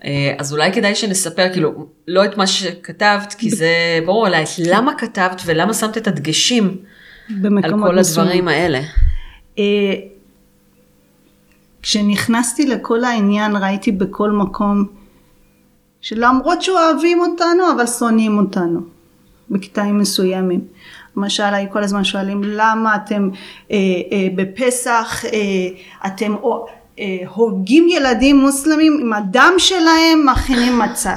אה, 0.05 0.35
אז 0.39 0.53
אולי 0.53 0.73
כדאי 0.73 0.95
שנספר, 0.95 1.53
כאילו, 1.53 1.87
לא 2.09 2.25
את 2.25 2.37
מה 2.37 2.47
שכתבת, 2.47 3.35
כי 3.39 3.51
זה 3.51 4.01
ברור 4.07 4.27
עליי, 4.27 4.45
למה 4.67 4.93
כתבת 4.99 5.43
ולמה 5.47 5.75
שמת 5.75 5.99
את 5.99 6.07
הדגשים 6.07 6.77
על 7.65 7.71
כל 7.71 7.95
מסוימים. 7.95 7.99
הדברים 7.99 8.49
האלה. 8.49 8.81
אה, 9.59 9.95
כשנכנסתי 11.83 12.67
לכל 12.67 13.05
העניין 13.05 13.57
ראיתי 13.57 13.93
בכל 13.93 14.31
מקום 14.31 14.87
שלמרות 16.01 16.63
שאוהבים 16.63 17.21
אותנו 17.21 17.73
אבל 17.77 17.87
שונאים 17.87 18.39
אותנו 18.39 18.81
בקטעים 19.51 19.99
מסוימים. 19.99 20.61
למשל 21.17 21.43
היו 21.43 21.71
כל 21.71 21.83
הזמן 21.85 22.05
שואלים 22.05 22.41
למה 22.45 22.97
אתם 22.97 23.29
אה, 23.71 23.77
אה, 24.13 24.29
בפסח 24.37 25.25
אה, 25.25 25.31
אתם 26.07 26.35
אה, 26.99 27.05
הורגים 27.35 27.89
ילדים 27.89 28.37
מוסלמים 28.37 28.99
עם 29.01 29.13
הדם 29.13 29.53
שלהם 29.59 30.27
מכינים 30.27 30.79
מצה. 30.79 31.15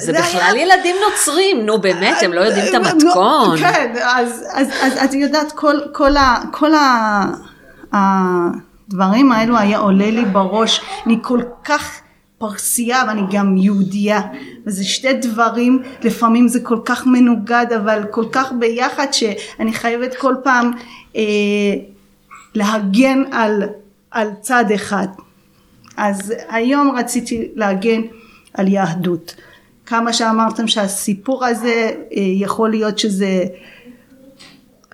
זה 0.00 0.12
היה- 0.12 0.22
בכלל 0.22 0.56
ילדים 0.56 0.96
נוצרים, 1.10 1.66
נו 1.66 1.78
באמת, 1.80 2.16
הם 2.22 2.32
לא 2.32 2.40
יודעים 2.40 2.64
את 2.68 2.74
המתכון. 2.74 3.56
כן, 3.58 3.92
אז, 4.04 4.44
אז, 4.52 4.68
אז 4.82 5.04
את 5.04 5.14
יודעת, 5.14 5.52
כל, 5.52 5.76
כל, 5.92 6.16
ה, 6.16 6.36
כל 6.50 6.74
ה, 6.74 7.24
הדברים 7.92 9.32
האלו 9.32 9.58
היה 9.58 9.78
עולה 9.78 10.10
לי 10.10 10.24
בראש, 10.24 10.80
אני 11.06 11.18
כל 11.22 11.40
כך 11.64 12.00
פרסייה 12.38 13.02
ואני 13.08 13.22
גם 13.32 13.56
יהודייה, 13.56 14.20
וזה 14.66 14.84
שתי 14.84 15.12
דברים, 15.12 15.82
לפעמים 16.02 16.48
זה 16.48 16.60
כל 16.60 16.78
כך 16.84 17.06
מנוגד, 17.06 17.66
אבל 17.76 18.02
כל 18.10 18.24
כך 18.32 18.52
ביחד, 18.58 19.06
שאני 19.12 19.72
חייבת 19.72 20.14
כל 20.14 20.34
פעם 20.44 20.70
אה, 21.16 21.22
להגן 22.54 23.22
על, 23.32 23.62
על 24.10 24.28
צד 24.40 24.64
אחד. 24.74 25.06
אז 25.96 26.34
היום 26.48 26.96
רציתי 26.96 27.48
להגן 27.54 28.00
על 28.54 28.68
יהדות. 28.68 29.34
כמה 29.86 30.12
שאמרתם 30.12 30.68
שהסיפור 30.68 31.44
הזה 31.44 31.90
אה, 32.16 32.22
יכול 32.40 32.70
להיות 32.70 32.98
שזה 32.98 33.44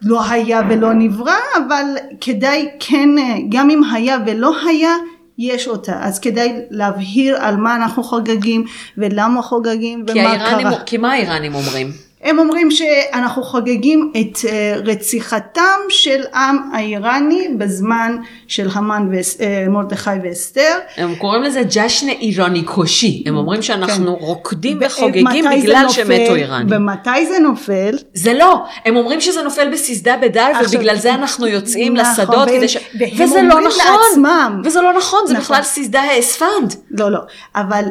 לא 0.02 0.30
היה 0.30 0.60
ולא 0.68 0.92
נברא, 0.92 1.38
אבל 1.56 1.84
כדאי 2.20 2.68
כן, 2.80 3.18
אה, 3.18 3.36
גם 3.48 3.70
אם 3.70 3.84
היה 3.84 4.18
ולא 4.26 4.52
היה, 4.68 4.94
יש 5.40 5.68
אותה. 5.68 5.98
אז 6.00 6.18
כדאי 6.18 6.52
להבהיר 6.70 7.36
על 7.40 7.56
מה 7.56 7.76
אנחנו 7.76 8.02
חוגגים 8.04 8.64
ולמה 8.98 9.42
חוגגים 9.42 10.04
ומה 10.08 10.38
קרה. 10.38 10.80
כי 10.86 10.96
מה 10.96 11.12
האיראנים 11.12 11.54
אומרים? 11.54 12.09
הם 12.22 12.38
אומרים 12.38 12.70
שאנחנו 12.70 13.42
חוגגים 13.42 14.12
את 14.20 14.38
אה, 14.48 14.74
רציחתם 14.84 15.60
של 15.88 16.20
עם 16.34 16.56
האיראני 16.72 17.48
בזמן 17.58 18.16
של 18.46 18.68
המן 18.72 19.08
ומרדכי 19.66 20.10
ואסתר. 20.22 20.78
הם 20.96 21.14
קוראים 21.14 21.42
לזה 21.42 21.62
ג'שנה 21.74 22.12
איראני 22.12 22.62
קושי, 22.64 23.22
הם 23.26 23.36
אומרים 23.36 23.62
שאנחנו 23.62 24.18
כן. 24.18 24.24
רוקדים 24.24 24.78
ו- 24.80 24.84
וחוגגים 24.86 25.44
בגלל 25.60 25.82
נופל? 25.82 25.94
שמתו 25.94 26.34
איראנים. 26.34 26.68
ומתי 26.70 27.26
זה 27.26 27.38
נופל? 27.38 27.98
זה 28.14 28.34
לא, 28.34 28.54
הם 28.84 28.96
אומרים 28.96 29.20
שזה 29.20 29.42
נופל 29.42 29.68
בססדה 29.72 30.16
בדל 30.16 30.50
עכשיו, 30.54 30.68
ובגלל 30.78 30.96
זה 30.96 31.14
אנחנו 31.14 31.46
יוצאים 31.46 31.94
נכון, 31.94 32.12
לשדות 32.12 32.34
והם- 32.48 32.56
כדי 32.56 32.68
ש... 32.68 32.76
וזה 33.18 33.42
לא 33.42 33.60
נכון, 33.60 33.84
לעצמם. 34.10 34.62
וזה 34.64 34.80
לא 34.82 34.92
נכון, 34.98 35.20
זה 35.26 35.32
נכון. 35.34 35.42
בכלל 35.44 35.62
ססדה 35.62 36.00
האספנד. 36.02 36.74
לא, 36.90 37.10
לא, 37.12 37.18
אבל 37.54 37.84
אה, 37.84 37.90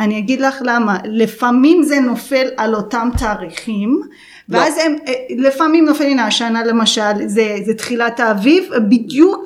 אני 0.00 0.18
אגיד 0.18 0.40
לך 0.40 0.62
למה, 0.64 0.98
לפעמים 1.04 1.82
זה 1.82 2.00
נופל 2.00 2.46
על 2.56 2.74
אותם 2.74 3.08
תאריכים, 3.18 4.00
לא. 4.48 4.58
ואז 4.58 4.78
הם, 4.78 4.96
אה, 5.08 5.12
לפעמים 5.36 5.84
נופל, 5.84 6.04
הנה 6.04 6.26
השנה 6.26 6.64
למשל, 6.64 7.26
זה, 7.26 7.56
זה 7.66 7.74
תחילת 7.74 8.20
האביב, 8.20 8.70
בדיוק. 8.88 9.42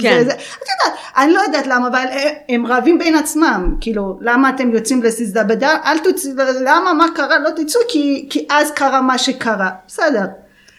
כן. 0.00 0.18
זה, 0.18 0.24
זה, 0.24 0.32
את 0.32 0.68
יודעת, 0.68 0.98
אני 1.16 1.32
לא 1.32 1.40
יודעת 1.40 1.66
למה, 1.66 1.88
אבל 1.88 2.06
אה, 2.10 2.30
הם 2.48 2.66
רבים 2.66 2.98
בין 2.98 3.14
עצמם, 3.14 3.74
כאילו, 3.80 4.18
למה 4.20 4.50
אתם 4.50 4.74
יוצאים 4.74 5.02
לססדה 5.02 5.44
בדר, 5.44 5.76
אל 5.84 5.98
תצאו, 5.98 6.30
למה, 6.64 6.92
מה 6.92 7.06
קרה, 7.14 7.38
לא 7.38 7.50
תצאו, 7.50 7.80
כי, 7.88 8.26
כי 8.30 8.46
אז 8.50 8.70
קרה 8.70 9.00
מה 9.00 9.18
שקרה, 9.18 9.70
בסדר. 9.86 10.24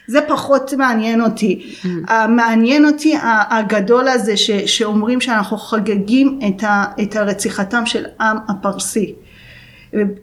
זה 0.10 0.20
פחות 0.28 0.74
מעניין 0.78 1.22
אותי. 1.22 1.76
מעניין 2.30 2.86
אותי 2.86 3.16
הגדול 3.49 4.07
הזה 4.07 4.38
ש, 4.38 4.51
שאומרים 4.51 5.22
שאנחנו 5.22 5.57
חוגגים 5.57 6.39
את, 6.47 6.64
ה, 6.64 6.86
את 7.03 7.16
הרציחתם 7.16 7.86
של 7.86 8.05
עם 8.22 8.38
הפרסי. 8.47 9.14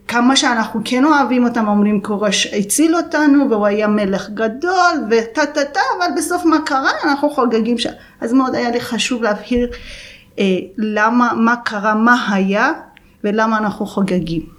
כמה 0.07 0.35
שאנחנו 0.35 0.81
כן 0.85 1.05
אוהבים 1.05 1.45
אותם, 1.45 1.67
אומרים 1.67 2.01
כורש 2.01 2.47
הציל 2.47 2.95
אותנו 2.95 3.49
והוא 3.49 3.65
היה 3.65 3.87
מלך 3.87 4.29
גדול 4.29 4.93
וטה 5.09 5.45
טה 5.45 5.63
טה, 5.63 5.79
אבל 5.97 6.07
בסוף 6.17 6.45
מה 6.45 6.57
קרה? 6.65 6.91
אנחנו 7.03 7.29
חוגגים 7.29 7.77
שם. 7.77 7.89
אז 8.21 8.33
מאוד 8.33 8.55
היה 8.55 8.71
לי 8.71 8.81
חשוב 8.81 9.23
להבהיר 9.23 9.69
אה, 10.39 10.45
למה, 10.77 11.33
מה 11.35 11.55
קרה, 11.55 11.95
מה 11.95 12.27
היה 12.31 12.71
ולמה 13.23 13.57
אנחנו 13.57 13.85
חוגגים. 13.85 14.56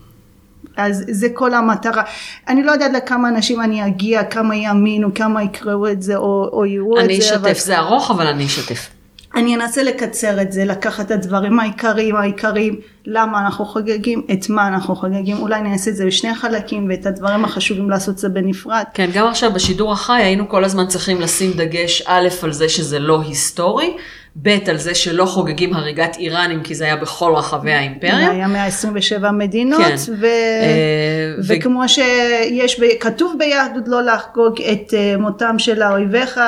אז 0.79 1.05
זה 1.11 1.29
כל 1.35 1.55
המטרה. 1.55 2.03
אני 2.49 2.63
לא 2.63 2.73
יודעת 2.73 2.93
לכמה 2.93 3.29
אנשים 3.29 3.61
אני 3.61 3.87
אגיע, 3.87 4.25
כמה 4.25 4.57
יאמינו, 4.57 5.15
כמה 5.15 5.43
יקראו 5.43 5.89
את 5.89 6.03
זה 6.03 6.17
או, 6.17 6.51
או 6.53 6.67
יראו 6.67 6.99
את 6.99 7.05
אני 7.05 7.21
זה. 7.21 7.37
אבל- 7.37 7.51
אשתף, 7.51 7.65
זה 7.65 7.79
ארוך 7.79 8.11
אבל 8.11 8.27
אני 8.27 8.47
אשתף. 8.47 8.89
אני 9.37 9.55
אנסה 9.57 9.83
לקצר 9.83 10.43
את 10.43 10.53
זה, 10.53 10.65
לקחת 10.65 11.07
את 11.07 11.11
הדברים 11.11 11.61
העיקריים 11.61 12.17
העיקריים, 12.17 12.77
למה 13.07 13.39
אנחנו 13.41 13.65
חוגגים, 13.65 14.23
את 14.33 14.49
מה 14.51 14.69
אנחנו 14.69 14.97
חוגגים, 14.97 15.37
אולי 15.39 15.55
אני 15.61 15.73
אעשה 15.73 15.91
את 15.91 15.97
זה 15.97 16.07
בשני 16.07 16.35
חלקים 16.35 16.87
ואת 16.91 17.07
הדברים 17.07 17.45
החשובים 17.45 17.91
לעשות 17.91 18.15
את 18.15 18.19
זה 18.19 18.29
בנפרד. 18.29 18.85
כן, 18.95 19.11
גם 19.15 19.27
עכשיו 19.27 19.53
בשידור 19.53 19.93
החי 19.93 20.23
היינו 20.23 20.49
כל 20.49 20.65
הזמן 20.65 20.87
צריכים 20.87 21.21
לשים 21.21 21.53
דגש 21.53 22.03
א' 22.07 22.29
על 22.43 22.53
זה 22.53 22.69
שזה 22.69 22.99
לא 22.99 23.21
היסטורי, 23.23 23.97
ב' 24.43 24.59
על 24.69 24.77
זה 24.77 24.95
שלא 24.95 25.25
חוגגים 25.25 25.75
הריגת 25.75 26.17
איראנים 26.17 26.63
כי 26.63 26.75
זה 26.75 26.85
היה 26.85 26.97
בכל 26.97 27.33
רחבי 27.37 27.71
זה 27.71 27.77
האימפריה. 27.77 28.31
היה 28.31 28.49
127 28.49 29.31
מדינות, 29.31 29.81
כן. 29.81 29.95
ו... 30.21 30.25
אה, 30.25 31.35
ו- 31.39 31.43
וכמו 31.49 31.89
שיש, 31.89 32.81
כתוב 33.01 33.35
ביהדות 33.39 33.89
לא 33.89 34.03
לחגוג 34.03 34.63
את 34.63 34.95
אה, 34.95 35.17
מותם 35.17 35.59
של 35.59 35.83
אויביך. 35.83 36.41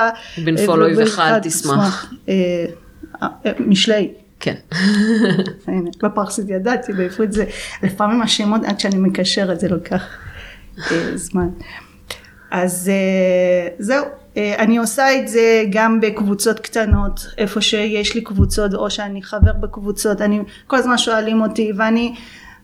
בנפול 0.45 0.82
אה, 0.82 0.86
אויביך 0.86 1.18
אל 1.18 1.38
תשמח. 1.38 2.12
משלי. 3.61 4.09
כן. 4.41 4.55
הנה, 5.66 5.91
בפרסית 6.03 6.49
ידעתי, 6.49 6.93
בעברית 6.93 7.32
זה, 7.32 7.45
לפעמים 7.82 8.22
השמות 8.22 8.64
עד 8.64 8.80
שאני 8.80 8.97
מקשרת 8.97 9.61
זה 9.61 9.68
לוקח 9.68 10.03
זמן. 11.14 11.49
אז 12.51 12.91
זהו, 13.78 14.05
אני 14.36 14.78
עושה 14.78 15.18
את 15.18 15.28
זה 15.28 15.64
גם 15.70 16.00
בקבוצות 16.00 16.60
קטנות, 16.60 17.26
איפה 17.38 17.60
שיש 17.60 18.14
לי 18.14 18.20
קבוצות 18.20 18.74
או 18.74 18.90
שאני 18.90 19.22
חבר 19.22 19.52
בקבוצות, 19.52 20.20
אני, 20.20 20.40
כל 20.66 20.76
הזמן 20.76 20.98
שואלים 20.98 21.40
אותי 21.42 21.72
ואני 21.76 22.14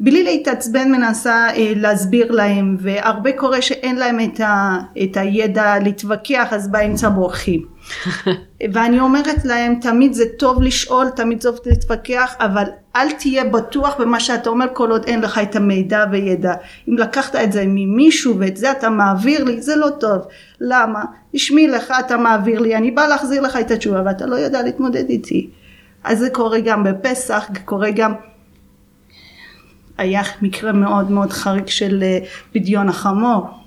בלי 0.00 0.24
להתעצבן 0.24 0.92
מנסה 0.92 1.46
אה, 1.56 1.72
להסביר 1.76 2.32
להם 2.32 2.76
והרבה 2.80 3.32
קורה 3.32 3.62
שאין 3.62 3.96
להם 3.96 4.18
את, 4.20 4.40
ה, 4.40 4.78
את 5.02 5.16
הידע 5.16 5.78
להתווכח 5.78 6.48
אז 6.50 6.68
באמצע 6.68 7.08
בורחים. 7.08 7.75
ואני 8.72 9.00
אומרת 9.00 9.44
להם 9.44 9.74
תמיד 9.80 10.12
זה 10.12 10.24
טוב 10.38 10.62
לשאול 10.62 11.10
תמיד 11.10 11.42
טוב 11.42 11.58
להתווכח 11.66 12.34
אבל 12.40 12.64
אל 12.96 13.12
תהיה 13.12 13.44
בטוח 13.44 13.94
במה 13.98 14.20
שאתה 14.20 14.50
אומר 14.50 14.66
כל 14.72 14.90
עוד 14.90 15.04
אין 15.04 15.20
לך 15.20 15.38
את 15.38 15.56
המידע 15.56 16.04
וידע 16.10 16.54
אם 16.88 16.98
לקחת 16.98 17.36
את 17.36 17.52
זה 17.52 17.64
ממישהו 17.66 18.38
ואת 18.38 18.56
זה 18.56 18.70
אתה 18.70 18.90
מעביר 18.90 19.44
לי 19.44 19.62
זה 19.62 19.76
לא 19.76 19.88
טוב. 20.00 20.22
למה? 20.60 21.04
תשמעי 21.32 21.68
לך 21.68 21.92
אתה 22.06 22.16
מעביר 22.16 22.60
לי 22.60 22.76
אני 22.76 22.90
בא 22.90 23.06
להחזיר 23.06 23.42
לך 23.42 23.56
את 23.56 23.70
התשובה 23.70 24.02
ואתה 24.06 24.26
לא 24.26 24.36
יודע 24.36 24.62
להתמודד 24.62 25.08
איתי. 25.08 25.50
אז 26.04 26.18
זה 26.18 26.30
קורה 26.30 26.60
גם 26.60 26.84
בפסח 26.84 27.48
קורה 27.64 27.90
גם 27.90 28.12
היה 29.98 30.22
מקרה 30.42 30.72
מאוד 30.72 31.10
מאוד 31.10 31.32
חריג 31.32 31.66
של 31.66 32.02
אה, 32.02 32.18
פדיון 32.52 32.88
החמור 32.88 33.65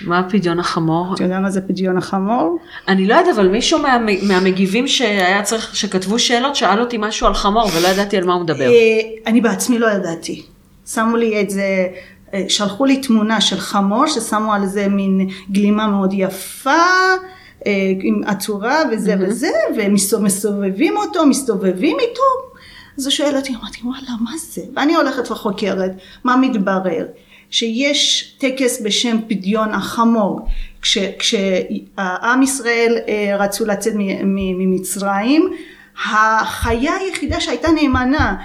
מה 0.00 0.28
פדיון 0.30 0.60
החמור? 0.60 1.14
אתה 1.14 1.24
יודע 1.24 1.40
מה 1.40 1.50
זה 1.50 1.60
פדיון 1.60 1.98
החמור? 1.98 2.58
אני 2.88 3.06
לא 3.06 3.14
יודעת, 3.14 3.34
אבל 3.34 3.48
מישהו 3.48 3.78
מה, 3.78 3.98
מהמגיבים 4.22 4.88
שהיה 4.88 5.42
צריך, 5.42 5.76
שכתבו 5.76 6.18
שאלות, 6.18 6.56
שאל 6.56 6.80
אותי 6.80 6.96
משהו 7.00 7.26
על 7.26 7.34
חמור 7.34 7.68
ולא 7.76 7.88
ידעתי 7.88 8.16
על 8.16 8.24
מה 8.24 8.34
הוא 8.34 8.42
מדבר. 8.42 8.66
אה, 8.66 9.00
אני 9.26 9.40
בעצמי 9.40 9.78
לא 9.78 9.86
ידעתי. 9.90 10.42
שמו 10.86 11.16
לי 11.16 11.40
את 11.40 11.50
זה, 11.50 11.86
אה, 12.34 12.44
שלחו 12.48 12.84
לי 12.84 12.96
תמונה 13.00 13.40
של 13.40 13.58
חמור 13.58 14.06
ששמו 14.06 14.52
על 14.52 14.66
זה 14.66 14.88
מין 14.88 15.28
גלימה 15.50 15.86
מאוד 15.86 16.12
יפה. 16.12 16.70
אה, 17.66 17.92
עם 18.00 18.20
עצורה 18.26 18.82
וזה 18.92 19.14
Mm-hmm. 19.14 19.28
וזה, 19.28 19.50
ומסתובבים 19.76 20.96
אותו, 20.96 21.26
מסתובבים 21.26 21.96
איתו. 22.00 22.22
אז 22.98 23.06
הוא 23.06 23.10
שואל 23.10 23.36
אותי, 23.36 23.54
אמרתי, 23.60 23.80
וואלה, 23.84 24.10
מה 24.20 24.30
זה? 24.36 24.62
ואני 24.76 24.94
הולכת 24.94 25.30
וחוקרת, 25.30 25.90
מה 26.24 26.36
מתברר? 26.36 27.06
שיש 27.50 28.34
טקס 28.38 28.82
בשם 28.82 29.16
פדיון 29.28 29.74
החמור, 29.74 30.48
כש, 30.82 30.98
כשעם 31.18 32.42
ישראל 32.42 32.98
אה, 33.08 33.36
רצו 33.38 33.66
לצאת 33.66 33.92
ממצרים, 34.24 35.50
החיה 36.06 36.92
היחידה 36.94 37.40
שהייתה 37.40 37.68
נאמנה 37.72 38.36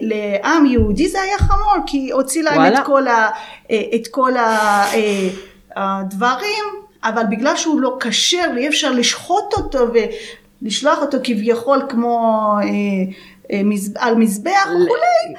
לעם 0.00 0.66
יהודי 0.66 1.08
זה 1.08 1.20
היה 1.22 1.38
חמור, 1.38 1.74
כי 1.86 2.10
הוציא 2.10 2.42
להם 2.42 2.56
וואלה. 2.56 2.80
את 2.80 2.86
כל, 2.86 3.08
ה, 3.08 3.30
אה, 3.70 3.82
את 3.94 4.08
כל 4.10 4.36
אה, 4.36 5.28
הדברים, 5.76 6.64
אבל 7.04 7.22
בגלל 7.30 7.56
שהוא 7.56 7.80
לא 7.80 7.96
כשר 8.00 8.44
ואי 8.54 8.68
אפשר 8.68 8.92
לשחוט 8.92 9.52
אותו 9.52 9.78
ולשלוח 10.62 10.98
אותו 10.98 11.18
כביכול 11.24 11.82
כמו 11.88 12.44
אה, 12.58 12.64
אה, 12.64 12.72
על 13.98 14.14
מזבח 14.14 14.50
וכולי, 14.66 15.34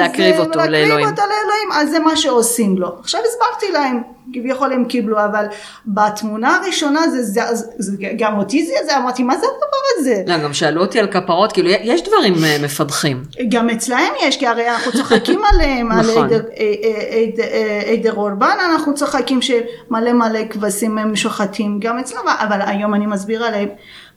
להקריב 0.00 0.34
אה, 0.34 0.40
אותו 0.40 0.58
להקריב 0.58 0.70
לאלוהים. 0.88 1.08
אותו 1.08 1.22
לאלוהים, 1.22 1.72
אז 1.72 1.90
זה 1.90 1.98
מה 1.98 2.16
שעושים 2.16 2.78
לו. 2.78 2.88
עכשיו 3.00 3.20
הסברתי 3.28 3.72
להם, 3.72 4.02
כביכול 4.34 4.72
הם 4.72 4.84
קיבלו, 4.84 5.24
אבל 5.24 5.46
בתמונה 5.86 6.56
הראשונה 6.56 7.08
זה, 7.08 7.22
זה, 7.22 7.40
זה, 7.78 7.96
גם 8.18 8.38
אותי 8.38 8.66
זה, 8.66 8.74
זה 8.86 8.96
אמרתי, 8.96 9.22
מה 9.22 9.36
זה 9.36 9.46
הדבר 9.46 9.76
הזה? 9.98 10.22
לא, 10.26 10.38
גם 10.38 10.52
שאלו 10.54 10.80
אותי 10.80 10.98
על 11.00 11.06
כפרות, 11.12 11.52
כאילו, 11.52 11.68
יש 11.70 12.02
דברים 12.02 12.34
אה, 12.44 12.56
מפדחים. 12.62 13.22
גם 13.48 13.70
אצלהם 13.70 14.12
יש, 14.22 14.36
כי 14.36 14.46
הרי 14.46 14.70
אנחנו 14.70 14.92
צוחקים 14.92 15.40
עליהם, 15.52 15.92
על 15.92 16.10
נכון. 16.10 16.26
עדר- 16.26 16.44
אה, 16.58 16.72
אה, 16.84 17.22
עד- 17.34 17.40
אה, 17.40 17.92
עדר 17.92 18.12
אורבן, 18.14 18.56
אנחנו 18.72 18.94
צוחקים 18.94 19.40
שמלא 19.42 20.12
מלא 20.12 20.40
כבשים 20.50 20.98
הם 20.98 21.16
שוחטים, 21.16 21.78
גם 21.80 21.98
אצלם, 21.98 22.18
אבל 22.40 22.58
היום 22.66 22.94
אני 22.94 23.06
מסבירה 23.06 23.50
להם, 23.50 23.68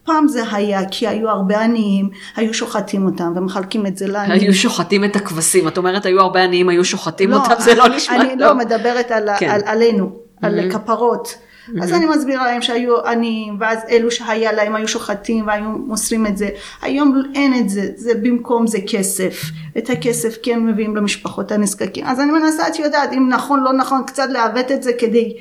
פעם 0.05 0.27
זה 0.27 0.43
היה 0.51 0.81
כי 0.91 1.07
היו 1.07 1.29
הרבה 1.29 1.61
עניים, 1.61 2.09
היו 2.35 2.53
שוחטים 2.53 3.05
אותם 3.05 3.33
ומחלקים 3.35 3.85
את 3.85 3.97
זה 3.97 4.07
לעניים. 4.07 4.41
היו 4.41 4.53
שוחטים 4.53 5.03
את 5.03 5.15
הכבשים, 5.15 5.67
את 5.67 5.77
אומרת, 5.77 6.05
היו 6.05 6.21
הרבה 6.21 6.43
עניים, 6.43 6.69
היו 6.69 6.85
שוחטים 6.85 7.33
אותם, 7.33 7.53
זה 7.59 7.75
לא 7.75 7.87
נשמע 7.87 8.15
אני 8.15 8.29
טוב. 8.29 8.39
לא 8.39 8.55
מדברת 8.55 9.11
על, 9.11 9.29
כן. 9.39 9.49
על, 9.49 9.61
עלינו, 9.65 10.11
על 10.41 10.71
כפרות. 10.71 11.37
אז 11.81 11.93
אני 11.93 12.05
מסבירה 12.05 12.45
להם 12.45 12.61
שהיו 12.61 13.05
עניים, 13.05 13.57
ואז 13.59 13.79
אלו 13.89 14.11
שהיה 14.11 14.51
להם 14.51 14.75
היו 14.75 14.87
שוחטים 14.87 15.47
והיו 15.47 15.63
מוסרים 15.63 16.25
את 16.25 16.37
זה. 16.37 16.49
היום 16.81 17.21
אין 17.35 17.53
את 17.59 17.69
זה, 17.69 17.89
זה 17.95 18.13
במקום 18.21 18.67
זה 18.67 18.77
כסף. 18.87 19.41
את 19.77 19.89
הכסף 19.89 20.37
כן 20.43 20.65
מביאים 20.65 20.95
למשפחות 20.95 21.51
הנזקקים. 21.51 22.05
אז 22.05 22.19
אני 22.19 22.31
מנסה, 22.31 22.67
את 22.67 22.79
יודעת, 22.79 23.13
אם 23.13 23.29
נכון, 23.29 23.63
לא 23.63 23.73
נכון, 23.73 24.03
קצת 24.07 24.27
לעוות 24.29 24.71
את 24.71 24.83
זה 24.83 24.91
כדי 24.93 25.37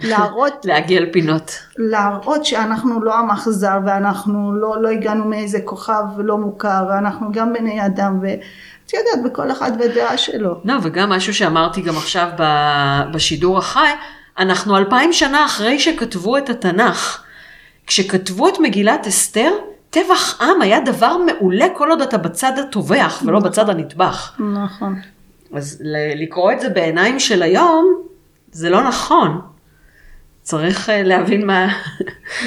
להראות 0.00 0.64
להגיע 0.68 1.00
לפינות. 1.00 1.58
להראות 1.76 2.44
שאנחנו 2.44 3.02
לא 3.02 3.14
אכזר 3.32 3.78
ואנחנו 3.86 4.52
לא, 4.52 4.82
לא 4.82 4.88
הגענו 4.88 5.24
מאיזה 5.24 5.58
כוכב 5.64 6.04
לא 6.18 6.38
מוכר 6.38 6.84
ואנחנו 6.88 7.32
גם 7.32 7.52
בני 7.52 7.86
אדם 7.86 8.18
ואת 8.22 8.92
יודעת 8.94 9.32
בכל 9.32 9.50
אחד 9.50 9.78
בדעה 9.78 10.18
שלו. 10.18 10.60
לא, 10.64 10.74
וגם 10.82 11.10
משהו 11.10 11.34
שאמרתי 11.34 11.80
גם 11.80 11.96
עכשיו 11.96 12.28
ב- 12.38 13.02
בשידור 13.14 13.58
החי, 13.58 13.90
אנחנו 14.38 14.76
אלפיים 14.76 15.12
שנה 15.12 15.44
אחרי 15.44 15.78
שכתבו 15.78 16.36
את 16.36 16.50
התנ"ך. 16.50 17.22
כשכתבו 17.86 18.48
את 18.48 18.58
מגילת 18.60 19.06
אסתר, 19.06 19.50
טבח 19.90 20.42
עם 20.42 20.62
היה 20.62 20.80
דבר 20.80 21.16
מעולה 21.16 21.66
כל 21.76 21.90
עוד 21.90 22.02
אתה 22.02 22.18
בצד 22.18 22.52
הטובח 22.58 23.22
ולא 23.26 23.40
בצד 23.40 23.70
הנטבח. 23.70 24.40
נכון. 24.54 25.00
אז 25.54 25.82
לקרוא 26.14 26.52
את 26.52 26.60
זה 26.60 26.68
בעיניים 26.68 27.20
של 27.20 27.42
היום, 27.42 27.94
זה 28.52 28.70
לא 28.70 28.82
נכון. 28.82 29.40
צריך 30.48 30.90
אה, 30.90 31.02
להבין 31.02 31.46
מה... 31.46 31.68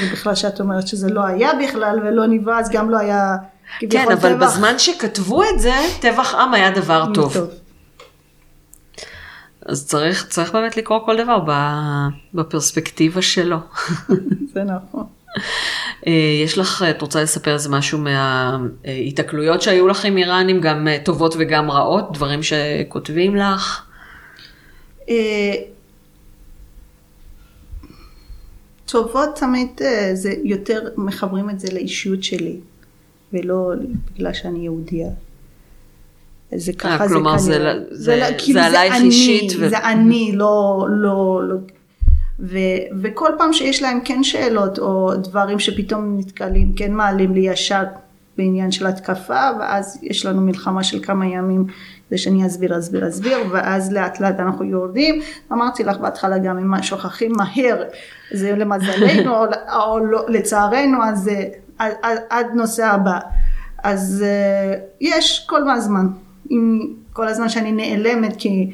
ובכלל 0.01 0.35
שאת 0.35 0.59
אומרת 0.59 0.87
שזה 0.87 1.09
לא 1.09 1.25
היה 1.25 1.49
בכלל 1.63 1.99
ולא 1.99 2.27
נברא 2.27 2.59
אז 2.59 2.69
גם 2.71 2.89
לא 2.89 2.97
היה 2.97 3.35
כן, 3.89 4.05
אבל 4.11 4.33
טבח. 4.33 4.47
בזמן 4.47 4.79
שכתבו 4.79 5.43
את 5.43 5.59
זה, 5.59 5.73
טבח 5.99 6.35
עם 6.35 6.53
היה 6.53 6.71
דבר 6.71 7.05
טוב. 7.13 7.37
אז 9.65 9.87
צריך, 9.87 10.27
צריך 10.27 10.51
באמת 10.51 10.77
לקרוא 10.77 10.99
כל 11.05 11.23
דבר 11.23 11.39
בפרספקטיבה 12.33 13.21
שלו. 13.21 13.57
זה 14.53 14.63
נכון. 14.63 15.05
אה, 16.07 16.41
יש 16.43 16.57
לך, 16.57 16.85
את 16.89 17.01
רוצה 17.01 17.23
לספר 17.23 17.53
איזה 17.53 17.69
משהו 17.69 17.99
מההיתקלויות 17.99 19.61
שהיו 19.61 19.87
לך 19.87 20.05
עם 20.05 20.17
איראנים, 20.17 20.61
גם 20.61 20.87
אה, 20.87 20.97
טובות 21.03 21.35
וגם 21.39 21.71
רעות, 21.71 22.13
דברים 22.13 22.39
שכותבים 22.43 23.35
לך? 23.35 23.81
אה, 25.09 25.53
טובות 28.91 29.29
תמיד 29.35 29.67
אה, 29.81 30.11
זה 30.13 30.33
יותר 30.43 30.89
מחברים 30.97 31.49
את 31.49 31.59
זה 31.59 31.67
לאישיות 31.73 32.23
שלי 32.23 32.55
ולא 33.33 33.71
בגלל 34.15 34.33
שאני 34.33 34.59
יהודייה. 34.59 35.09
זה 36.55 36.73
ככה 36.73 36.97
זה 36.97 37.03
אה, 37.03 37.07
זה 37.07 37.15
כנראה. 37.15 37.37
זה- 37.37 37.59
לא- 37.59 37.73
זה 37.91 38.35
כאילו 38.37 38.59
עלייך 38.59 38.95
אני, 38.95 39.05
אישית 39.05 39.51
ו- 39.59 39.69
זה 39.69 39.77
אני, 39.77 40.31
לא, 40.35 40.85
לא, 40.89 41.41
לא. 41.47 41.55
ו, 42.39 42.57
וכל 43.01 43.29
פעם 43.37 43.53
שיש 43.53 43.81
להם 43.81 43.99
כן 44.05 44.23
שאלות 44.23 44.79
או 44.79 45.15
דברים 45.15 45.59
שפתאום 45.59 46.17
נתקלים, 46.19 46.73
כן 46.75 46.93
מעלים 46.93 47.33
לי 47.33 47.39
ישר 47.39 47.83
בעניין 48.37 48.71
של 48.71 48.85
התקפה, 48.87 49.49
ואז 49.59 49.99
יש 50.01 50.25
לנו 50.25 50.41
מלחמה 50.41 50.83
של 50.83 51.03
כמה 51.03 51.25
ימים 51.27 51.65
כדי 52.11 52.17
שאני 52.17 52.47
אסביר, 52.47 52.79
אסביר, 52.79 53.07
אסביר, 53.07 53.37
ואז 53.51 53.91
לאט 53.91 54.19
לאט 54.19 54.39
אנחנו 54.39 54.65
יורדים. 54.65 55.21
אמרתי 55.51 55.83
לך 55.83 55.97
בהתחלה 55.97 56.37
גם 56.37 56.57
אם 56.57 56.81
שוכחים 56.81 57.31
מהר, 57.31 57.83
זה 58.31 58.55
למזלנו 58.55 59.35
או, 59.35 59.45
או 59.75 59.99
לא, 59.99 60.25
לצערנו, 60.27 61.03
אז 61.03 61.19
זה 61.19 61.43
עד, 61.77 61.93
עד, 62.01 62.17
עד 62.29 62.47
נושא 62.53 62.85
הבא. 62.85 63.19
אז 63.83 64.25
uh, 64.25 64.79
יש 65.01 65.45
כל 65.49 65.69
הזמן, 65.69 66.07
אם, 66.51 66.93
כל 67.13 67.27
הזמן 67.27 67.49
שאני 67.49 67.71
נעלמת 67.71 68.35
כי 68.37 68.71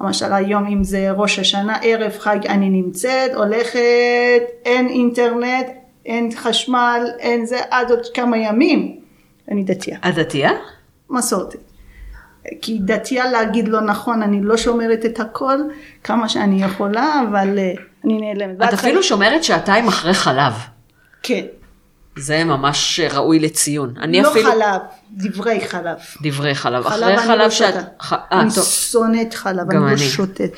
למשל 0.00 0.32
היום 0.32 0.66
אם 0.66 0.84
זה 0.84 1.10
ראש 1.10 1.38
השנה 1.38 1.78
ערב 1.82 2.12
חג 2.18 2.46
אני 2.46 2.70
נמצאת 2.70 3.34
הולכת 3.34 4.42
אין 4.64 4.88
אינטרנט 4.88 5.66
אין 6.06 6.30
חשמל 6.36 7.06
אין 7.18 7.46
זה 7.46 7.58
עד 7.70 7.90
עוד 7.90 8.06
כמה 8.14 8.38
ימים 8.38 8.96
אני 9.50 9.64
דתייה 9.64 9.98
את 10.08 10.14
דתייה? 10.14 10.50
מסורתית 11.10 11.65
כי 12.62 12.78
דתייה 12.80 13.30
להגיד 13.30 13.68
לא 13.68 13.80
נכון 13.80 14.22
אני 14.22 14.40
לא 14.42 14.56
שומרת 14.56 15.04
את 15.04 15.20
הכל 15.20 15.58
כמה 16.04 16.28
שאני 16.28 16.62
יכולה 16.64 17.22
אבל 17.30 17.58
uh, 17.58 17.80
אני 18.04 18.20
נעלמת. 18.20 18.68
את 18.68 18.74
אפילו 18.74 19.02
שומרת 19.02 19.44
שעתיים 19.44 19.88
אחרי 19.88 20.14
חלב. 20.14 20.52
כן 21.22 21.44
זה 22.18 22.44
ממש 22.44 23.00
ראוי 23.00 23.38
לציון. 23.38 23.94
אני 24.00 24.22
לא 24.22 24.30
אפילו... 24.30 24.50
חלב 24.50 24.80
דברי 25.12 25.60
חלב 25.60 25.96
דברי 26.22 26.54
חלב. 26.54 26.84
חלב 26.84 26.92
אחרי 26.92 27.14
אני 27.14 27.26
חלב 27.26 27.38
לא 27.38 27.50
שאת... 27.50 27.74
ח- 28.02 28.12
אה, 28.12 28.40
אני 28.40 28.50
טוב. 28.54 28.64
שונאת 28.64 29.34
חלב, 29.34 29.68
גם 29.68 29.76
אני 29.76 29.80
לא 29.80 29.88
אני. 29.88 29.98
שותת. 29.98 30.50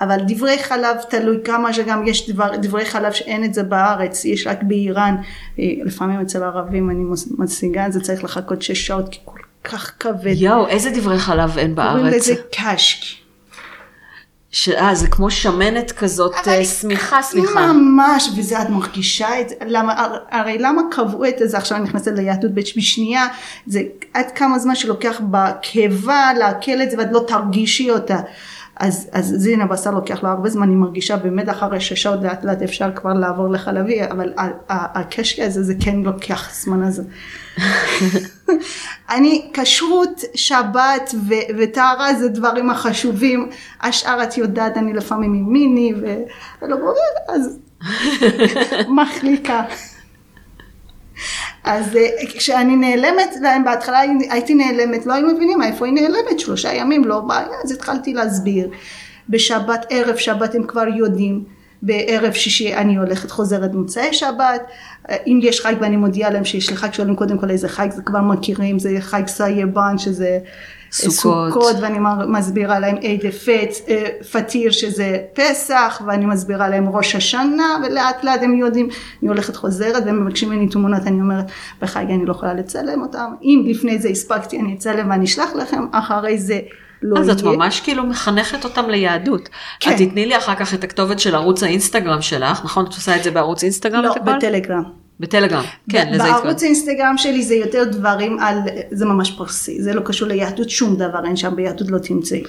אבל 0.00 0.16
דברי 0.26 0.58
חלב 0.62 0.96
תלוי 1.08 1.36
כמה 1.44 1.72
שגם 1.72 2.06
יש 2.06 2.30
דבר, 2.30 2.56
דברי 2.56 2.84
חלב 2.84 3.12
שאין 3.12 3.44
את 3.44 3.54
זה 3.54 3.62
בארץ, 3.62 4.24
יש 4.24 4.46
רק 4.46 4.62
באיראן. 4.62 5.16
אה, 5.58 5.64
לפעמים 5.84 6.20
אצל 6.20 6.42
ערבים 6.42 6.90
אני 6.90 7.02
משיגה 7.38 7.86
את 7.86 7.92
זה, 7.92 8.00
צריך 8.00 8.24
לחכות 8.24 8.62
שש 8.62 8.86
שעות 8.86 9.08
כי 9.08 9.18
כל 9.24 9.38
כך 9.64 9.92
כבד. 10.00 10.34
יואו, 10.36 10.68
איזה 10.68 10.90
דברי 10.90 11.18
חלב 11.18 11.58
אין 11.58 11.74
קוראים 11.74 11.96
בארץ? 12.04 12.14
לזה 12.28 12.34
קשקי. 12.52 13.14
ש- 14.50 14.68
אה, 14.68 14.94
זה 14.94 15.08
כמו 15.08 15.30
שמנת 15.30 15.92
כזאת, 15.92 16.34
אבל- 16.44 16.52
אה, 16.52 16.64
שמיכה, 16.64 17.22
סליחה. 17.22 17.72
ממש, 17.72 18.28
וזה 18.38 18.62
את 18.62 18.68
מרגישה 18.70 19.40
את 19.40 19.48
זה, 19.48 19.54
למה, 19.66 19.94
הרי 20.30 20.58
למה 20.58 20.82
קבעו 20.90 21.24
את 21.24 21.34
זה, 21.44 21.56
עכשיו 21.58 21.78
אני 21.78 21.84
נכנסת 21.84 22.12
ליהדות 22.16 22.50
בשנייה, 22.54 23.26
זה 23.66 23.80
עד 24.14 24.30
כמה 24.34 24.58
זמן 24.58 24.74
שלוקח 24.74 25.20
בקיבה 25.30 26.30
לעכל 26.38 26.82
את 26.82 26.90
זה 26.90 26.98
ואת 26.98 27.08
לא 27.12 27.24
תרגישי 27.28 27.90
אותה. 27.90 28.18
אז, 28.76 29.08
אז 29.12 29.34
זה 29.38 29.50
הנה 29.50 29.66
בשר 29.66 29.90
לוקח 29.90 30.22
לו 30.22 30.28
הרבה 30.28 30.48
זמן, 30.50 30.62
אני 30.62 30.74
מרגישה 30.74 31.16
באמת 31.16 31.48
אחרי 31.48 31.80
שש 31.80 32.02
שעות 32.02 32.22
לאט 32.22 32.44
לאט 32.44 32.62
אפשר 32.62 32.90
כבר 32.94 33.12
לעבור 33.12 33.48
לחלבי, 33.48 34.04
אבל 34.10 34.32
ה- 34.36 34.42
ה- 34.42 35.00
הקשקי 35.00 35.42
הזה 35.42 35.62
זה 35.62 35.74
כן 35.80 35.96
לוקח 35.96 36.50
זמן 36.54 36.82
הזה. 36.82 37.02
אני, 39.14 39.50
כשרות, 39.52 40.20
שבת 40.34 41.14
ו- 41.28 41.58
וטהרה 41.58 42.14
זה 42.14 42.28
דברים 42.28 42.70
החשובים, 42.70 43.48
השאר 43.82 44.22
את 44.22 44.36
יודעת, 44.38 44.76
אני 44.76 44.92
לפעמים 44.92 45.34
עם 45.34 45.52
מיני 45.52 45.92
ולא 46.62 46.76
בורר, 46.76 46.94
אז 47.28 47.58
מחליקה. 49.02 49.62
אז 51.64 51.96
אה, 51.96 52.08
כשאני 52.26 52.76
נעלמת 52.76 53.36
להם, 53.42 53.64
בהתחלה 53.64 54.00
הייתי 54.30 54.54
נעלמת, 54.54 55.06
לא 55.06 55.12
היו 55.14 55.26
מבינים 55.26 55.62
איפה 55.62 55.86
היא 55.86 55.94
נעלמת, 55.94 56.40
שלושה 56.40 56.74
ימים 56.74 57.04
לא 57.04 57.20
בעיה, 57.20 57.48
אז 57.64 57.72
התחלתי 57.72 58.14
להסביר. 58.14 58.68
בשבת, 59.28 59.86
ערב 59.90 60.16
שבת 60.16 60.54
הם 60.54 60.66
כבר 60.66 60.88
יודעים, 60.96 61.44
בערב 61.82 62.32
שישי 62.32 62.74
אני 62.74 62.96
הולכת 62.96 63.30
חוזרת 63.30 63.74
מוצאי 63.74 64.12
שבת, 64.12 64.62
אה, 65.10 65.16
אם 65.26 65.40
יש 65.42 65.60
חג 65.60 65.74
ואני 65.80 65.96
מודיעה 65.96 66.30
להם 66.30 66.44
שיש 66.44 66.70
לי 66.70 66.76
חג, 66.76 66.92
שואלים 66.92 67.16
קודם 67.16 67.38
כל 67.38 67.50
איזה 67.50 67.68
חג, 67.68 67.90
זה 67.90 68.02
כבר 68.02 68.20
מכירים, 68.20 68.78
זה 68.78 68.96
חג 69.00 69.26
סייבן 69.26 69.98
שזה 69.98 70.38
סוכות. 70.94 71.52
סוכות 71.52 71.76
ואני 71.80 71.98
מסבירה 72.28 72.78
להם 72.78 72.96
פט, 73.44 73.88
אה, 73.88 74.06
פתיר 74.32 74.70
שזה 74.70 75.18
פסח 75.32 76.02
ואני 76.06 76.26
מסבירה 76.26 76.68
להם 76.68 76.88
ראש 76.88 77.14
השנה 77.14 77.76
ולאט 77.84 78.24
לאט 78.24 78.42
הם 78.42 78.54
יודעים, 78.54 78.88
אני 79.22 79.28
הולכת 79.28 79.56
חוזרת 79.56 80.02
והם 80.06 80.24
מבקשים 80.26 80.50
ממני 80.50 80.68
תמונות, 80.68 81.02
אני 81.06 81.20
אומרת 81.20 81.44
בחג 81.82 82.04
אני 82.08 82.26
לא 82.26 82.32
יכולה 82.32 82.54
לצלם 82.54 83.02
אותם, 83.02 83.32
אם 83.42 83.64
לפני 83.66 83.98
זה 83.98 84.08
הספקתי 84.08 84.60
אני 84.60 84.74
אצלם 84.74 85.10
ואני 85.10 85.24
אשלח 85.24 85.50
לכם, 85.54 85.84
אחרי 85.92 86.38
זה 86.38 86.60
לא 87.02 87.18
אז 87.20 87.28
יהיה. 87.28 87.38
את 87.38 87.44
ממש 87.44 87.80
כאילו 87.80 88.06
מחנכת 88.06 88.64
אותם 88.64 88.90
ליהדות. 88.90 89.48
כן. 89.80 89.90
את 89.90 89.96
תתני 89.96 90.26
לי 90.26 90.36
אחר 90.36 90.54
כך 90.54 90.74
את 90.74 90.84
הכתובת 90.84 91.18
של 91.20 91.34
ערוץ 91.34 91.62
האינסטגרם 91.62 92.22
שלך, 92.22 92.64
נכון? 92.64 92.84
את 92.84 92.92
עושה 92.92 93.16
את 93.16 93.22
זה 93.22 93.30
בערוץ 93.30 93.62
אינסטגרם? 93.62 94.02
לא? 94.02 94.14
בטלגרם. 94.14 95.03
בטלגרם, 95.20 95.62
כן, 95.90 96.08
לזה 96.10 96.22
בערוץ 96.22 96.36
התכוונתי. 96.36 96.64
האינסטגרם 96.64 97.14
שלי 97.18 97.42
זה 97.42 97.54
יותר 97.54 97.84
דברים 97.84 98.38
על, 98.38 98.58
זה 98.90 99.06
ממש 99.06 99.30
פרסי, 99.30 99.82
זה 99.82 99.94
לא 99.94 100.00
קשור 100.04 100.28
ליהדות, 100.28 100.70
שום 100.70 100.96
דבר 100.96 101.24
אין 101.24 101.36
שם 101.36 101.56
ביהדות 101.56 101.90
לא 101.90 101.98
תמצאי, 101.98 102.42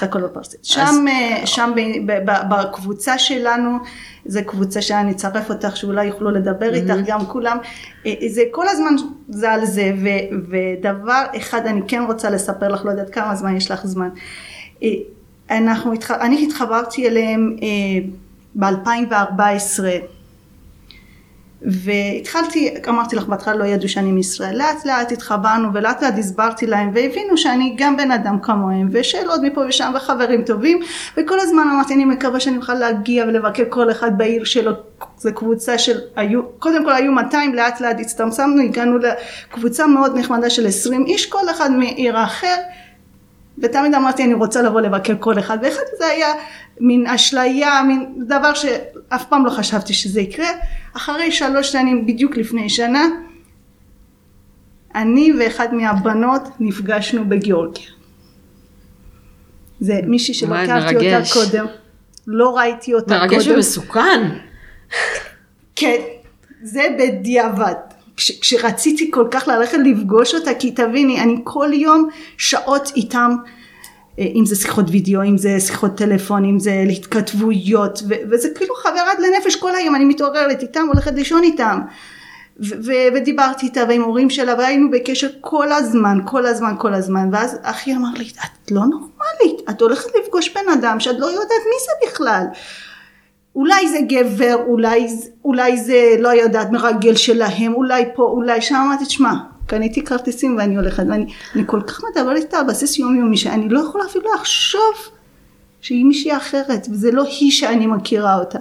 זה 0.00 0.06
הכל 0.06 0.20
בפרסית. 0.22 0.64
שם, 0.64 1.04
אה, 1.08 1.46
שם 1.46 1.72
ב- 1.76 2.12
ב- 2.12 2.30
ב- 2.30 2.50
בקבוצה 2.50 3.18
שלנו, 3.18 3.78
זה 4.26 4.42
קבוצה 4.42 4.82
שאני 4.82 5.10
אצרף 5.12 5.50
אותך 5.50 5.76
שאולי 5.76 6.04
יוכלו 6.04 6.30
לדבר 6.30 6.74
איתך, 6.74 6.94
גם 7.06 7.26
כולם, 7.26 7.58
אה, 8.06 8.12
זה 8.28 8.42
כל 8.50 8.68
הזמן 8.68 8.94
זה 9.28 9.50
על 9.52 9.66
זה, 9.66 9.92
ו- 10.02 10.36
ודבר 10.50 11.22
אחד 11.36 11.66
אני 11.66 11.80
כן 11.88 12.02
רוצה 12.06 12.30
לספר 12.30 12.68
לך, 12.68 12.84
לא 12.84 12.90
יודעת 12.90 13.10
כמה 13.10 13.34
זמן 13.34 13.56
יש 13.56 13.70
לך 13.70 13.86
זמן. 13.86 14.08
אה, 14.82 14.88
אנחנו. 15.50 15.92
אני 16.10 16.46
התחברתי 16.46 17.08
אליהם 17.08 17.56
ב-2014. 18.54 19.80
והתחלתי, 21.66 22.74
אמרתי 22.88 23.16
לך 23.16 23.24
בהתחלה 23.24 23.54
לא 23.54 23.64
ידעו 23.64 23.88
שאני 23.88 24.12
מישראל, 24.12 24.58
לאט 24.58 24.84
לאט 24.84 25.12
התחברנו 25.12 25.68
ולאט 25.74 26.02
לאט 26.02 26.18
הסברתי 26.18 26.66
להם 26.66 26.90
והבינו 26.94 27.36
שאני 27.36 27.74
גם 27.78 27.96
בן 27.96 28.10
אדם 28.10 28.40
כמוהם 28.40 28.88
ושאלות 28.92 29.40
מפה 29.42 29.60
ושם 29.68 29.92
וחברים 29.96 30.42
טובים 30.42 30.80
וכל 31.16 31.40
הזמן 31.40 31.68
אמרתי 31.72 31.94
אני 31.94 32.04
מקווה 32.04 32.40
שאני 32.40 32.56
אוכל 32.56 32.74
להגיע 32.74 33.24
ולבקר 33.24 33.62
כל 33.68 33.90
אחד 33.90 34.18
בעיר 34.18 34.44
שלו, 34.44 34.72
זו 35.18 35.34
קבוצה 35.34 35.78
של, 35.78 35.98
היו, 36.16 36.42
קודם 36.58 36.84
כל 36.84 36.92
היו 36.92 37.12
200 37.12 37.54
לאט 37.54 37.80
לאט 37.80 38.00
הצטמצמנו, 38.00 38.62
הגענו 38.62 38.98
לקבוצה 38.98 39.86
מאוד 39.86 40.18
נחמדה 40.18 40.50
של 40.50 40.66
20 40.66 41.06
איש 41.06 41.26
כל 41.26 41.50
אחד 41.50 41.70
מעיר 41.70 42.24
אחר 42.24 42.56
ותמיד 43.58 43.94
אמרתי 43.94 44.24
אני 44.24 44.34
רוצה 44.34 44.62
לבוא 44.62 44.80
לבקר 44.80 45.14
כל 45.20 45.38
אחד. 45.38 45.58
ואחד 45.62 45.82
זה 45.98 46.06
היה 46.06 46.28
מין 46.80 47.06
אשליה, 47.06 47.82
מין 47.82 48.12
דבר 48.16 48.54
שאף 48.54 49.24
פעם 49.28 49.46
לא 49.46 49.50
חשבתי 49.50 49.94
שזה 49.94 50.20
יקרה. 50.20 50.48
אחרי 50.96 51.32
שלוש 51.32 51.72
שנים, 51.72 52.06
בדיוק 52.06 52.36
לפני 52.36 52.68
שנה, 52.68 53.06
אני 54.94 55.32
ואחד 55.38 55.74
מהבנות 55.74 56.42
נפגשנו 56.60 57.28
בגיאורגיה. 57.28 57.86
זה 59.80 60.00
מישהי 60.06 60.34
שלא 60.34 60.54
הכרתי 60.54 60.94
אותה 60.94 61.08
מרגש. 61.08 61.32
קודם, 61.32 61.66
לא 62.26 62.56
ראיתי 62.56 62.94
אותה 62.94 63.18
מרגש 63.18 63.44
קודם. 63.44 63.56
ומסוכן. 63.56 64.38
כן, 65.76 66.00
זה 66.62 66.82
בדיעבד. 66.98 67.74
כש, 68.16 68.40
כשרציתי 68.40 69.10
כל 69.10 69.28
כך 69.30 69.48
ללכת 69.48 69.78
לפגוש 69.84 70.34
אותה, 70.34 70.54
כי 70.54 70.70
תביני, 70.70 71.20
אני 71.20 71.36
כל 71.44 71.70
יום 71.72 72.08
שעות 72.38 72.92
איתם, 72.96 73.30
אם 74.18 74.46
זה 74.46 74.56
שיחות 74.56 74.84
וידאו, 74.90 75.22
אם 75.22 75.38
זה 75.38 75.60
שיחות 75.60 75.96
טלפון, 75.96 76.44
אם 76.44 76.58
זה 76.58 76.84
התכתבויות, 76.92 78.02
ו- 78.08 78.30
וזה 78.30 78.48
כאילו 78.54 78.74
חברת 78.74 79.18
לנפש 79.18 79.56
כל 79.56 79.74
היום, 79.74 79.94
אני 79.94 80.04
מתעוררת 80.04 80.62
איתם, 80.62 80.86
הולכת 80.92 81.12
לישון 81.12 81.42
איתם. 81.42 81.80
ו- 82.60 82.74
ו- 82.86 83.14
ודיברתי 83.14 83.66
איתה 83.66 83.80
ועם 83.88 84.02
הורים 84.02 84.30
שלה 84.30 84.54
והיינו 84.58 84.90
בקשר 84.90 85.28
כל 85.40 85.72
הזמן, 85.72 86.18
כל 86.24 86.46
הזמן, 86.46 86.74
כל 86.78 86.94
הזמן 86.94 87.28
ואז 87.32 87.58
אחי 87.62 87.94
אמר 87.94 88.08
לי 88.16 88.24
את 88.24 88.70
לא 88.70 88.80
נורמלית, 88.80 89.70
את 89.70 89.80
הולכת 89.80 90.10
לפגוש 90.20 90.54
בן 90.54 90.72
אדם 90.72 91.00
שאת 91.00 91.16
לא 91.18 91.26
יודעת 91.26 91.62
מי 91.66 91.76
זה 91.84 92.06
בכלל 92.06 92.44
אולי 93.56 93.88
זה 93.88 93.98
גבר, 94.08 94.56
אולי, 94.66 95.06
אולי 95.44 95.76
זה 95.76 96.16
לא 96.18 96.28
יודעת 96.28 96.70
מרגל 96.70 97.16
שלהם, 97.16 97.74
אולי 97.74 98.04
פה, 98.14 98.22
אולי 98.22 98.60
שם, 98.60 98.74
אמרתי, 98.74 99.04
תשמע, 99.04 99.32
קניתי 99.66 100.04
כרטיסים 100.04 100.56
ואני 100.58 100.76
הולכת, 100.76 101.04
ואני 101.08 101.26
אני 101.54 101.62
כל 101.66 101.82
כך 101.82 102.00
מדברת 102.10 102.36
איתה 102.36 102.58
על 102.58 102.66
בסיס 102.68 102.98
יומיומי, 102.98 103.36
שאני 103.36 103.68
לא 103.68 103.80
יכולה 103.80 104.04
אפילו 104.04 104.24
לחשוב 104.34 104.94
שהיא 105.80 106.04
מישהי 106.04 106.36
אחרת, 106.36 106.86
וזה 106.90 107.10
לא 107.10 107.24
היא 107.40 107.50
שאני 107.50 107.86
מכירה 107.86 108.38
אותה. 108.38 108.58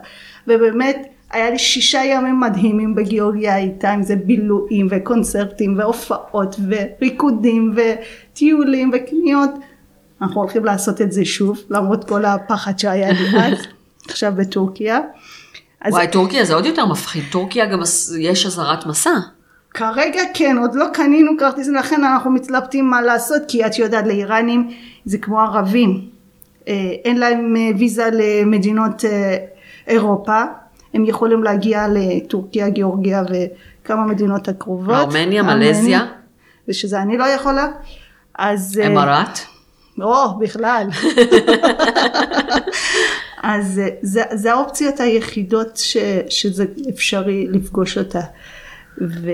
ובאמת, 0.48 1.08
היה 1.32 1.50
לי 1.50 1.60
שישה 1.60 2.02
ימים 2.06 2.40
מדהימים 2.40 2.96
בגיאורגיה 2.96 3.58
איתה, 3.58 3.94
אם 3.94 4.04
זה 4.04 4.16
בילויים 4.16 4.88
וקונצרטים 4.92 5.78
והופעות 5.78 6.56
וריקודים 6.70 7.76
וטיולים 7.76 8.92
וקניות. 8.94 9.50
אנחנו 10.22 10.42
הולכים 10.42 10.66
לעשות 10.66 11.02
את 11.02 11.12
זה 11.12 11.26
שוב, 11.26 11.60
למרות 11.70 12.04
כל 12.04 12.26
הפחד 12.26 12.80
שהיה 12.80 13.12
לי 13.12 13.40
אז, 13.40 13.58
עכשיו 14.10 14.34
בטורקיה. 14.38 15.00
אז 15.82 15.94
וואי, 15.94 16.08
טורקיה 16.08 16.46
זה 16.46 16.54
עוד 16.54 16.66
יותר 16.66 16.86
מפחיד. 16.86 17.24
טורקיה 17.32 17.66
גם 17.66 17.80
יש 18.20 18.46
אזהרת 18.46 18.86
מסע. 18.86 19.20
כרגע 19.76 20.22
כן, 20.34 20.58
עוד 20.58 20.76
לא 20.76 20.86
קנינו 20.94 21.32
כרטיסים, 21.38 21.76
לכן 21.76 22.04
אנחנו 22.04 22.32
מתלבטים 22.32 22.90
מה 22.90 23.02
לעשות, 23.02 23.42
כי 23.48 23.66
את 23.66 23.80
יודעת, 23.80 24.08
לאיראנים 24.08 24.72
זה 25.06 25.18
כמו 25.18 25.42
ערבים. 25.42 26.10
אה, 26.68 26.74
אין 27.06 27.18
להם 27.20 27.56
אה, 27.58 27.70
ויזה 27.78 28.10
למדינות 28.14 29.06
אה, 29.06 29.38
אירופה, 29.88 30.44
הם 30.94 31.06
יכולים 31.06 31.44
להגיע 31.44 31.88
לטורקיה, 31.94 32.70
גיאורגיה 32.70 33.24
וכמה 33.30 34.06
מדינות 34.06 34.48
הקרובות. 34.48 34.96
ארמניה, 34.96 35.44
מלזיה. 35.44 36.06
ושזה 36.68 37.02
אני 37.02 37.18
לא 37.18 37.24
יכולה. 37.24 37.68
אז... 38.38 38.82
אמרת. 38.86 39.40
או, 40.02 40.40
בכלל. 40.40 40.88
אז 43.44 43.82
זה, 44.02 44.24
זה 44.32 44.54
האופציות 44.54 45.00
היחידות 45.00 45.78
ש, 45.78 45.98
שזה 46.30 46.66
אפשרי 46.90 47.48
לפגוש 47.50 47.98
אותה. 47.98 48.22
ו, 49.02 49.30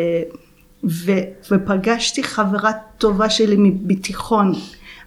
ו, 0.83 1.11
ופגשתי 1.51 2.23
חברה 2.23 2.71
טובה 2.97 3.29
שלי 3.29 3.71
בתיכון, 3.71 4.53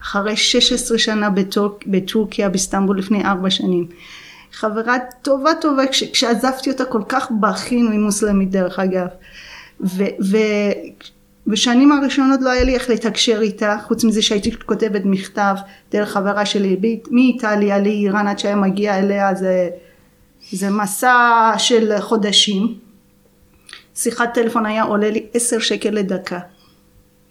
אחרי 0.02 0.36
16 0.36 0.98
שנה 0.98 1.30
בטור, 1.30 1.78
בטורקיה, 1.86 2.48
בסטמבול, 2.48 2.98
לפני 2.98 3.24
ארבע 3.24 3.50
שנים. 3.50 3.86
חברה 4.52 4.96
טובה 5.22 5.50
טובה, 5.60 5.86
כש, 5.86 6.04
כשעזבתי 6.04 6.70
אותה 6.70 6.84
כל 6.84 7.02
כך 7.08 7.30
בכינו, 7.40 7.90
היא 7.90 7.98
מוסלמית 8.00 8.50
דרך 8.50 8.78
אגב. 8.78 9.06
ו, 9.80 10.04
ו, 10.30 10.36
בשנים 11.46 11.92
הראשונות 11.92 12.40
לא 12.42 12.50
היה 12.50 12.64
לי 12.64 12.74
איך 12.74 12.90
לתקשר 12.90 13.38
איתה, 13.42 13.76
חוץ 13.86 14.04
מזה 14.04 14.22
שהייתי 14.22 14.50
כותבת 14.66 15.02
מכתב 15.04 15.54
דרך 15.92 16.12
חברה 16.12 16.46
שלי 16.46 17.00
מאיטליה 17.10 17.78
לאיראן 17.78 18.26
עד 18.26 18.38
שהיה 18.38 18.56
מגיע 18.56 18.98
אליה, 18.98 19.34
זה, 19.34 19.68
זה 20.52 20.70
מסע 20.70 21.52
של 21.58 22.00
חודשים. 22.00 22.83
שיחת 23.94 24.34
טלפון 24.34 24.66
היה 24.66 24.82
עולה 24.82 25.10
לי 25.10 25.26
עשר 25.34 25.58
שקל 25.58 25.90
לדקה. 25.90 26.38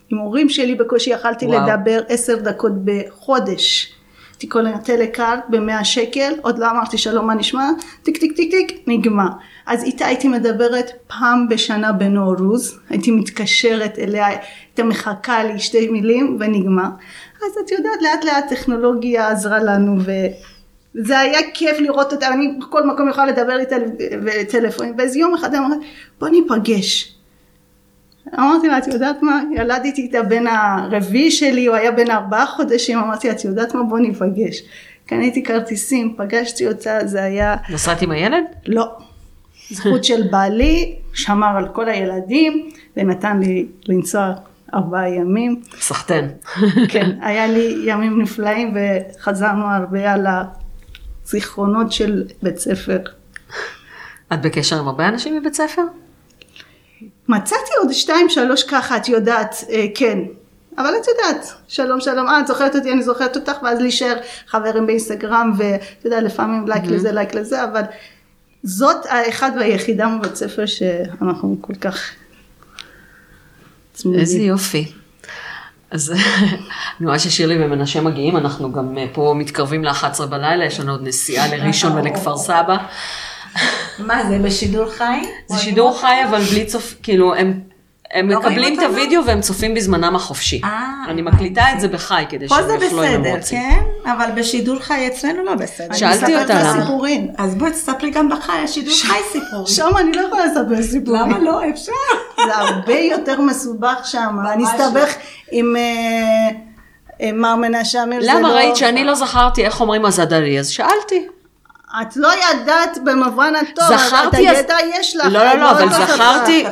עם 0.09 0.17
הורים 0.17 0.49
שלי 0.49 0.75
בקושי 0.75 1.09
יכלתי 1.09 1.45
וואו. 1.45 1.67
לדבר 1.67 2.01
עשר 2.09 2.35
דקות 2.35 2.71
בחודש. 2.85 3.93
הייתי 4.31 4.47
קולטת 4.47 4.83
טלקארט 4.85 5.43
במאה 5.49 5.83
שקל, 5.83 6.33
עוד 6.41 6.59
לא 6.59 6.71
אמרתי 6.71 6.97
שלום 6.97 7.27
מה 7.27 7.33
נשמע, 7.33 7.69
טיק 8.03 8.17
טיק 8.17 8.35
טיק 8.35 8.51
טיק, 8.51 8.83
נגמר. 8.87 9.27
אז 9.65 9.83
איתה 9.83 10.05
הייתי 10.05 10.27
מדברת 10.27 10.91
פעם 11.07 11.49
בשנה 11.49 11.91
בנורוז, 11.91 12.79
הייתי 12.89 13.11
מתקשרת 13.11 13.99
אליה, 13.99 14.27
הייתה 14.27 14.83
מחכה 14.83 15.43
לי 15.43 15.59
שתי 15.59 15.87
מילים 15.87 16.37
ונגמר. 16.39 16.89
אז 17.37 17.51
את 17.65 17.71
יודעת 17.71 18.01
לאט 18.01 18.25
לאט 18.25 18.49
טכנולוגיה 18.49 19.29
עזרה 19.29 19.63
לנו 19.63 19.97
וזה 20.95 21.19
היה 21.19 21.39
כיף 21.53 21.79
לראות 21.79 22.13
אותה, 22.13 22.27
אני 22.27 22.57
בכל 22.59 22.87
מקום 22.87 23.09
יכולה 23.09 23.27
לדבר 23.27 23.59
איתה 23.59 23.75
בטלפון, 24.25 24.93
ואיזה 24.97 25.19
יום 25.19 25.33
אחד 25.33 25.55
אמרתי 25.55 25.85
בוא 26.19 26.29
ניפגש. 26.29 27.15
אמרתי 28.33 28.67
לה, 28.67 28.77
את 28.77 28.87
יודעת 28.87 29.21
מה, 29.21 29.41
ילדתי 29.55 30.07
את 30.09 30.15
הבן 30.15 30.47
הרביעי 30.47 31.31
שלי, 31.31 31.65
הוא 31.65 31.75
היה 31.75 31.91
בן 31.91 32.11
ארבעה 32.11 32.45
חודשים, 32.45 32.99
אמרתי 32.99 33.31
את 33.31 33.45
יודעת 33.45 33.75
מה, 33.75 33.83
בוא 33.83 33.99
ניפגש. 33.99 34.61
קניתי 35.05 35.43
כרטיסים, 35.43 36.15
פגשתי 36.17 36.67
אותה, 36.67 36.99
זה 37.05 37.23
היה, 37.23 37.55
נסעת 37.69 38.01
עם 38.01 38.11
הילד? 38.11 38.43
לא. 38.67 38.87
זכות 39.69 40.03
של 40.03 40.23
בעלי, 40.31 40.95
שמר 41.13 41.57
על 41.57 41.67
כל 41.67 41.89
הילדים, 41.89 42.69
ונתן 42.97 43.39
לי 43.39 43.65
לנסוע 43.87 44.33
ארבעה 44.73 45.09
ימים. 45.09 45.61
סחטיין. 45.79 46.31
כן, 46.89 47.11
היה 47.21 47.47
לי 47.47 47.75
ימים 47.85 48.21
נפלאים, 48.21 48.73
וחזרנו 48.75 49.65
הרבה 49.65 50.13
על 50.13 50.27
הזיכרונות 51.27 51.91
של 51.91 52.23
בית 52.43 52.57
ספר. 52.57 52.99
את 54.33 54.41
בקשר 54.41 54.79
עם 54.79 54.87
הרבה 54.87 55.07
אנשים 55.07 55.37
מבית 55.37 55.53
ספר? 55.53 55.81
מצאתי 57.27 57.71
עוד 57.81 57.91
שתיים 57.91 58.29
שלוש 58.29 58.63
ככה 58.63 58.97
את 58.97 59.09
יודעת 59.09 59.55
אה, 59.69 59.85
כן 59.95 60.19
אבל 60.77 60.93
את 61.01 61.07
יודעת 61.07 61.53
שלום 61.67 62.01
שלום 62.01 62.27
אה 62.27 62.39
את 62.39 62.47
זוכרת 62.47 62.75
אותי 62.75 62.91
אני 62.91 63.03
זוכרת 63.03 63.35
אותך 63.35 63.53
ואז 63.63 63.79
להישאר 63.79 64.17
חברים 64.47 64.85
באינסטגרם 64.85 65.53
ואתה 65.57 66.07
יודע 66.07 66.21
לפעמים 66.21 66.67
לייק 66.67 66.83
לזה 66.85 67.11
לייק 67.11 67.35
לזה 67.35 67.63
אבל 67.63 67.81
זאת 68.63 69.05
האחד 69.05 69.51
והיחידה 69.59 70.07
מבית 70.07 70.35
ספר 70.35 70.65
שאנחנו 70.65 71.57
כל 71.61 71.75
כך 71.75 72.11
צמודים. 73.93 74.21
איזה 74.21 74.39
יופי. 74.39 74.91
אז 75.93 76.13
אני 76.99 77.07
רואה 77.07 77.19
ששירלי 77.19 77.65
ומנשה 77.65 78.01
מגיעים, 78.01 78.37
אנחנו 78.37 78.71
גם 78.71 78.97
אה, 78.97 79.05
פה 79.13 79.33
מתקרבים 79.37 79.83
ל-11 79.83 80.25
בלילה, 80.25 80.65
יש 80.65 80.79
לנו 80.79 80.91
עוד 80.91 81.07
נסיעה 81.07 81.55
לראשון 81.55 81.97
ולכפר 81.97 82.37
סבא. 82.37 82.77
מה 83.99 84.23
זה, 84.29 84.39
בשידור 84.39 84.89
חי? 84.89 85.21
זה 85.47 85.57
שידור 85.57 85.99
חי, 86.01 86.15
אבל 86.29 86.41
בלי 86.41 86.65
צופ... 86.65 86.95
כאילו, 87.03 87.35
הם... 87.35 87.59
הם 88.13 88.29
לא 88.29 88.39
מקבלים 88.39 88.73
את 88.73 88.83
אותנו? 88.83 88.97
הוידאו 88.97 89.25
והם 89.25 89.41
צופים 89.41 89.73
בזמנם 89.73 90.15
החופשי. 90.15 90.61
אה, 90.63 90.89
אני 91.07 91.21
מקליטה 91.21 91.63
את 91.73 91.79
זה 91.79 91.87
בחי 91.87 92.23
כדי 92.29 92.47
פה 92.47 92.55
שהם 92.55 92.67
זה 92.79 92.85
יוכלו 92.85 93.03
אם 93.03 93.07
הם 93.07 93.21
בסדר, 93.21 93.35
רוצים. 93.35 93.59
כן? 93.59 94.11
אבל 94.11 94.25
בשידור 94.35 94.79
חי 94.79 95.07
אצלנו 95.07 95.43
לא 95.43 95.55
בסדר. 95.55 95.93
שאלתי 95.93 96.25
אני 96.25 96.35
אותה 96.41 96.53
מספרת 96.53 96.63
לה 96.65 96.73
למה. 96.73 96.81
סיפורים. 96.85 97.27
אז 97.37 97.55
בואי 97.55 97.71
תספרי 97.71 98.09
גם 98.11 98.29
בחי, 98.29 98.51
השידור 98.63 98.93
חי 99.01 99.19
סיפור. 99.31 99.67
שם 99.67 99.97
אני 99.99 100.11
לא 100.13 100.21
יכולה 100.21 100.45
לספר 100.45 100.83
סיפורים. 100.83 101.21
למה 101.21 101.39
לא? 101.39 101.69
אפשר. 101.69 101.91
זה 102.45 102.55
הרבה 102.55 102.99
יותר 102.99 103.41
מסובך 103.41 103.97
שם. 104.03 104.37
אני 104.53 104.63
ממש 104.63 104.71
אסתבך 104.79 105.13
עם 105.51 105.75
אה, 105.75 106.49
אה, 107.21 107.31
מר 107.31 107.55
מנשה 107.55 108.03
אמיר. 108.03 108.21
זה 108.21 108.27
למה 108.33 108.41
לא- 108.49 108.53
ראית 108.53 108.75
שאני 108.75 109.03
לא 109.03 109.15
זכרתי 109.15 109.65
איך 109.65 109.81
אומרים 109.81 110.05
הזדרי, 110.05 110.59
אז 110.59 110.69
שאלתי. 110.69 111.27
את 112.01 112.17
לא 112.17 112.29
ידעת 112.33 112.97
במובן 113.05 113.53
הטוב. 113.55 113.97
זכרתי, 113.97 114.49
את 114.49 114.55
אז- 114.55 114.57
הידע 114.57 114.75
יש 114.95 115.15
לך. 115.15 115.25
לא, 115.31 115.43
לא, 115.45 115.53
לא, 115.53 115.71
אבל. 115.71 115.89
זכרתי. 115.89 116.65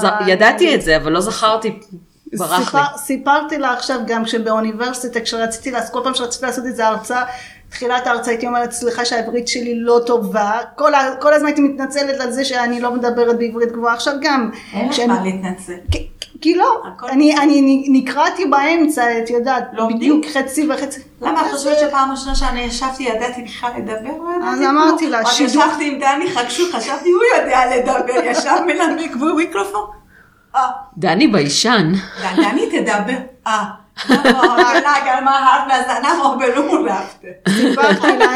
ז- 0.00 0.04
אה, 0.04 0.18
ידעתי 0.30 0.74
את 0.74 0.82
זה, 0.82 0.96
אבל 0.96 1.12
לא 1.12 1.20
זכרתי, 1.20 1.78
ברח 2.38 2.58
לי. 2.58 2.64
סיפר, 2.64 2.96
סיפרתי 2.96 3.58
לה 3.58 3.72
עכשיו 3.72 3.98
גם 4.06 4.24
כשבאוניברסיטה, 4.24 5.20
כשרציתי 5.20 5.70
לעשות, 5.70 5.92
כל 5.92 6.00
פעם 6.04 6.14
שרציתי 6.14 6.46
לעשות 6.46 6.64
איזה 6.66 6.86
הרצאה, 6.86 7.24
תחילת 7.70 8.06
ההרצאה 8.06 8.30
הייתי 8.32 8.46
אומרת, 8.46 8.72
סליחה 8.72 9.04
שהעברית 9.04 9.48
שלי 9.48 9.74
לא 9.80 10.00
טובה, 10.06 10.50
כל, 10.76 10.92
כל 11.20 11.34
הזמן 11.34 11.46
הייתי 11.46 11.60
מתנצלת 11.60 12.20
על 12.20 12.30
זה 12.32 12.44
שאני 12.44 12.80
לא 12.80 12.92
מדברת 12.94 13.38
בעברית 13.38 13.72
גבוהה, 13.72 13.94
עכשיו 13.94 14.14
גם, 14.22 14.50
אין 14.72 14.88
לך 14.88 14.98
מה 15.00 15.22
להתנצל. 15.24 15.72
כי- 16.40 16.54
לא, 16.54 16.82
אני, 17.08 17.38
אני 17.38 17.86
נקרעתי 17.88 18.44
באמצע, 18.44 19.18
את 19.18 19.30
יודעת, 19.30 19.64
לומדים. 19.72 19.96
בדיוק 19.98 20.26
חצי 20.36 20.68
וחצי. 20.70 21.00
למה 21.22 21.46
את 21.46 21.52
חושבת 21.52 21.78
שפעם 21.78 22.10
ראשונה 22.10 22.34
שאני 22.34 22.60
ישבתי 22.60 23.02
ידעתי 23.02 23.42
בכלל 23.42 23.70
לדבר? 23.78 24.10
לא 24.40 24.48
אז. 24.50 24.60
אמרתי 24.62 25.10
לה, 25.10 25.20
רק 25.20 25.26
שידור- 25.26 25.64
ישבתי 25.64 25.88
עם 25.88 25.98
דני 26.00 26.30
חגשו, 26.30 26.62
חשבתי 26.72 27.08
הוא 27.10 27.22
יודע 27.38 27.76
לדבר, 27.76 28.20
ישב 28.24 28.50
מלמד 28.66 29.02
במיקרופון. 29.20 29.84
אה, 30.56 30.68
דני 30.98 31.28
ביישן, 31.28 31.92
דני 32.36 32.66
תדבר. 32.70 33.18
אה. 33.46 33.64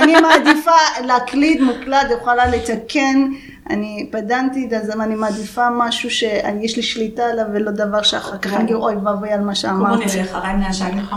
אני 0.03 0.21
מעדיפה 0.21 0.71
להקליד 1.05 1.61
מוקלט, 1.63 2.07
יכולה 2.21 2.47
לתקן, 2.47 3.29
אני 3.73 4.09
פדנטית, 4.13 4.73
אז 4.73 4.91
אני 5.01 5.15
מעדיפה 5.15 5.63
משהו 5.71 6.11
שיש 6.11 6.77
לי 6.77 6.83
שליטה 6.83 7.23
עליו 7.23 7.45
ולא 7.55 7.71
דבר 7.71 8.03
שאחר 8.03 8.39
כך 8.39 8.53
אני 8.53 8.65
אגיד 8.65 8.75
אוי 8.77 8.95
ואבוי 8.97 9.33
על 9.33 9.41
מה 9.41 9.55
שאמרתי. 9.55 10.05
נלך, 10.21 10.35
הרי 10.35 10.53
נעשן 10.53 10.99
לך 10.99 11.15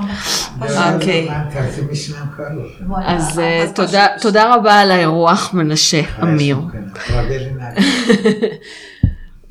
אוקיי. 0.94 1.30
תעשי 1.54 1.82
משלם 1.92 2.26
קלות. 2.38 2.72
אז 3.06 3.40
אה, 3.40 3.66
תודה- 3.76 4.08
תודה 4.22 4.56
רבה 4.56 4.74
על 4.80 4.92
האירוח, 4.92 5.54
מנשה 5.54 6.02
אמיר. 6.24 6.58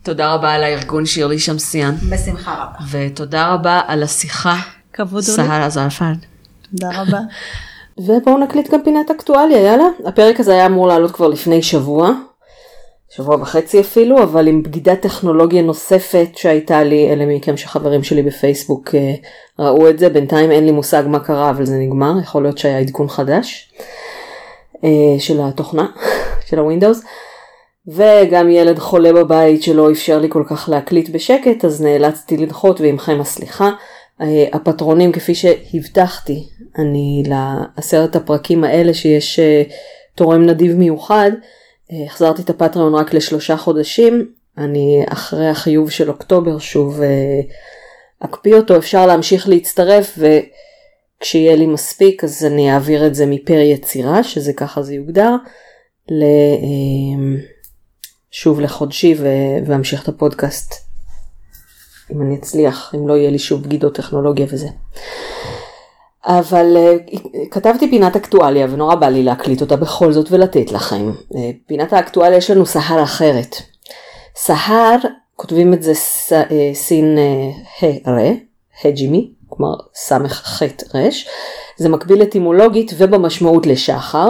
תודה 0.03 0.35
רבה 0.35 0.53
על 0.53 0.63
הארגון 0.63 1.07
שירלי 1.07 1.39
שמסיאן, 1.39 1.95
בשמחה 2.11 2.55
רבה. 2.55 2.85
ותודה 2.91 3.49
רבה 3.49 3.81
על 3.87 4.03
השיחה, 4.03 4.57
כבוד 4.93 5.23
סהר 5.23 5.63
עזרפן. 5.63 6.13
תודה 6.71 6.91
רבה. 7.03 7.19
ובואו 8.07 8.39
נקליט 8.39 8.71
גם 8.75 8.81
פינת 8.85 9.11
אקטואליה, 9.11 9.59
יאללה. 9.63 9.85
הפרק 10.07 10.41
הזה 10.41 10.53
היה 10.53 10.67
אמור 10.67 10.89
לעלות 10.89 11.11
כבר 11.13 11.29
לפני 11.29 11.63
שבוע, 11.63 12.11
שבוע 13.17 13.37
וחצי 13.37 13.81
אפילו, 13.81 14.23
אבל 14.23 14.49
עם 14.49 14.63
בגידת 14.63 15.01
טכנולוגיה 15.01 15.63
נוספת 15.63 16.29
שהייתה 16.37 16.85
לי, 16.85 17.13
אלה 17.13 17.27
מכם 17.27 17.57
שחברים 17.57 18.03
שלי 18.03 18.23
בפייסבוק 18.23 18.95
אה, 18.95 19.15
ראו 19.59 19.89
את 19.89 19.99
זה, 19.99 20.09
בינתיים 20.09 20.51
אין 20.51 20.65
לי 20.65 20.71
מושג 20.71 21.03
מה 21.07 21.21
קרה, 21.21 21.51
אבל 21.51 21.65
זה 21.65 21.77
נגמר, 21.77 22.13
יכול 22.23 22.43
להיות 22.43 22.59
שהיה 22.59 22.79
עדכון 22.79 23.09
חדש 23.09 23.73
אה, 24.85 24.91
של 25.19 25.41
התוכנה, 25.43 25.87
של 26.49 26.59
הווינדוס. 26.59 27.03
וגם 27.89 28.51
ילד 28.51 28.79
חולה 28.79 29.13
בבית 29.13 29.63
שלא 29.63 29.91
אפשר 29.91 30.19
לי 30.19 30.29
כל 30.31 30.45
כך 30.47 30.69
להקליט 30.69 31.09
בשקט, 31.09 31.65
אז 31.65 31.83
נאלצתי 31.83 32.37
לדחות 32.37 32.81
ועמכם 32.81 33.21
הסליחה. 33.21 33.71
אה, 34.21 34.47
הפטרונים 34.53 35.13
כפי 35.13 35.35
שהבטחתי, 35.35 36.45
אני 36.79 37.23
לעשרת 37.27 38.17
הפרקים 38.17 38.65
האלה 38.65 38.95
שיש 38.95 39.41
תורם 40.15 40.43
נדיב 40.47 40.77
מיוחד, 40.77 41.31
החזרתי 41.91 42.43
את 42.43 42.51
הפטריון 42.51 42.95
רק 42.95 43.15
לשלושה 43.15 43.57
חודשים, 43.57 44.33
אני 44.59 45.05
אחרי 45.09 45.49
החיוב 45.49 45.91
של 45.91 46.11
אוקטובר 46.11 46.59
שוב 46.59 47.01
אה, 47.03 47.41
אקפיא 48.21 48.55
אותו, 48.55 48.77
אפשר 48.77 49.07
להמשיך 49.07 49.49
להצטרף 49.49 50.19
וכשיהיה 51.21 51.57
לי 51.57 51.67
מספיק 51.67 52.25
אז 52.25 52.45
אני 52.45 52.75
אעביר 52.75 53.07
את 53.07 53.15
זה 53.15 53.27
מפר 53.27 53.59
יצירה, 53.59 54.23
שזה 54.23 54.53
ככה 54.53 54.83
זה 54.83 54.95
יוגדר. 54.95 55.37
אה, 56.11 56.17
שוב 58.31 58.61
לחודשי 58.61 59.15
ואמשיך 59.67 60.03
את 60.03 60.09
הפודקאסט 60.09 60.85
אם 62.13 62.23
אני 62.23 62.37
אצליח, 62.37 62.95
אם 62.95 63.09
לא 63.09 63.15
יהיה 63.15 63.31
לי 63.31 63.39
שוב 63.39 63.63
בגידות 63.63 63.95
טכנולוגיה 63.95 64.47
וזה. 64.49 64.69
אבל 66.27 66.77
uh, 66.77 67.13
כתבתי 67.51 67.91
פינת 67.91 68.17
אקטואליה 68.17 68.67
ונורא 68.71 68.95
בא 68.95 69.09
לי 69.09 69.23
להקליט 69.23 69.61
אותה 69.61 69.77
בכל 69.77 70.13
זאת 70.13 70.27
ולתת 70.31 70.73
לכם. 70.73 71.11
Uh, 71.33 71.37
פינת 71.67 71.93
האקטואליה 71.93 72.39
יש 72.39 72.51
לנו 72.51 72.67
סהר 72.67 73.03
אחרת. 73.03 73.57
סהר, 74.37 74.97
כותבים 75.37 75.75
את 75.75 75.83
זה 75.83 75.95
ס, 75.95 76.33
uh, 76.33 76.35
סין 76.75 77.19
uh, 77.83 78.09
ה 78.09 78.11
רה, 78.11 78.31
הג'ימי, 78.85 79.31
כלומר 79.49 79.75
סמך 79.95 80.33
חטא 80.33 80.99
רש. 80.99 81.29
זה 81.77 81.89
מקביל 81.89 82.23
אטימולוגית 82.23 82.93
ובמשמעות 82.97 83.67
לשחר. 83.67 84.29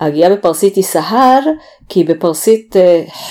ההגייה 0.00 0.30
בפרסית 0.30 0.76
היא 0.76 0.84
סהר, 0.84 1.40
כי 1.88 2.04
בפרסית 2.04 2.76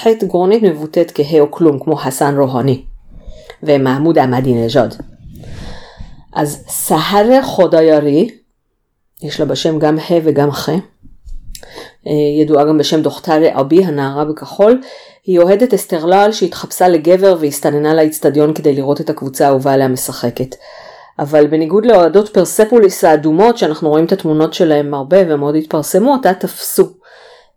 חטא 0.01 0.25
גרונית 0.25 0.63
מבוטאת 0.63 1.11
כהה 1.15 1.39
או 1.39 1.51
כלום, 1.51 1.79
כמו 1.79 1.95
חסן 1.95 2.37
רוהני. 2.37 2.83
ומחמוד 3.63 4.17
אחמדינג'אד. 4.17 5.10
אז 6.33 6.63
סהר 6.67 7.41
חודיירי, 7.43 8.29
יש 9.23 9.39
לה 9.39 9.45
בשם 9.45 9.79
גם 9.79 9.99
ה 9.99 10.13
וגם 10.23 10.51
ח, 10.51 10.69
ידועה 12.39 12.65
גם 12.65 12.77
בשם 12.77 13.01
דוכתר 13.01 13.59
אבי, 13.59 13.85
הנערה 13.85 14.25
בכחול, 14.25 14.81
היא 15.25 15.39
אוהדת 15.39 15.73
אסטרלל 15.73 16.31
שהתחפשה 16.31 16.87
לגבר 16.87 17.35
והסתננה 17.39 17.93
לאצטדיון 17.93 18.53
כדי 18.53 18.73
לראות 18.73 19.01
את 19.01 19.09
הקבוצה 19.09 19.45
האהובה 19.45 19.73
עליה 19.73 19.87
משחקת. 19.87 20.55
אבל 21.19 21.47
בניגוד 21.47 21.85
לאוהדות 21.85 22.29
פרספוליס 22.29 23.03
האדומות, 23.03 23.57
שאנחנו 23.57 23.89
רואים 23.89 24.05
את 24.05 24.11
התמונות 24.11 24.53
שלהם 24.53 24.93
הרבה 24.93 25.17
ומאוד 25.27 25.55
התפרסמו, 25.55 26.13
אותה 26.13 26.33
תפסו. 26.33 26.89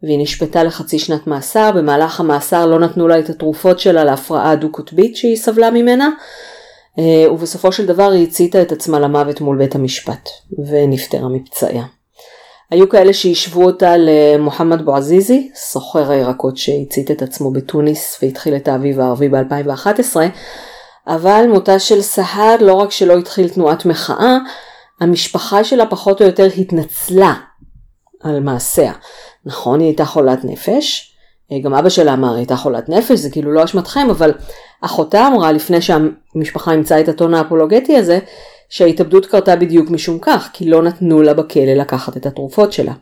והיא 0.03 0.19
נשפטה 0.19 0.65
לחצי 0.65 0.99
שנת 0.99 1.27
מאסר, 1.27 1.71
במהלך 1.75 2.21
המאסר 2.21 2.67
לא 2.67 2.79
נתנו 2.79 3.09
לה 3.09 3.19
את 3.19 3.31
התרופות 3.31 3.81
שלה 3.81 4.05
להפרעה 4.05 4.57
דו-קוטבית 4.57 5.17
שהיא 5.17 5.37
סבלה 5.37 5.71
ממנה, 5.71 6.05
אה, 6.05 6.11
ובסופו 7.31 7.73
של 7.73 7.87
דבר 7.87 8.11
היא 8.11 8.27
הציתה 8.27 8.63
את 8.63 8.73
עצמה 8.73 9.01
למוות 9.01 9.41
מול 9.41 9.59
בית 9.59 9.75
המשפט, 9.75 10.29
ונפטרה 10.67 11.29
מפצעיה. 11.29 11.85
היו 12.71 12.89
כאלה 12.89 13.13
שהשוו 13.13 13.65
אותה 13.65 13.95
למוחמד 13.99 14.83
בועזיזי, 14.83 15.51
סוחר 15.55 16.11
הירקות 16.11 16.57
שהצית 16.57 17.11
את 17.11 17.23
עצמו 17.23 17.53
בתוניס 17.53 18.19
והתחיל 18.23 18.57
את 18.57 18.69
האביב 18.69 19.01
הערבי 19.01 19.29
ב-2011, 19.29 20.17
אבל 21.07 21.45
מותה 21.53 21.79
של 21.79 22.03
סהר 22.03 22.57
לא 22.61 22.75
רק 22.75 22.91
שלא 22.91 23.19
התחיל 23.19 23.49
תנועת 23.49 23.85
מחאה, 23.85 24.39
המשפחה 25.01 25.65
שלה 25.65 25.87
פחות 25.87 26.21
או 26.21 26.27
יותר 26.27 26.49
התנצלה 26.59 27.35
על 28.23 28.41
מעשיה. 28.41 28.93
נכון, 29.45 29.81
היא 29.81 29.89
הייתה 29.89 30.05
חולת 30.05 30.45
נפש, 30.45 31.14
גם 31.63 31.75
אבא 31.75 31.89
שלה 31.89 32.13
אמר, 32.13 32.35
הייתה 32.35 32.57
חולת 32.57 32.89
נפש, 32.89 33.19
זה 33.19 33.31
כאילו 33.31 33.53
לא 33.53 33.65
אשמתכם, 33.65 34.11
אבל 34.11 34.33
אחותה 34.81 35.27
אמרה 35.27 35.53
לפני 35.53 35.79
שהמשפחה 35.81 36.73
אימצה 36.73 37.01
את 37.01 37.09
הטון 37.09 37.35
האפולוגטי 37.35 37.97
הזה, 37.97 38.19
שההתאבדות 38.69 39.27
קרתה 39.27 39.57
בדיוק 39.57 39.91
משום 39.91 40.19
כך, 40.19 40.51
כי 40.53 40.71
לא 40.71 40.83
נתנו 40.83 41.23
לה 41.23 41.35
בכלא 41.35 41.73
לקחת 41.73 42.17
את 42.17 42.27
התרופות 42.27 42.73
שלה. 42.73 42.93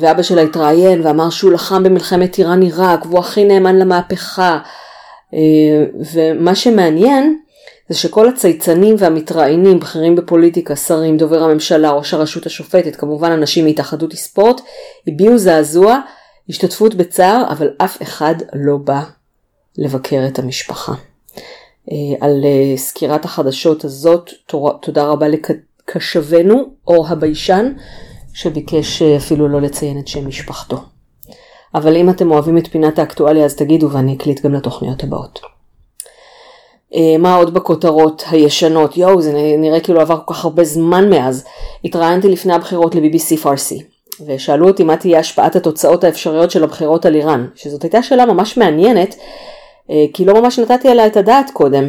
ואבא 0.00 0.22
שלה 0.22 0.42
התראיין 0.42 1.06
ואמר 1.06 1.30
שהוא 1.30 1.52
לחם 1.52 1.82
במלחמת 1.82 2.38
איראן 2.38 2.62
עיראק, 2.62 3.06
והוא 3.06 3.18
הכי 3.18 3.44
נאמן 3.44 3.76
למהפכה. 3.78 4.58
ומה 6.14 6.54
שמעניין, 6.54 7.38
זה 7.88 7.98
שכל 7.98 8.28
הצייצנים 8.28 8.94
והמתראיינים, 8.98 9.80
בכירים 9.80 10.16
בפוליטיקה, 10.16 10.76
שרים, 10.76 11.16
דובר 11.16 11.42
הממשלה, 11.42 11.90
ראש 11.90 12.14
הרשות 12.14 12.46
השופטת, 12.46 12.96
כמובן 12.96 13.30
אנשים 13.30 13.64
מהתאחדות 13.64 14.12
הספורט, 14.12 14.60
הביעו 15.06 15.38
זעזוע, 15.38 16.00
השתתפות 16.48 16.94
בצער, 16.94 17.44
אבל 17.50 17.68
אף 17.78 18.02
אחד 18.02 18.34
לא 18.54 18.76
בא 18.76 19.02
לבקר 19.78 20.24
את 20.28 20.38
המשפחה. 20.38 20.92
על 22.20 22.44
סקירת 22.76 23.24
החדשות 23.24 23.84
הזאת, 23.84 24.30
תודה 24.82 25.04
רבה 25.04 25.26
לקשבנו, 25.28 26.64
אור 26.86 27.06
הביישן, 27.08 27.72
שביקש 28.34 29.02
אפילו 29.02 29.48
לא 29.48 29.60
לציין 29.60 29.98
את 29.98 30.08
שם 30.08 30.28
משפחתו. 30.28 30.76
אבל 31.74 31.96
אם 31.96 32.10
אתם 32.10 32.30
אוהבים 32.30 32.58
את 32.58 32.66
פינת 32.66 32.98
האקטואליה 32.98 33.44
אז 33.44 33.56
תגידו 33.56 33.90
ואני 33.90 34.16
אקליט 34.16 34.40
גם 34.40 34.54
לתוכניות 34.54 35.02
הבאות. 35.04 35.40
מה 37.18 37.34
עוד 37.34 37.54
בכותרות 37.54 38.24
הישנות? 38.30 38.96
יואו, 38.96 39.22
זה 39.22 39.32
נראה 39.58 39.80
כאילו 39.80 40.00
עבר 40.00 40.20
כל 40.24 40.34
כך 40.34 40.44
הרבה 40.44 40.64
זמן 40.64 41.10
מאז. 41.10 41.44
התראיינתי 41.84 42.28
לפני 42.28 42.54
הבחירות 42.54 42.94
ל-BBC 42.94 43.36
פארסי, 43.36 43.82
ושאלו 44.26 44.68
אותי 44.68 44.84
מה 44.84 44.96
תהיה 44.96 45.18
השפעת 45.18 45.56
התוצאות 45.56 46.04
האפשריות 46.04 46.50
של 46.50 46.64
הבחירות 46.64 47.06
על 47.06 47.14
איראן, 47.14 47.46
שזאת 47.54 47.82
הייתה 47.82 48.02
שאלה 48.02 48.26
ממש 48.26 48.56
מעניינת, 48.56 49.16
אה, 49.90 50.04
כי 50.12 50.24
לא 50.24 50.40
ממש 50.40 50.58
נתתי 50.58 50.88
עליה 50.88 51.06
את 51.06 51.16
הדעת 51.16 51.50
קודם. 51.50 51.84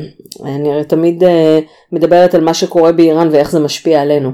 אני 0.45 0.73
הרי 0.73 0.83
תמיד 0.83 1.23
אה, 1.23 1.59
מדברת 1.91 2.35
על 2.35 2.43
מה 2.43 2.53
שקורה 2.53 2.91
באיראן 2.91 3.29
ואיך 3.31 3.51
זה 3.51 3.59
משפיע 3.59 4.01
עלינו. 4.01 4.31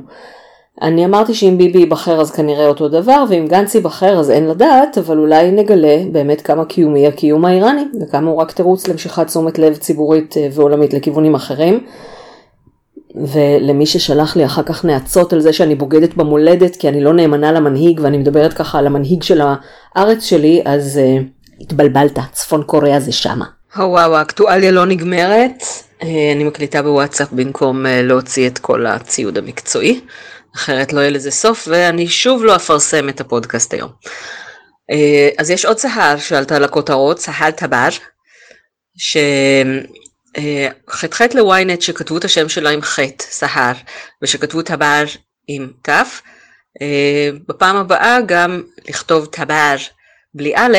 אני 0.82 1.06
אמרתי 1.06 1.34
שאם 1.34 1.58
ביבי 1.58 1.80
ייבחר 1.80 2.22
אז 2.22 2.32
כנראה 2.32 2.68
אותו 2.68 2.88
דבר, 2.90 3.24
ואם 3.30 3.46
גנץ 3.48 3.76
ייבחר 3.76 4.20
אז 4.20 4.32
אין 4.32 4.48
לדעת, 4.48 4.98
אבל 4.98 5.18
אולי 5.18 5.52
נגלה 5.52 5.98
באמת 6.12 6.42
כמה 6.42 6.66
קיומי 6.66 7.08
הקיום 7.08 7.46
האיראני, 7.46 7.84
וכמה 8.02 8.32
הוא 8.32 8.42
רק 8.42 8.52
תירוץ 8.52 8.88
למשיכת 8.88 9.28
תשומת 9.28 9.60
לב 9.60 9.76
ציבורית 9.76 10.38
אה, 10.38 10.48
ועולמית 10.52 10.94
לכיוונים 10.94 11.36
אחרים. 11.36 11.84
ולמי 13.16 13.86
ששלח 13.86 14.36
לי 14.36 14.46
אחר 14.46 14.64
כך 14.64 14.86
נאצות 14.86 15.34
על 15.34 15.40
זה 15.40 15.54
שאני 15.54 15.76
בוגדת 15.76 16.14
במולדת 16.14 16.76
כי 16.76 16.90
אני 16.90 17.04
לא 17.04 17.14
נאמנה 17.14 17.52
למנהיג 17.52 18.00
ואני 18.04 18.18
מדברת 18.18 18.54
ככה 18.54 18.80
על 18.80 18.88
המנהיג 18.88 19.24
של 19.24 19.42
הארץ 19.96 20.24
שלי, 20.24 20.62
אז 20.66 21.00
uh, 21.00 21.62
התבלבלת, 21.62 22.20
צפון 22.32 22.64
קוריאה 22.64 23.00
זה 23.00 23.12
שמה. 23.12 23.46
וואו, 23.78 24.16
האקטואליה 24.16 24.72
לא 24.72 24.86
נגמרת. 24.86 25.64
Uh, 26.00 26.06
אני 26.36 26.44
מקליטה 26.44 26.82
בוואטסאפ 26.82 27.32
במקום 27.32 27.86
uh, 27.86 27.90
להוציא 27.90 28.48
את 28.48 28.58
כל 28.58 28.86
הציוד 28.86 29.38
המקצועי. 29.38 30.00
אחרת 30.56 30.94
לא 30.94 31.00
יהיה 31.00 31.10
לזה 31.10 31.32
סוף, 31.32 31.68
ואני 31.72 32.08
שוב 32.08 32.44
לא 32.44 32.56
אפרסם 32.56 33.10
את 33.10 33.22
הפודקאסט 33.22 33.74
היום. 33.74 33.90
אה, 34.92 35.30
אז 35.38 35.50
יש 35.50 35.66
עוד 35.66 35.78
סהר 35.78 36.18
שעלתה 36.18 36.60
לכותרות, 36.60 37.20
סהל 37.20 37.52
טבר, 37.52 37.90
שח"ח 40.38 41.22
לוויינט 41.36 41.82
שכתבו 41.82 42.18
את 42.18 42.26
השם 42.26 42.50
שלה 42.50 42.70
עם 42.70 42.82
חטא, 42.82 43.24
סהר, 43.24 43.74
ושכתבו 44.22 44.62
טבר 44.62 45.04
עם 45.48 45.72
ת', 45.82 45.90
אה, 46.82 47.30
בפעם 47.48 47.76
הבאה 47.76 48.18
גם 48.26 48.64
לכתוב 48.90 49.26
טבר 49.26 49.76
בלי 50.34 50.54
א', 50.56 50.78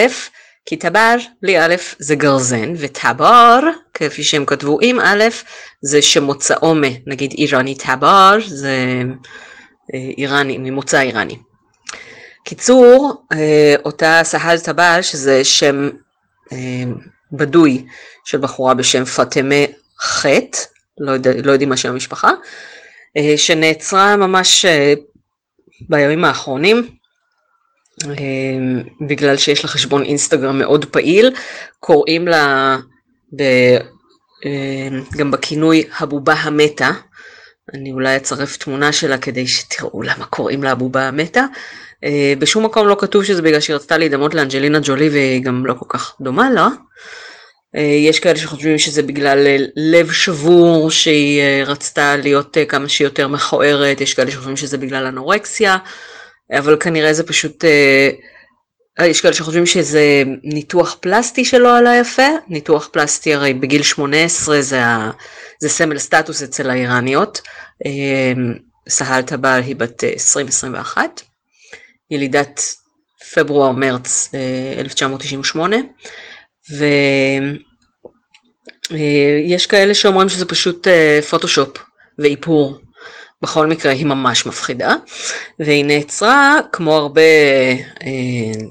כי 0.66 0.76
טבר 0.76 1.16
בלי 1.42 1.60
א' 1.60 1.74
זה 1.98 2.14
גרזן, 2.14 2.72
וטבר, 2.76 3.60
כפי 3.94 4.22
שהם 4.22 4.44
כתבו 4.44 4.78
עם 4.82 5.00
א', 5.00 5.24
זה 5.82 6.02
שמוצאו 6.02 6.74
מ, 6.74 6.82
נגיד 7.06 7.32
איראני 7.38 7.74
טבר, 7.74 8.38
זה 8.46 9.02
איראני, 10.18 10.58
ממוצא 10.58 11.00
איראני. 11.00 11.38
קיצור, 12.44 13.24
אה, 13.32 13.74
אותה 13.84 14.20
סהל 14.22 14.58
טבל, 14.58 14.98
שזה 15.02 15.44
שם 15.44 15.88
אה, 16.52 16.84
בדוי 17.32 17.86
של 18.24 18.38
בחורה 18.38 18.74
בשם 18.74 19.04
פאטמה 19.04 19.54
חטא, 20.00 20.58
לא, 20.98 21.12
יודע, 21.12 21.30
לא 21.44 21.52
יודעים 21.52 21.68
מה 21.68 21.76
שם 21.76 21.88
המשפחה, 21.88 22.30
אה, 23.16 23.34
שנעצרה 23.36 24.16
ממש 24.16 24.64
בימים 25.88 26.24
האחרונים, 26.24 26.88
בגלל 29.08 29.36
שיש 29.36 29.64
לה 29.64 29.70
חשבון 29.70 30.02
אינסטגרם 30.02 30.58
מאוד 30.58 30.84
פעיל, 30.84 31.34
קוראים 31.80 32.28
לה 32.28 32.76
ב, 33.36 33.42
גם 35.16 35.30
בכינוי 35.30 35.84
הבובה 35.98 36.32
המתה, 36.32 36.90
אני 37.74 37.92
אולי 37.92 38.16
אצרף 38.16 38.56
תמונה 38.56 38.92
שלה 38.92 39.18
כדי 39.18 39.46
שתראו 39.46 40.02
למה 40.02 40.26
קוראים 40.26 40.62
לה 40.62 40.70
הבובה 40.70 41.08
המתה. 41.08 41.44
אה, 42.04 42.34
בשום 42.38 42.64
מקום 42.64 42.88
לא 42.88 42.96
כתוב 42.98 43.24
שזה 43.24 43.42
בגלל 43.42 43.60
שהיא 43.60 43.76
רצתה 43.76 43.98
להידמות 43.98 44.34
לאנג'לינה 44.34 44.78
ג'ולי 44.82 45.08
והיא 45.08 45.42
גם 45.42 45.66
לא 45.66 45.74
כל 45.74 45.86
כך 45.88 46.16
דומה 46.20 46.50
לה. 46.50 46.62
אה, 46.62 46.70
יש 47.80 48.20
כאלה 48.20 48.38
שחושבים 48.38 48.78
שזה 48.78 49.02
בגלל 49.02 49.46
אה, 49.46 49.56
לב 49.76 50.12
שבור 50.12 50.90
שהיא 50.90 51.42
רצתה 51.66 52.16
להיות 52.16 52.56
כמה 52.68 52.88
שיותר 52.88 53.28
מכוערת, 53.28 54.00
יש 54.00 54.14
כאלה 54.14 54.30
שחושבים 54.30 54.56
שזה 54.56 54.78
בגלל 54.78 55.06
אנורקסיה, 55.06 55.76
אבל 56.58 56.76
כנראה 56.80 57.12
זה 57.12 57.26
פשוט 57.26 57.64
אה, 59.00 59.06
יש 59.06 59.20
כאלה 59.20 59.34
שחושבים 59.34 59.66
שזה 59.66 60.22
ניתוח 60.44 60.96
פלסטי 61.00 61.44
שלא 61.44 61.76
עלה 61.76 61.96
יפה, 61.96 62.28
ניתוח 62.48 62.88
פלסטי 62.92 63.34
הרי 63.34 63.54
בגיל 63.54 63.82
18 63.82 64.62
זה, 64.62 64.84
ה, 64.84 65.10
זה 65.60 65.68
סמל 65.68 65.98
סטטוס 65.98 66.42
אצל 66.42 66.70
האיראניות, 66.70 67.40
אה, 67.86 68.32
סהל 68.88 69.22
טבל 69.22 69.60
היא 69.64 69.76
בת 69.76 70.04
2021, 70.04 70.98
אה, 70.98 71.06
ילידת 72.10 72.60
פברואר-מרץ 73.34 74.30
1998, 74.78 75.76
ויש 78.90 79.66
כאלה 79.66 79.94
שאומרים 79.94 80.28
שזה 80.28 80.46
פשוט 80.46 80.86
פוטושופ 81.30 81.78
ואיפור. 82.18 82.78
בכל 83.42 83.66
מקרה 83.66 83.92
היא 83.92 84.06
ממש 84.06 84.46
מפחידה, 84.46 84.94
והיא 85.58 85.84
נעצרה 85.84 86.56
כמו 86.72 86.96
הרבה 86.96 87.20
אה, 88.02 88.08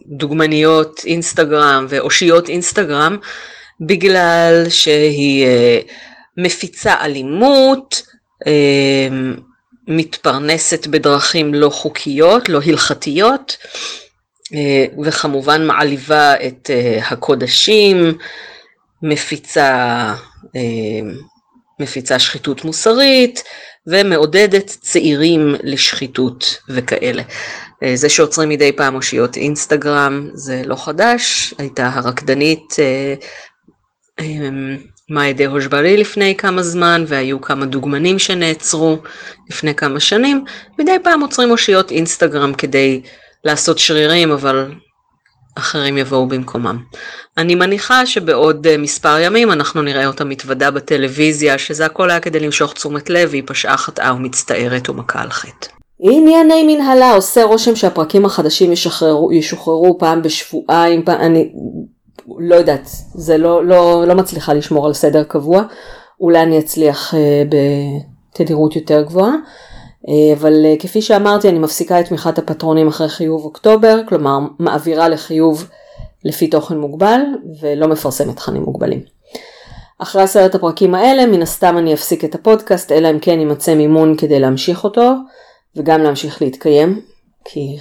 דוגמניות 0.08 1.02
אינסטגרם 1.06 1.86
ואושיות 1.90 2.50
אינסטגרם, 2.50 3.18
בגלל 3.82 4.66
שהיא 4.70 5.46
אה, 5.46 5.80
מפיצה 6.38 6.96
אלימות, 7.02 8.04
אה, 8.48 9.08
מתפרנסת 9.88 10.88
בדרכים 10.88 11.54
לא 11.54 11.70
חוקיות, 11.70 12.50
לא 12.50 12.60
הלכתיות, 12.66 13.58
אה, 13.64 14.11
וכמובן 15.06 15.68
מעליבה 15.68 16.34
את 16.48 16.70
אה, 16.70 17.00
הקודשים, 17.08 18.18
מפיצה, 19.02 19.70
אה, 20.56 20.62
מפיצה 21.80 22.20
שחיתות 22.20 22.66
מוסרית, 22.66 23.44
ומעודדת 23.88 24.66
צעירים 24.66 25.56
לשחיתות 25.64 26.58
וכאלה. 26.70 27.24
אה, 27.84 27.96
זה 27.96 28.10
שעוצרים 28.10 28.50
מדי 28.50 28.72
פעם 28.72 28.96
אושיות 28.96 29.38
אינסטגרם 29.38 30.30
זה 30.34 30.62
לא 30.66 30.76
חדש, 30.76 31.54
הייתה 31.58 31.90
הרקדנית 31.94 32.76
אה, 32.80 33.14
אה, 34.20 34.50
מאי 35.10 35.34
דה 35.34 35.48
הושברי 35.48 35.98
לפני 35.98 36.36
כמה 36.38 36.64
זמן 36.64 37.04
והיו 37.08 37.42
כמה 37.42 37.66
דוגמנים 37.66 38.20
שנעצרו 38.20 38.98
לפני 39.50 39.76
כמה 39.76 40.00
שנים, 40.00 40.46
מדי 40.80 40.98
פעם 41.04 41.22
עוצרים 41.22 41.52
אושיות 41.52 41.92
אינסטגרם 41.92 42.54
כדי 42.54 43.02
לעשות 43.44 43.80
שרירים 43.80 44.32
אבל 44.32 44.72
אחרים 45.56 45.98
יבואו 45.98 46.28
במקומם. 46.28 46.78
אני 47.38 47.56
מניחה 47.56 48.06
שבעוד 48.06 48.68
אה, 48.68 48.78
מספר 48.78 49.20
ימים 49.20 49.52
אנחנו 49.52 49.82
נראה 49.82 50.08
אותה 50.08 50.24
מתוודה 50.24 50.72
בטלוויזיה, 50.72 51.58
שזה 51.58 51.86
הכל 51.86 52.10
היה 52.10 52.20
כדי 52.20 52.40
למשוך 52.40 52.74
תשומת 52.74 53.10
לב, 53.10 53.30
והיא 53.32 53.44
פשעה 53.46 53.78
חטאה 53.78 54.14
ומצטערת 54.16 54.90
ומכה 54.90 55.22
על 55.22 55.30
חטא. 55.30 55.68
ענייני 56.00 56.76
מנהלה 56.76 57.14
עושה 57.14 57.44
רושם 57.44 57.76
שהפרקים 57.76 58.26
החדשים 58.26 58.72
ישחררו, 58.72 59.32
ישוחררו 59.32 59.98
פעם 60.00 60.22
בשבועיים, 60.22 61.04
פעם, 61.06 61.22
אני 61.22 61.52
לא 62.40 62.56
יודעת, 62.56 62.90
זה 63.16 63.38
לא, 63.38 63.66
לא, 63.66 64.04
לא 64.08 64.16
מצליחה 64.16 64.54
לשמור 64.54 64.88
על 64.88 64.94
סדר 64.94 65.24
קבוע, 65.24 65.64
אולי 66.20 66.40
אני 66.40 66.60
אצליח 66.60 67.14
אה, 67.14 67.44
בתדירות 68.34 68.76
יותר 68.76 69.02
גבוהה. 69.02 69.34
אה, 70.10 70.34
אבל 70.34 70.66
אה, 70.66 70.76
כפי 70.80 71.02
שאמרתי, 71.02 71.50
אני 71.50 71.60
מפסיקה 71.60 72.00
את 72.00 72.06
תמיכת 72.06 72.38
הפטרונים 72.38 72.88
אחרי 72.88 73.10
חיוב 73.10 73.46
אוקטובר, 73.46 74.02
כלומר 74.10 74.40
מעבירה 74.60 75.10
לחיוב 75.10 75.70
לפי 76.26 76.48
תוכן 76.48 76.78
מוגבל, 76.78 77.22
ולא 77.62 77.88
מפרסמת 77.88 78.36
תכנים 78.36 78.62
מוגבלים. 78.62 79.02
אחרי 80.00 80.22
עשרת 80.22 80.56
הפרקים 80.56 80.96
האלה, 80.96 81.26
מן 81.26 81.42
הסתם 81.42 81.78
אני 81.78 81.94
אפסיק 81.94 82.26
את 82.26 82.36
הפודקאסט, 82.36 82.92
אלא 82.92 83.10
אם 83.12 83.20
כן 83.20 83.40
יימצא 83.40 83.76
מימון 83.76 84.18
כדי 84.18 84.40
להמשיך 84.40 84.84
אותו, 84.84 85.12
וגם 85.76 86.04
להמשיך 86.04 86.42
להתקיים, 86.42 87.02
כי 87.46 87.78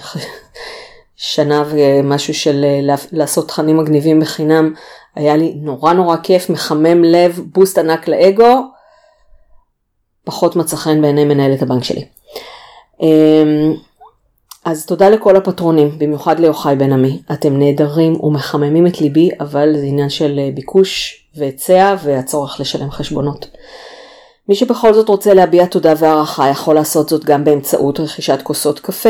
שנה 1.15 1.63
ומשהו 1.69 2.33
של 2.33 2.65
אה, 2.65 2.95
לעשות 3.11 3.47
תכנים 3.47 3.77
מגניבים 3.77 4.19
בחינם, 4.19 4.73
היה 5.15 5.37
לי 5.37 5.53
נורא 5.55 5.93
נורא 5.93 6.17
כיף, 6.23 6.49
מחמם 6.49 7.03
לב, 7.03 7.41
בוסט 7.53 7.77
ענק 7.77 8.07
לאגו, 8.07 8.61
פחות 10.23 10.55
מצא 10.55 10.75
חן 10.75 11.01
בעיני 11.01 11.25
מנהלת 11.25 11.61
הבנק 11.61 11.83
שלי. 11.83 12.05
אמ, 13.01 13.73
אז 14.65 14.85
תודה 14.85 15.09
לכל 15.09 15.35
הפטרונים, 15.35 15.91
במיוחד 15.97 16.39
ליוחאי 16.39 16.75
בן 16.75 16.93
עמי. 16.93 17.21
אתם 17.31 17.59
נהדרים 17.59 18.23
ומחממים 18.23 18.87
את 18.87 19.01
ליבי, 19.01 19.29
אבל 19.39 19.77
זה 19.77 19.85
עניין 19.85 20.09
של 20.09 20.39
אה, 20.39 20.49
ביקוש 20.53 21.23
והיצע 21.35 21.95
והצורך 22.03 22.59
לשלם 22.59 22.91
חשבונות. 22.91 23.47
מי 24.49 24.55
שבכל 24.55 24.93
זאת 24.93 25.09
רוצה 25.09 25.33
להביע 25.33 25.65
תודה 25.65 25.93
והערכה 25.97 26.49
יכול 26.49 26.75
לעשות 26.75 27.09
זאת 27.09 27.25
גם 27.25 27.43
באמצעות 27.43 27.99
רכישת 27.99 28.39
כוסות 28.43 28.79
קפה 28.79 29.09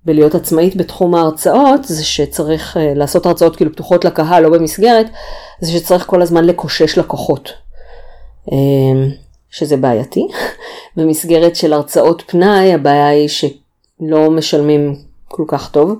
בלהיות 0.06 0.36
עצמאית 0.36 0.76
בתחום 0.76 1.16
ההרצאות 1.16 1.84
זה 1.84 2.06
שצריך 2.06 2.78
לעשות 2.96 3.26
הרצאות 3.26 3.56
כאילו 3.56 3.72
פתוחות 3.72 4.06
לקהל 4.06 4.44
לא 4.44 4.50
במסגרת, 4.50 5.06
זה 5.62 5.72
שצריך 5.72 6.06
כל 6.06 6.22
הזמן 6.22 6.46
לקושש 6.46 6.98
לקוחות. 6.98 7.54
שזה 9.52 9.78
בעייתי. 9.78 10.28
במסגרת 10.98 11.56
של 11.56 11.74
הרצאות 11.74 12.24
פנאי 12.28 12.74
הבעיה 12.74 13.08
היא 13.08 13.28
שלא 13.28 14.32
משלמים 14.32 14.96
כל 15.28 15.44
כך 15.48 15.72
טוב, 15.72 16.00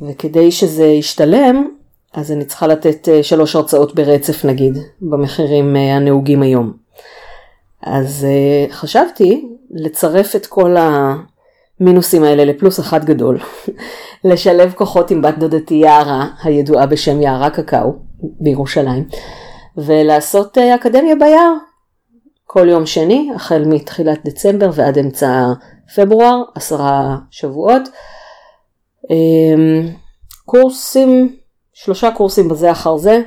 וכדי 0.00 0.50
שזה 0.50 0.86
ישתלם, 0.86 1.68
אז 2.14 2.32
אני 2.32 2.44
צריכה 2.44 2.66
לתת 2.66 3.08
אה, 3.08 3.22
שלוש 3.22 3.56
הרצאות 3.56 3.94
ברצף 3.94 4.44
נגיד, 4.44 4.78
במחירים 5.00 5.76
אה, 5.76 5.96
הנהוגים 5.96 6.42
היום. 6.42 6.72
אז 7.82 8.26
אה, 8.28 8.74
חשבתי 8.74 9.48
לצרף 9.70 10.36
את 10.36 10.46
כל 10.46 10.76
המינוסים 10.78 12.24
האלה 12.24 12.44
לפלוס 12.44 12.80
אחד 12.80 13.04
גדול, 13.04 13.38
לשלב 14.24 14.72
כוחות 14.76 15.10
עם 15.10 15.22
בת 15.22 15.38
דודתי 15.38 15.74
יערה, 15.74 16.26
הידועה 16.42 16.86
בשם 16.86 17.22
יערה 17.22 17.50
קקאו, 17.50 17.92
בירושלים, 18.22 19.04
ולעשות 19.76 20.58
אקדמיה 20.58 21.14
ביער, 21.14 21.52
כל 22.50 22.68
יום 22.68 22.86
שני, 22.86 23.30
החל 23.34 23.64
מתחילת 23.66 24.18
דצמבר 24.24 24.70
ועד 24.74 24.98
אמצע 24.98 25.52
פברואר, 25.96 26.42
עשרה 26.54 27.16
שבועות. 27.30 27.82
אמ, 29.10 29.88
קורסים, 30.44 31.36
שלושה 31.72 32.10
קורסים 32.10 32.48
בזה 32.48 32.72
אחר 32.72 32.96
זה, 32.96 33.20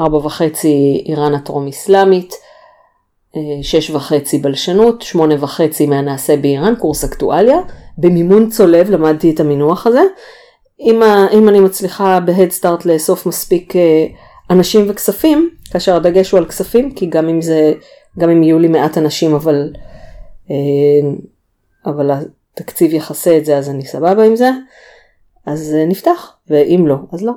ארבע 0.00 0.16
וחצי 0.16 1.04
איראן 1.06 1.34
הטרום 1.34 1.68
אסלאמית, 1.68 2.34
אה, 3.36 3.62
שש 3.62 3.90
וחצי 3.90 4.38
בלשנות, 4.38 5.02
שמונה 5.02 5.34
וחצי 5.40 5.86
מהנעשה 5.86 6.36
באיראן, 6.36 6.74
קורס 6.74 7.04
אקטואליה, 7.04 7.58
במימון 7.98 8.50
צולב 8.50 8.90
למדתי 8.90 9.30
את 9.30 9.40
המינוח 9.40 9.86
הזה. 9.86 10.02
אם, 10.80 11.02
אם 11.32 11.48
אני 11.48 11.60
מצליחה 11.60 12.20
בהדסטארט 12.20 12.84
לאסוף 12.84 13.26
מספיק 13.26 13.76
אה, 13.76 14.06
אנשים 14.50 14.86
וכספים, 14.88 15.50
כאשר 15.72 15.96
הדגש 15.96 16.30
הוא 16.30 16.38
על 16.38 16.46
כספים, 16.46 16.94
כי 16.94 17.06
גם 17.06 17.28
אם 17.28 17.40
זה 17.40 17.72
גם 18.18 18.30
אם 18.30 18.42
יהיו 18.42 18.58
לי 18.58 18.68
מעט 18.68 18.98
אנשים, 18.98 19.34
אבל, 19.34 19.72
אה, 20.50 20.56
אבל 21.86 22.10
התקציב 22.54 22.94
יכסה 22.94 23.38
את 23.38 23.44
זה, 23.44 23.58
אז 23.58 23.70
אני 23.70 23.84
סבבה 23.84 24.24
עם 24.24 24.36
זה. 24.36 24.50
אז 25.46 25.74
אה, 25.78 25.86
נפתח, 25.86 26.32
ואם 26.50 26.84
לא, 26.86 26.96
אז 27.12 27.22
לא. 27.22 27.32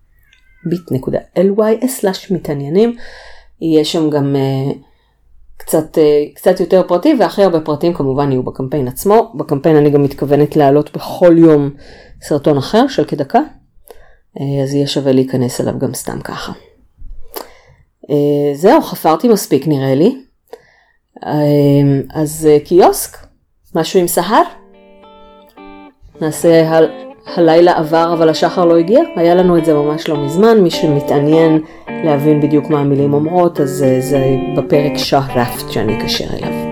bit.ly/מתעניינים, 0.74 2.96
יהיה 3.62 3.86
שם 3.86 4.10
גם 4.10 4.36
uh, 4.36 4.40
קצת, 5.58 5.98
uh, 5.98 6.36
קצת 6.36 6.60
יותר 6.60 6.84
פרטים, 6.88 7.20
והכי 7.20 7.44
הרבה 7.44 7.60
פרטים 7.60 7.94
כמובן 7.94 8.32
יהיו 8.32 8.44
בקמפיין 8.44 8.88
עצמו. 8.88 9.32
בקמפיין 9.36 9.76
אני 9.76 9.90
גם 9.90 10.04
מתכוונת 10.04 10.56
להעלות 10.56 10.94
בכל 10.94 11.36
יום 11.38 11.70
סרטון 12.22 12.58
אחר 12.58 12.88
של 12.88 13.06
כדקה, 13.06 13.40
אה, 13.40 13.63
אז 14.64 14.74
יהיה 14.74 14.88
שווה 14.88 15.12
להיכנס 15.12 15.62
אליו 15.62 15.80
גם 15.80 15.94
סתם 15.94 16.20
ככה. 16.22 16.52
אה, 18.10 18.54
זהו, 18.54 18.82
חפרתי 18.82 19.28
מספיק 19.28 19.68
נראה 19.68 19.96
לי. 19.96 20.22
אה, 21.26 21.32
אז 22.14 22.50
קיוסק, 22.66 23.18
משהו 23.76 24.00
עם 24.00 24.08
סהר? 24.08 24.44
נעשה 26.22 26.70
ה... 26.70 26.80
הלילה 27.26 27.78
עבר 27.78 28.14
אבל 28.14 28.30
השחר 28.30 28.66
לא 28.66 28.78
הגיע, 28.78 29.00
היה 29.16 29.36
לנו 29.36 29.58
את 29.58 29.66
זה 29.66 29.74
ממש 29.74 30.10
לא 30.10 30.26
מזמן, 30.26 30.62
מי 30.62 30.70
שמתעניין 30.70 31.62
להבין 31.88 32.42
בדיוק 32.42 32.70
מה 32.70 32.80
המילים 32.80 33.14
אומרות, 33.14 33.60
אז 33.60 33.86
זה 34.00 34.26
בפרק 34.58 34.98
שרפט 34.98 35.72
שאני 35.72 36.02
אקשר 36.02 36.26
אליו. 36.34 36.63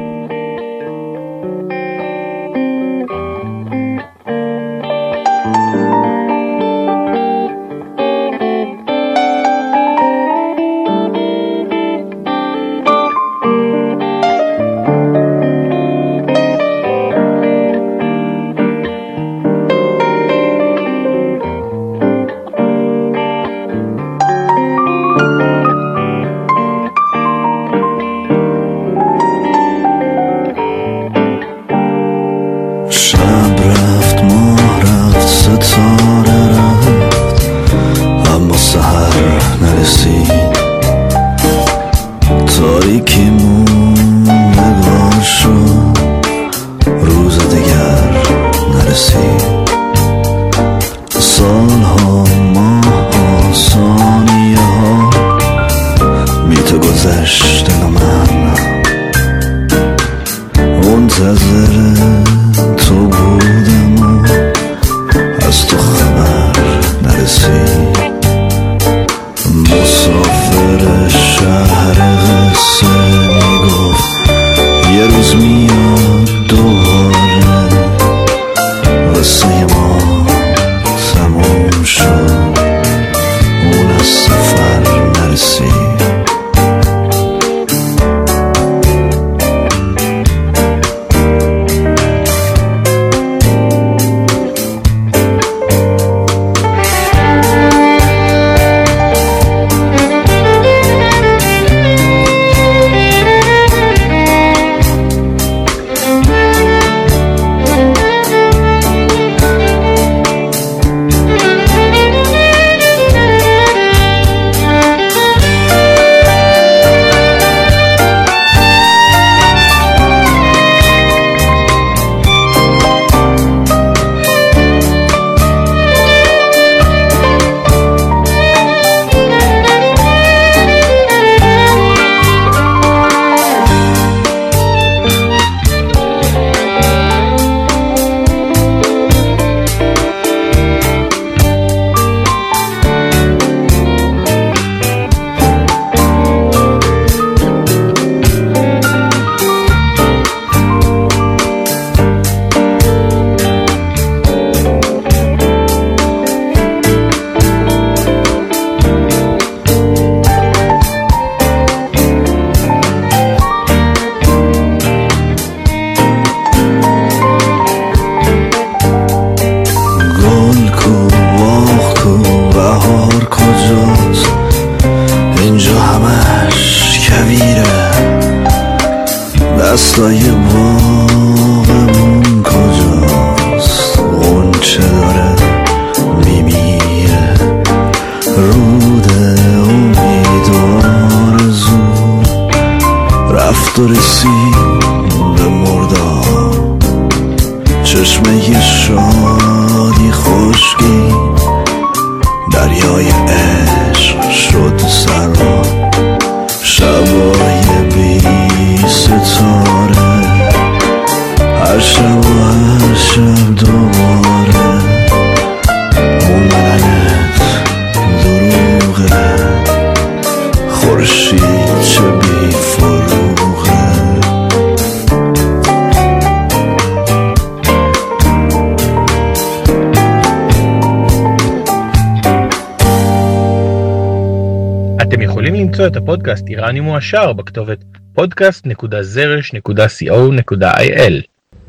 איראני 236.71 236.89
מועשר 236.89 237.33
בכתובת 237.33 237.83
podcast.zrsh.co.il 238.19 241.13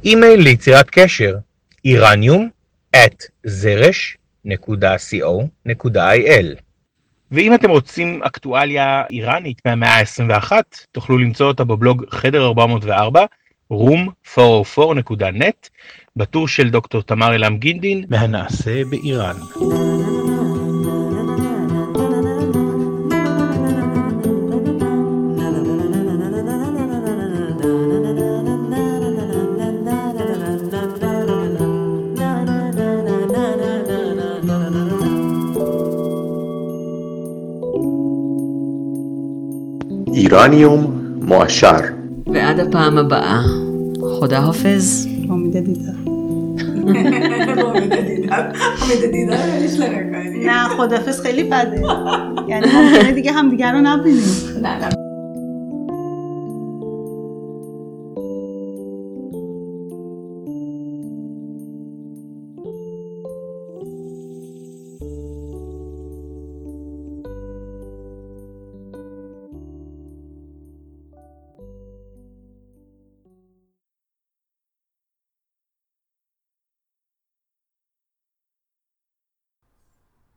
אימייל 0.05 0.41
ליצירת 0.41 0.91
קשר 0.91 1.37
איראניום 1.85 2.49
at 2.97 3.27
zrsh.co.il 3.47 4.47
ואם 7.31 7.55
אתם 7.55 7.71
רוצים 7.71 8.23
אקטואליה 8.23 9.03
איראנית 9.11 9.63
מהמאה 9.67 9.99
ה-21 9.99 10.53
תוכלו 10.93 11.19
למצוא 11.19 11.47
אותה 11.47 11.65
בבלוג 11.65 12.05
חדר 12.11 12.47
404 12.47 13.25
room404.net 13.73 15.69
בטור 16.17 16.49
של 16.49 16.71
דוקטור 16.71 17.03
תמר 17.03 17.35
אלעם 17.35 17.59
גינדין. 17.59 18.05
מהנעשה 18.09 18.85
באיראן. 18.85 19.37
ایرانیوم 40.32 40.94
معشر 41.22 41.82
ועד 42.28 42.60
הפעם 42.60 42.98
הבאה, 42.98 43.42
חודה 44.20 44.44
הופז. 44.44 45.08
מדדידה. 45.30 45.92
מדדידה 48.90 49.36
יש 49.60 49.80
לרגע. 49.80 50.18
نه 50.46 50.68
خدافز 50.68 51.22
خیلی 51.22 51.44
بده 51.44 51.82
یعنی 52.48 52.68
ممکنه 52.74 53.12
دیگه 53.12 53.32
همدیگه 53.32 53.72
رو 53.72 53.82
نبینیم 53.82 54.24
نه 54.62 54.80
نه 54.86 55.01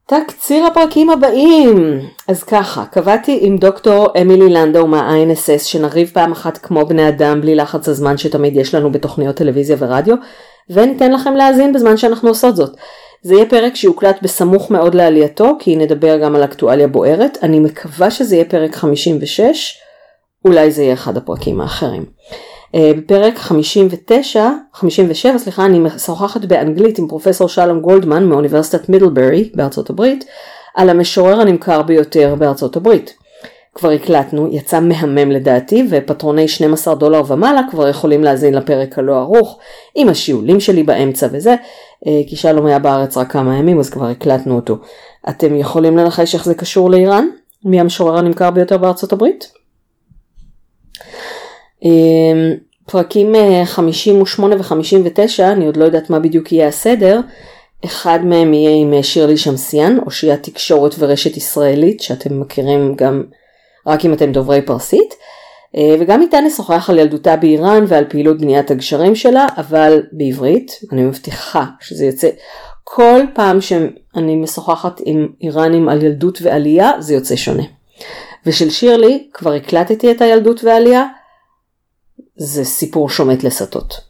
תקציר 0.08 0.66
הפרקים 0.66 1.10
הבאים. 1.10 2.00
אז 2.28 2.44
ככה, 2.44 2.86
קבעתי 2.86 3.40
עם 3.42 3.58
דוקטור 3.58 4.08
אמילי 4.22 4.50
לנדאו 4.50 4.88
מה-INSS 4.88 5.60
שנריב 5.64 6.12
פעם 6.14 6.32
אחת 6.32 6.58
כמו 6.58 6.86
בני 6.86 7.10
אדם 7.10 7.42
בלי 7.42 7.56
לחץ 7.56 7.90
הזמן 7.90 8.18
שתמיד 8.18 8.56
יש 8.56 8.76
לנו 8.76 8.92
בתוכניות 8.92 9.36
טלוויזיה 9.36 9.76
ורדיו, 9.80 10.16
וניתן 10.70 11.12
לכם 11.12 11.34
להאזין 11.34 11.74
בזמן 11.74 11.98
שאנחנו 11.98 12.30
עושות 12.30 12.56
זאת. 12.56 12.78
זה 13.22 13.34
יהיה 13.34 13.46
פרק 13.46 13.76
שיוקלט 13.76 14.22
בסמוך 14.22 14.72
מאוד 14.72 14.96
לעלייתו, 14.96 15.52
כי 15.60 15.76
נדבר 15.76 16.18
גם 16.18 16.36
על 16.36 16.44
אקטואליה 16.44 16.88
בוערת. 16.88 17.38
אני 17.44 17.60
מקווה 17.60 18.12
שזה 18.12 18.36
יהיה 18.36 18.46
פרק 18.46 18.76
56, 18.76 19.78
אולי 20.46 20.72
זה 20.72 20.84
יהיה 20.84 20.94
אחד 20.94 21.18
הפרקים 21.18 21.62
האחרים. 21.62 22.06
אה, 22.76 22.92
בפרק 22.98 23.38
59, 23.38 24.50
57 24.74 25.38
סליחה, 25.38 25.66
אני 25.66 25.80
משוחחת 25.80 26.46
באנגלית 26.46 27.00
עם 27.00 27.08
פרופסור 27.08 27.50
שלום 27.50 27.80
גולדמן 27.80 28.26
מאוניברסיטת 28.26 28.90
מידלברי 28.90 29.52
בארצות 29.54 29.90
הברית, 29.90 30.26
על 30.76 30.90
המשורר 30.90 31.42
הנמכר 31.42 31.82
ביותר 31.82 32.36
בארצות 32.36 32.76
הברית. 32.76 33.14
כבר 33.76 33.90
הקלטנו, 33.90 34.48
יצא 34.52 34.80
מהמם 34.80 35.32
לדעתי, 35.32 35.88
ופטרוני 35.90 36.48
12 36.48 36.96
דולר 36.96 37.22
ומעלה 37.28 37.62
כבר 37.72 37.88
יכולים 37.88 38.24
להאזין 38.24 38.54
לפרק 38.54 39.00
הלא 39.00 39.22
ארוך, 39.22 39.60
עם 39.96 40.10
השיעולים 40.10 40.60
שלי 40.60 40.84
באמצע 40.84 41.28
וזה, 41.32 41.56
אה, 42.08 42.22
כי 42.28 42.36
שלום 42.36 42.66
היה 42.66 42.80
בארץ 42.80 43.18
רק 43.18 43.32
כמה 43.32 43.58
ימים 43.58 43.80
אז 43.80 43.90
כבר 43.90 44.06
הקלטנו 44.06 44.56
אותו. 44.56 44.78
אתם 45.30 45.56
יכולים 45.56 45.98
לנחש 45.98 46.36
איך 46.36 46.46
זה 46.46 46.56
קשור 46.56 46.90
לאיראן? 46.90 47.28
מי 47.66 47.80
המשורר 47.80 48.18
הנמכר 48.18 48.52
ביותר 48.52 48.78
בארצות 48.78 49.14
הברית? 49.14 49.52
אמ, 51.84 52.54
פרקים 52.86 53.36
אה, 53.36 53.62
58 53.66 54.56
ו-59, 54.56 55.44
אני 55.44 55.66
עוד 55.66 55.78
לא 55.78 55.86
יודעת 55.86 56.10
מה 56.10 56.20
בדיוק 56.20 56.52
יהיה 56.52 56.68
הסדר, 56.68 57.20
אחד 57.86 58.20
מהם 58.24 58.54
יהיה 58.54 58.76
עם 58.76 58.94
אה, 58.94 59.04
שירלי 59.04 59.38
שמסיאן, 59.38 59.98
אושיית 60.06 60.44
תקשורת 60.44 60.96
ורשת 61.00 61.38
ישראלית, 61.38 62.00
שאתם 62.02 62.40
מכירים 62.40 62.96
גם 62.96 63.24
רק 63.88 64.06
אם 64.06 64.14
אתם 64.14 64.32
דוברי 64.32 64.62
פרסית, 64.62 65.14
אה, 65.78 65.96
וגם 66.00 66.22
איתה 66.22 66.42
נשוחח 66.42 66.90
על 66.90 67.00
ילדותה 67.00 67.36
באיראן 67.36 67.84
ועל 67.88 68.06
פעילות 68.10 68.42
בניית 68.42 68.72
הגשרים 68.72 69.16
שלה, 69.16 69.48
אבל 69.58 70.04
בעברית, 70.12 70.80
אני 70.92 71.04
מבטיחה 71.04 71.66
שזה 71.82 72.06
יוצא, 72.06 72.30
כל 72.84 73.22
פעם 73.34 73.62
שאני 73.62 74.36
משוחחת 74.36 75.02
עם 75.06 75.28
איראנים 75.42 75.90
על 75.90 76.04
ילדות 76.04 76.40
ועלייה, 76.42 76.92
זה 77.00 77.14
יוצא 77.14 77.36
שונה. 77.36 77.64
ושל 78.46 78.70
שירלי, 78.70 79.28
כבר 79.34 79.54
הקלטתי 79.54 80.12
את 80.12 80.22
הילדות 80.22 80.64
והעלייה, 80.64 81.06
זה 82.38 82.66
סיפור 82.66 83.10
שומט 83.10 83.44
לסטות. 83.44 84.02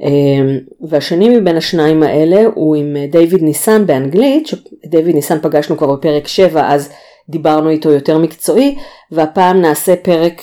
אמ, 0.00 0.58
והשני 0.80 1.28
מבין 1.28 1.56
השניים 1.56 2.02
האלה 2.02 2.42
הוא 2.54 2.76
עם 2.76 2.96
דיוויד 3.10 3.42
ניסן 3.42 3.86
באנגלית, 3.86 4.46
שדיוויד 4.46 5.14
ניסן 5.14 5.38
פגשנו 5.42 5.76
כבר 5.76 5.92
בפרק 5.92 6.28
7 6.28 6.72
אז 6.72 6.92
דיברנו 7.28 7.70
איתו 7.70 7.90
יותר 7.90 8.18
מקצועי, 8.18 8.76
והפעם 9.12 9.60
נעשה 9.60 9.96
פרק 9.96 10.42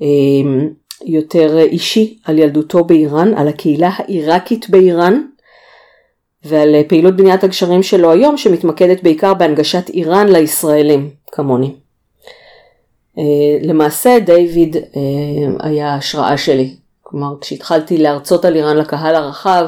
אמ, 0.00 0.68
יותר 1.04 1.58
אישי 1.58 2.18
על 2.24 2.38
ילדותו 2.38 2.84
באיראן, 2.84 3.34
על 3.34 3.48
הקהילה 3.48 3.90
העיראקית 3.96 4.70
באיראן, 4.70 5.22
ועל 6.44 6.74
פעילות 6.88 7.16
בניית 7.16 7.44
הגשרים 7.44 7.82
שלו 7.82 8.12
היום 8.12 8.36
שמתמקדת 8.36 9.02
בעיקר 9.02 9.34
בהנגשת 9.34 9.88
איראן 9.88 10.28
לישראלים 10.28 11.10
כמוני. 11.32 11.85
אה, 13.18 13.68
למעשה 13.68 14.18
דיוויד 14.26 14.76
אה, 14.76 14.82
היה 15.60 15.94
השראה 15.94 16.36
שלי. 16.36 16.76
כלומר, 17.02 17.34
כשהתחלתי 17.40 17.98
להרצות 17.98 18.44
על 18.44 18.56
איראן 18.56 18.76
לקהל 18.76 19.14
הרחב 19.14 19.66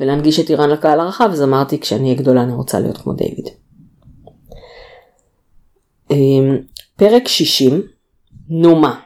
ולהנגיש 0.00 0.40
את 0.40 0.50
איראן 0.50 0.70
לקהל 0.70 1.00
הרחב, 1.00 1.28
אז 1.32 1.42
אמרתי, 1.42 1.80
כשאני 1.80 2.04
אהיה 2.04 2.14
גדולה 2.14 2.42
אני 2.42 2.52
רוצה 2.52 2.80
להיות 2.80 2.96
כמו 2.96 3.12
דיוויד. 3.12 3.48
אה, 6.10 6.16
פרק 6.96 7.28
60, 7.28 7.82
נו 8.48 8.76
מה? 8.76 9.00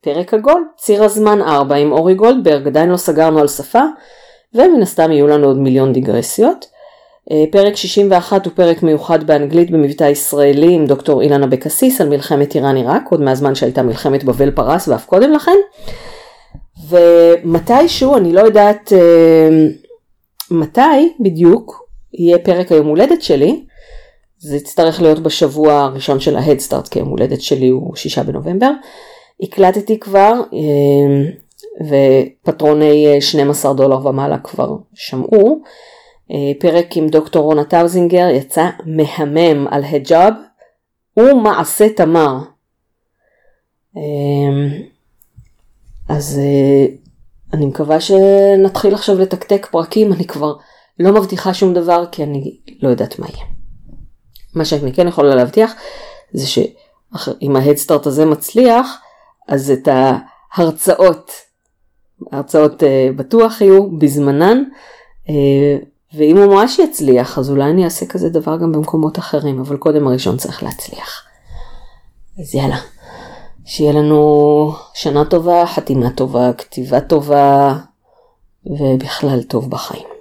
פרק 0.00 0.34
עגול, 0.34 0.64
ציר 0.76 1.04
הזמן 1.04 1.40
4 1.40 1.76
עם 1.76 1.92
אורי 1.92 2.14
גולדברג, 2.14 2.66
עדיין 2.66 2.90
לא 2.90 2.96
סגרנו 2.96 3.38
על 3.38 3.48
שפה, 3.48 3.82
ומן 4.54 4.82
הסתם 4.82 5.12
יהיו 5.12 5.26
לנו 5.26 5.46
עוד 5.46 5.58
מיליון 5.58 5.92
דיגרסיות. 5.92 6.71
פרק 7.50 7.76
61 7.76 8.46
הוא 8.46 8.52
פרק 8.56 8.82
מיוחד 8.82 9.24
באנגלית 9.24 9.70
במבטא 9.70 10.04
ישראלי 10.04 10.74
עם 10.74 10.86
דוקטור 10.86 11.22
אילנה 11.22 11.46
אבקסיס 11.46 12.00
על 12.00 12.08
מלחמת 12.08 12.54
איראן 12.54 12.76
עיראק, 12.76 13.02
עוד 13.10 13.20
מהזמן 13.20 13.54
שהייתה 13.54 13.82
מלחמת 13.82 14.24
בבל 14.24 14.50
פרס 14.50 14.88
ואף 14.88 15.06
קודם 15.06 15.32
לכן. 15.32 15.56
ומתישהו, 16.88 18.16
אני 18.16 18.32
לא 18.32 18.40
יודעת 18.40 18.92
מתי 20.50 21.12
בדיוק, 21.20 21.88
יהיה 22.14 22.38
פרק 22.38 22.72
היום 22.72 22.86
הולדת 22.86 23.22
שלי, 23.22 23.64
זה 24.38 24.56
יצטרך 24.56 25.02
להיות 25.02 25.18
בשבוע 25.18 25.80
הראשון 25.80 26.20
של 26.20 26.36
ההדסטארט, 26.36 26.88
כי 26.88 26.98
יום 26.98 27.08
הולדת 27.08 27.40
שלי 27.40 27.68
הוא 27.68 27.96
שישה 27.96 28.22
בנובמבר. 28.22 28.70
הקלטתי 29.42 29.98
כבר, 30.00 30.32
אה, 30.52 31.30
ופטרוני 31.88 33.20
12 33.20 33.74
דולר 33.74 34.06
ומעלה 34.06 34.38
כבר 34.38 34.76
שמעו. 34.94 35.62
אה, 36.32 36.52
פרק 36.60 36.96
עם 36.96 37.08
דוקטור 37.08 37.44
רונה 37.44 37.64
טאוזינגר 37.64 38.28
יצא 38.28 38.70
מהמם 38.86 39.66
על 39.70 39.84
היג'אב 39.84 40.34
ומעשה 41.16 41.88
תמר. 41.96 42.38
אה, 43.96 44.02
אז 46.08 46.40
אני 47.52 47.66
מקווה 47.66 48.00
שנתחיל 48.00 48.94
עכשיו 48.94 49.18
לתקתק 49.18 49.66
פרקים, 49.70 50.12
אני 50.12 50.26
כבר 50.26 50.54
לא 50.98 51.12
מבטיחה 51.12 51.54
שום 51.54 51.74
דבר 51.74 52.04
כי 52.12 52.22
אני 52.22 52.56
לא 52.82 52.88
יודעת 52.88 53.18
מה 53.18 53.26
יהיה. 53.34 53.44
מה 54.54 54.64
שאני 54.64 54.92
כן 54.92 55.08
יכולה 55.08 55.34
להבטיח 55.34 55.74
זה 56.32 56.46
שאם 56.46 57.56
ההדסטארט 57.56 58.06
הזה 58.06 58.26
מצליח, 58.26 59.00
אז 59.48 59.70
את 59.70 59.88
ההרצאות, 59.88 61.32
ההרצאות 62.32 62.82
בטוח 63.16 63.60
יהיו 63.60 63.90
בזמנן, 63.90 64.62
ואם 66.14 66.36
הוא 66.36 66.54
ממש 66.54 66.78
יצליח, 66.78 67.38
אז 67.38 67.50
אולי 67.50 67.70
אני 67.70 67.84
אעשה 67.84 68.06
כזה 68.06 68.28
דבר 68.28 68.56
גם 68.56 68.72
במקומות 68.72 69.18
אחרים, 69.18 69.60
אבל 69.60 69.76
קודם 69.76 70.06
הראשון 70.06 70.36
צריך 70.36 70.62
להצליח. 70.62 71.24
אז 72.38 72.54
יאללה, 72.54 72.78
שיהיה 73.64 73.92
לנו 73.92 74.72
שנה 74.94 75.24
טובה, 75.24 75.66
חתימה 75.66 76.10
טובה, 76.10 76.52
כתיבה 76.52 77.00
טובה, 77.00 77.76
ובכלל 78.66 79.42
טוב 79.42 79.70
בחיים. 79.70 80.06